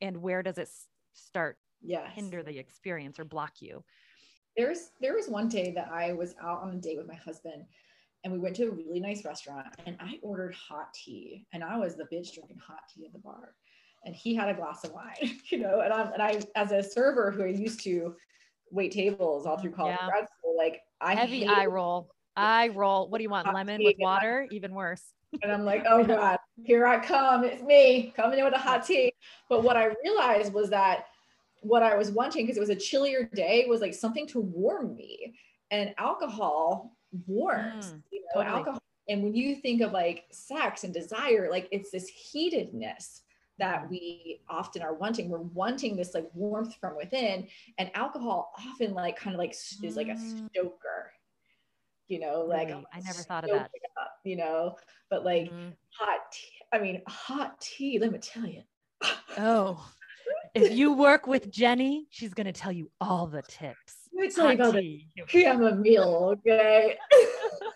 And 0.02 0.18
where 0.18 0.44
does 0.44 0.58
it 0.58 0.70
start 1.14 1.58
yes. 1.82 2.12
hinder 2.14 2.44
the 2.44 2.58
experience 2.58 3.20
or 3.20 3.26
block 3.26 3.54
you? 3.60 3.84
There's 4.56 4.92
there 5.02 5.14
was 5.14 5.28
one 5.28 5.50
day 5.50 5.72
that 5.76 5.90
I 5.92 6.14
was 6.14 6.36
out 6.42 6.64
on 6.64 6.74
a 6.74 6.78
date 6.78 6.98
with 6.98 7.08
my 7.08 7.16
husband 7.16 7.64
and 8.24 8.34
we 8.34 8.40
went 8.40 8.56
to 8.56 8.66
a 8.66 8.72
really 8.72 9.00
nice 9.00 9.24
restaurant 9.24 9.68
and 9.86 9.96
I 10.00 10.20
ordered 10.22 10.56
hot 10.56 10.94
tea 10.94 11.46
and 11.54 11.64
I 11.64 11.78
was 11.78 11.96
the 11.96 12.06
bitch 12.06 12.34
drinking 12.34 12.58
hot 12.66 12.80
tea 12.94 13.06
at 13.06 13.14
the 13.14 13.20
bar. 13.20 13.54
And 14.08 14.16
he 14.16 14.34
had 14.34 14.48
a 14.48 14.54
glass 14.54 14.86
of 14.86 14.94
wine, 14.94 15.38
you 15.52 15.60
know, 15.60 15.82
and 15.82 15.92
I'm 15.92 16.14
and 16.14 16.24
I 16.24 16.40
as 16.56 16.72
a 16.72 16.82
server 16.82 17.30
who 17.30 17.44
I 17.44 17.48
used 17.48 17.82
to 17.84 18.16
wait 18.72 18.94
tables 18.94 19.46
all 19.46 19.58
through 19.58 19.72
college 19.72 19.98
Yeah. 20.00 20.08
grad 20.08 20.26
school, 20.40 20.56
like 20.58 20.80
I 21.02 21.14
Heavy 21.14 21.46
eye 21.46 21.66
roll. 21.66 22.10
Eye 22.38 22.70
roll. 22.70 23.10
What 23.10 23.18
do 23.18 23.24
you 23.24 23.30
want? 23.30 23.54
Lemon 23.54 23.84
with 23.84 23.96
water? 24.00 24.48
Even 24.50 24.74
worse. 24.74 25.04
And 25.44 25.52
I'm 25.52 25.66
like, 25.66 25.84
oh 25.90 26.06
God, 26.06 26.38
here 26.64 26.88
I 26.88 27.00
come. 27.04 27.44
It's 27.44 27.62
me 27.62 28.14
coming 28.16 28.40
in 28.40 28.46
with 28.46 28.54
a 28.54 28.58
hot 28.58 28.86
tea. 28.86 29.12
But 29.50 29.64
what 29.64 29.76
I 29.76 29.90
realized 30.04 30.54
was 30.54 30.70
that 30.70 31.08
what 31.62 31.84
I 31.84 31.96
was 31.98 32.10
wanting, 32.10 32.46
because 32.46 32.56
it 32.56 32.62
was 32.62 32.70
a 32.70 32.76
chillier 32.76 33.30
day, 33.34 33.66
was 33.68 33.82
like 33.82 33.94
something 33.94 34.26
to 34.28 34.40
warm 34.40 34.96
me. 34.96 35.36
And 35.70 35.94
alcohol 35.98 36.96
warms, 37.26 37.88
Mm, 37.88 38.04
you 38.12 38.22
know, 38.22 38.42
totally. 38.42 38.58
alcohol. 38.60 38.80
And 39.10 39.24
when 39.24 39.36
you 39.36 39.56
think 39.56 39.82
of 39.82 39.92
like 39.92 40.26
sex 40.32 40.86
and 40.86 40.94
desire, 40.94 41.50
like 41.52 41.68
it's 41.72 41.92
this 41.92 42.08
heatedness 42.08 43.22
Mm. 43.22 43.27
That 43.60 43.90
we 43.90 44.42
often 44.50 44.82
are 44.84 44.94
wanting. 44.94 45.30
We're 45.30 45.40
wanting 45.40 45.96
this 45.96 46.14
like 46.14 46.30
warmth 46.34 46.76
from 46.76 46.96
within. 46.96 47.48
And 47.80 47.90
alcohol 47.96 48.52
often 48.58 48.94
like 48.94 49.18
kind 49.18 49.34
of 49.36 49.40
like 49.40 49.50
s- 49.50 49.80
is 49.84 49.96
like 49.96 50.10
a 50.10 50.12
Mm. 50.16 50.48
stoker, 50.52 51.12
you 52.08 52.20
know, 52.20 52.42
like 52.42 52.68
Really? 52.70 52.86
I 52.94 53.00
never 53.02 53.24
thought 53.24 53.44
of 53.46 53.50
that. 53.52 53.72
up, 54.00 54.12
you 54.24 54.36
know, 54.36 54.76
but 55.10 55.26
like 55.26 55.50
Mhm. 55.52 55.74
hot 55.96 56.32
tea. 56.32 56.62
I 56.72 56.78
mean, 56.80 57.02
hot 57.08 57.60
tea, 57.60 57.98
let 58.00 58.12
me 58.12 58.20
tell 58.20 58.46
you. 58.46 58.64
Oh, 59.40 59.92
if 60.54 60.72
you 60.72 60.94
work 60.94 61.26
with 61.28 61.52
Jennie, 61.52 62.08
she's 62.10 62.34
going 62.34 62.46
to 62.48 62.52
tell 62.54 62.72
you 62.72 62.92
all 63.02 63.28
the 63.28 63.42
tips. 63.44 64.10
Tell 64.36 64.48
you 64.50 64.54
about 64.56 64.74
the 64.74 65.04
chamomile, 65.28 66.36
okay? 66.48 66.98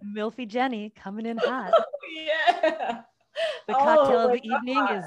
Milfy 0.04 0.46
Jennie 0.48 0.90
coming 0.90 1.26
in 1.26 1.36
hot. 1.38 1.72
yeah. 2.14 3.02
The 3.68 3.76
Oh 3.76 3.78
cocktail 3.84 4.20
of 4.24 4.30
my 4.30 4.36
the 4.36 4.46
evening 4.48 4.74
God. 4.86 4.98
is 4.98 5.04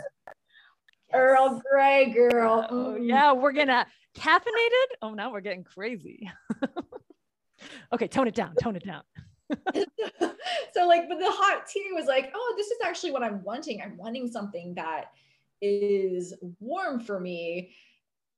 Earl 1.13 1.61
Grey 1.71 2.11
girl. 2.11 2.67
Oh, 2.69 2.75
Mm. 2.99 3.07
yeah, 3.07 3.31
we're 3.31 3.51
gonna 3.53 3.85
caffeinated. 4.15 4.87
Oh, 5.01 5.13
now 5.13 5.31
we're 5.31 5.41
getting 5.41 5.63
crazy. 5.63 6.29
okay, 7.93 8.07
tone 8.07 8.27
it 8.27 8.35
down. 8.35 8.55
Tone 8.55 8.75
it 8.75 8.83
down. 8.85 9.03
so 10.73 10.85
like 10.87 11.09
but 11.09 11.17
the 11.17 11.25
hot 11.31 11.65
tea 11.67 11.89
was 11.93 12.05
like 12.05 12.31
oh 12.35 12.53
this 12.55 12.67
is 12.67 12.77
actually 12.85 13.11
what 13.11 13.23
i'm 13.23 13.43
wanting 13.43 13.81
i'm 13.81 13.97
wanting 13.97 14.27
something 14.31 14.75
that 14.75 15.05
is 15.59 16.35
warm 16.59 16.99
for 16.99 17.19
me 17.19 17.73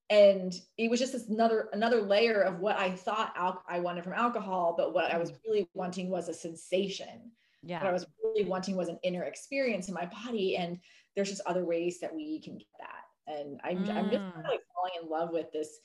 and 0.09 0.53
it 0.77 0.89
was 0.89 1.01
just 1.01 1.11
this 1.11 1.27
another 1.27 1.67
another 1.73 2.01
layer 2.01 2.39
of 2.39 2.59
what 2.59 2.77
i 2.77 2.89
thought 2.89 3.33
al- 3.35 3.61
i 3.67 3.77
wanted 3.77 4.05
from 4.05 4.13
alcohol 4.13 4.73
but 4.77 4.93
what 4.93 5.11
i 5.11 5.17
was 5.17 5.33
really 5.45 5.67
wanting 5.73 6.09
was 6.09 6.29
a 6.29 6.33
sensation 6.33 7.29
what 7.63 7.89
i 7.89 7.91
was 7.91 8.05
really 8.23 8.45
wanting 8.47 8.75
was 8.75 8.89
an 8.89 8.99
inner 9.03 9.23
experience 9.23 9.87
in 9.87 9.93
my 9.93 10.05
body 10.25 10.57
and 10.57 10.79
there's 11.15 11.29
just 11.29 11.41
other 11.45 11.65
ways 11.65 11.99
that 11.99 12.13
we 12.13 12.39
can 12.41 12.57
get 12.57 12.67
that 12.79 13.33
and 13.33 13.59
i'm, 13.63 13.77
I'm 13.95 14.09
just 14.09 14.21
kind 14.33 14.45
Mm. 14.45 14.45
of 14.45 14.51
like 14.51 14.61
falling 14.75 14.93
in 15.01 15.09
love 15.09 15.29
with 15.31 15.51
this 15.51 15.79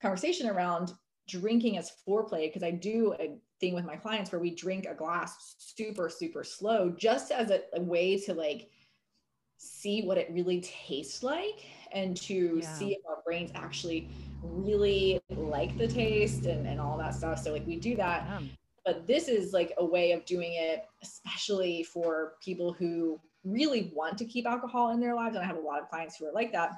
conversation 0.00 0.48
around 0.48 0.92
drinking 1.28 1.76
as 1.76 1.92
foreplay 2.06 2.48
because 2.48 2.62
i 2.62 2.70
do 2.70 3.14
a 3.20 3.36
thing 3.60 3.74
with 3.74 3.84
my 3.84 3.96
clients 3.96 4.32
where 4.32 4.40
we 4.40 4.54
drink 4.54 4.86
a 4.86 4.94
glass 4.94 5.54
super 5.58 6.08
super 6.08 6.42
slow 6.44 6.90
just 6.90 7.30
as 7.30 7.50
a, 7.50 7.60
a 7.74 7.80
way 7.80 8.16
to 8.18 8.32
like 8.32 8.70
see 9.58 10.02
what 10.02 10.16
it 10.16 10.28
really 10.32 10.60
tastes 10.60 11.22
like 11.22 11.66
and 11.92 12.16
to 12.16 12.60
Yeah. 12.62 12.78
see 12.78 12.92
if 12.92 13.00
our 13.08 13.22
brains 13.24 13.50
actually 13.54 14.08
really 14.42 15.20
like 15.30 15.76
the 15.76 15.88
taste 15.88 16.46
and, 16.46 16.66
and 16.66 16.80
all 16.80 16.96
that 16.96 17.14
stuff 17.14 17.40
so 17.40 17.52
like 17.52 17.66
we 17.66 17.76
do 17.76 17.96
that 17.96 18.26
Yum. 18.28 18.48
But 18.84 19.06
this 19.06 19.28
is 19.28 19.52
like 19.52 19.72
a 19.78 19.84
way 19.84 20.12
of 20.12 20.24
doing 20.24 20.52
it 20.54 20.84
especially 21.02 21.82
for 21.82 22.34
people 22.42 22.72
who 22.72 23.20
really 23.44 23.92
want 23.94 24.18
to 24.18 24.24
keep 24.24 24.46
alcohol 24.46 24.90
in 24.90 25.00
their 25.00 25.14
lives 25.14 25.34
and 25.34 25.44
i 25.44 25.46
have 25.46 25.56
a 25.56 25.60
lot 25.60 25.80
of 25.80 25.88
clients 25.88 26.16
who 26.16 26.26
are 26.26 26.32
like 26.32 26.52
that 26.52 26.72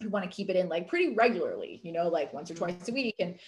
who 0.00 0.08
want 0.08 0.24
to 0.24 0.30
keep 0.30 0.50
it 0.50 0.56
in 0.56 0.68
like 0.68 0.88
pretty 0.88 1.14
regularly 1.14 1.80
you 1.82 1.92
know 1.92 2.08
like 2.08 2.32
once 2.32 2.50
or 2.50 2.54
twice 2.54 2.88
a 2.88 2.92
week 2.92 3.14
and 3.18 3.38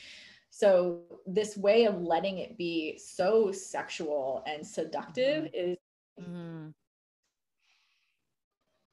so 0.50 1.02
this 1.26 1.56
way 1.56 1.84
of 1.84 2.00
letting 2.00 2.38
it 2.38 2.56
be 2.56 2.98
so 2.98 3.52
sexual 3.52 4.42
and 4.46 4.66
seductive 4.66 5.48
is 5.52 5.76
Mhm. 6.20 6.72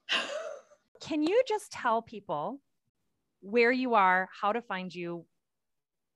Can 1.02 1.24
you 1.24 1.42
just 1.48 1.72
tell 1.72 2.02
people 2.02 2.62
where 3.42 3.72
you 3.72 3.94
are, 3.94 4.30
how 4.40 4.52
to 4.52 4.62
find 4.62 4.94
you, 4.94 5.26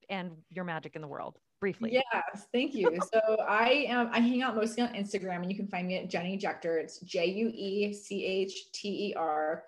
and 0.10 0.32
your 0.50 0.66
magic 0.66 0.96
in 0.96 1.02
the 1.02 1.08
world 1.08 1.38
briefly? 1.60 1.92
Yes, 1.94 2.48
thank 2.54 2.74
you. 2.74 2.98
So 3.14 3.38
I 3.48 3.86
am 3.88 4.10
I 4.12 4.20
hang 4.20 4.42
out 4.42 4.56
mostly 4.56 4.84
on 4.84 4.90
Instagram 4.94 5.38
and 5.42 5.52
you 5.52 5.56
can 5.58 5.68
find 5.68 5.88
me 5.88 5.98
at 5.98 6.10
Jennie 6.10 6.38
Juechter. 6.38 6.82
It's 6.82 7.00
J 7.00 7.26
U 7.28 7.52
E 7.54 7.94
C 7.94 8.26
H 8.26 8.72
T 8.72 9.10
E 9.10 9.14
R. 9.16 9.64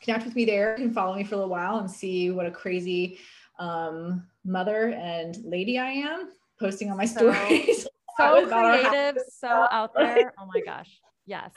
Connect 0.00 0.24
with 0.24 0.34
me 0.34 0.44
there. 0.44 0.76
You 0.78 0.86
can 0.86 0.94
follow 0.94 1.14
me 1.16 1.24
for 1.24 1.34
a 1.34 1.38
little 1.38 1.50
while 1.50 1.78
and 1.78 1.90
see 1.90 2.30
what 2.30 2.46
a 2.46 2.50
crazy 2.50 3.18
um, 3.58 4.26
mother 4.44 4.90
and 4.90 5.36
lady 5.44 5.78
I 5.78 5.90
am 5.90 6.32
posting 6.58 6.90
on 6.90 6.96
my 6.96 7.06
So- 7.06 7.32
stories. 7.32 7.86
So 8.18 8.46
creative, 8.48 9.22
so 9.28 9.46
out 9.70 9.92
there. 9.94 10.32
Oh 10.40 10.46
my 10.46 10.62
gosh. 10.64 11.02
Yes. 11.26 11.50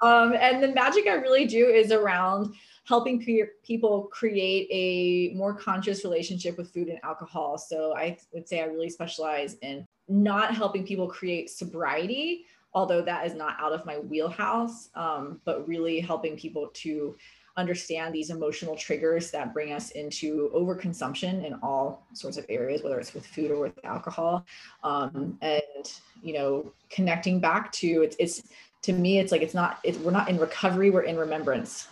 Um, 0.00 0.34
and 0.38 0.62
the 0.62 0.68
magic 0.68 1.08
I 1.08 1.14
really 1.14 1.46
do 1.46 1.66
is 1.66 1.90
around 1.90 2.54
helping 2.90 3.24
pe- 3.24 3.52
people 3.62 4.08
create 4.20 4.66
a 4.84 5.32
more 5.36 5.54
conscious 5.54 6.02
relationship 6.02 6.58
with 6.58 6.68
food 6.74 6.88
and 6.88 6.98
alcohol. 7.04 7.56
So 7.56 7.96
I 7.96 8.18
would 8.32 8.48
say 8.48 8.60
I 8.60 8.64
really 8.64 8.90
specialize 8.90 9.54
in 9.62 9.86
not 10.08 10.56
helping 10.56 10.84
people 10.84 11.06
create 11.06 11.50
sobriety, 11.50 12.46
although 12.74 13.00
that 13.02 13.24
is 13.28 13.34
not 13.34 13.54
out 13.60 13.72
of 13.72 13.86
my 13.86 13.98
wheelhouse, 13.98 14.88
um, 14.96 15.40
but 15.44 15.68
really 15.68 16.00
helping 16.00 16.36
people 16.36 16.68
to 16.82 17.14
understand 17.56 18.12
these 18.12 18.30
emotional 18.30 18.74
triggers 18.74 19.30
that 19.30 19.54
bring 19.54 19.72
us 19.72 19.92
into 19.92 20.50
overconsumption 20.52 21.44
in 21.46 21.54
all 21.62 22.06
sorts 22.12 22.38
of 22.38 22.44
areas, 22.48 22.82
whether 22.82 22.98
it's 22.98 23.14
with 23.14 23.24
food 23.24 23.52
or 23.52 23.60
with 23.60 23.78
alcohol. 23.84 24.44
Um, 24.82 25.38
and, 25.42 25.86
you 26.24 26.34
know, 26.34 26.72
connecting 26.96 27.38
back 27.38 27.70
to 27.72 28.02
it's, 28.02 28.16
it's, 28.18 28.42
to 28.82 28.92
me, 28.92 29.20
it's 29.20 29.30
like, 29.30 29.42
it's 29.42 29.54
not, 29.54 29.78
it's, 29.84 29.98
we're 29.98 30.10
not 30.10 30.28
in 30.28 30.38
recovery, 30.38 30.90
we're 30.90 31.02
in 31.02 31.16
remembrance. 31.16 31.86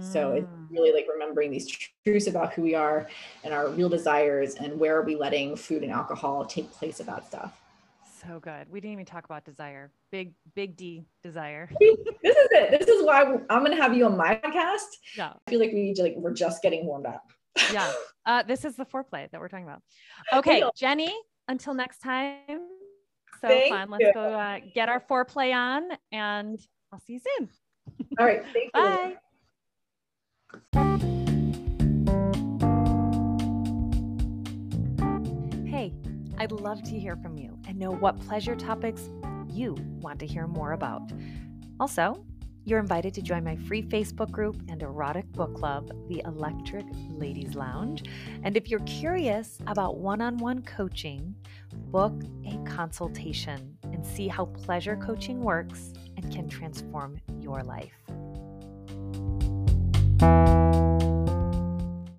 So 0.00 0.32
it's 0.32 0.48
really 0.68 0.92
like 0.92 1.06
remembering 1.12 1.52
these 1.52 1.68
truths 2.04 2.26
about 2.26 2.52
who 2.52 2.62
we 2.62 2.74
are 2.74 3.06
and 3.44 3.54
our 3.54 3.68
real 3.68 3.88
desires 3.88 4.56
and 4.56 4.78
where 4.80 4.96
are 4.98 5.02
we 5.02 5.14
letting 5.14 5.54
food 5.54 5.84
and 5.84 5.92
alcohol 5.92 6.44
take 6.44 6.70
place 6.72 6.98
of 6.98 7.06
that 7.06 7.24
stuff. 7.24 7.60
so 8.26 8.40
good. 8.40 8.68
We 8.68 8.80
didn't 8.80 8.94
even 8.94 9.04
talk 9.04 9.24
about 9.24 9.44
desire. 9.44 9.92
Big, 10.10 10.32
big 10.54 10.76
D 10.76 11.04
desire. 11.22 11.70
This 11.80 12.36
is 12.36 12.48
it. 12.50 12.80
This 12.80 12.88
is 12.88 13.04
why 13.04 13.22
I'm 13.48 13.60
going 13.64 13.70
to 13.70 13.80
have 13.80 13.94
you 13.94 14.04
on 14.06 14.16
my 14.16 14.34
podcast. 14.34 14.96
Yeah. 15.16 15.34
I 15.46 15.50
feel 15.50 15.60
like 15.60 15.70
we 15.70 15.82
need 15.82 15.96
to 15.96 16.02
like, 16.02 16.14
we're 16.16 16.34
just 16.34 16.60
getting 16.62 16.84
warmed 16.86 17.06
up. 17.06 17.22
Yeah. 17.72 17.92
Uh, 18.26 18.42
this 18.42 18.64
is 18.64 18.74
the 18.74 18.84
foreplay 18.84 19.30
that 19.30 19.40
we're 19.40 19.48
talking 19.48 19.64
about. 19.64 19.80
Okay, 20.32 20.64
Jennie, 20.76 21.14
until 21.46 21.74
next 21.74 21.98
time. 22.00 22.40
So 23.40 23.46
Thank 23.48 23.72
fun. 23.72 23.90
Let's 23.90 24.02
you. 24.02 24.12
go 24.12 24.32
uh, 24.34 24.58
get 24.74 24.88
our 24.88 25.00
foreplay 25.00 25.54
on 25.54 25.84
and 26.10 26.58
I'll 26.92 26.98
see 26.98 27.14
you 27.14 27.20
soon. 27.38 27.48
All 28.18 28.26
right. 28.26 28.42
Thank 28.52 28.70
you. 28.74 29.16
I'd 36.46 36.52
love 36.52 36.80
to 36.84 36.96
hear 36.96 37.16
from 37.16 37.36
you 37.36 37.58
and 37.66 37.76
know 37.76 37.90
what 37.90 38.20
pleasure 38.20 38.54
topics 38.54 39.10
you 39.48 39.74
want 40.00 40.20
to 40.20 40.26
hear 40.28 40.46
more 40.46 40.74
about. 40.74 41.10
Also, 41.80 42.24
you're 42.64 42.78
invited 42.78 43.12
to 43.14 43.20
join 43.20 43.42
my 43.42 43.56
free 43.56 43.82
Facebook 43.82 44.30
group 44.30 44.62
and 44.68 44.80
erotic 44.80 45.26
book 45.32 45.56
club, 45.56 45.90
the 46.08 46.22
Electric 46.24 46.86
Ladies 47.10 47.56
Lounge. 47.56 48.04
And 48.44 48.56
if 48.56 48.70
you're 48.70 48.78
curious 48.78 49.58
about 49.66 49.96
one 49.96 50.20
on 50.20 50.36
one 50.36 50.62
coaching, 50.62 51.34
book 51.90 52.14
a 52.46 52.56
consultation 52.58 53.76
and 53.82 54.06
see 54.06 54.28
how 54.28 54.44
pleasure 54.44 54.94
coaching 54.94 55.40
works 55.40 55.94
and 56.16 56.32
can 56.32 56.48
transform 56.48 57.18
your 57.40 57.64
life. 57.64 58.05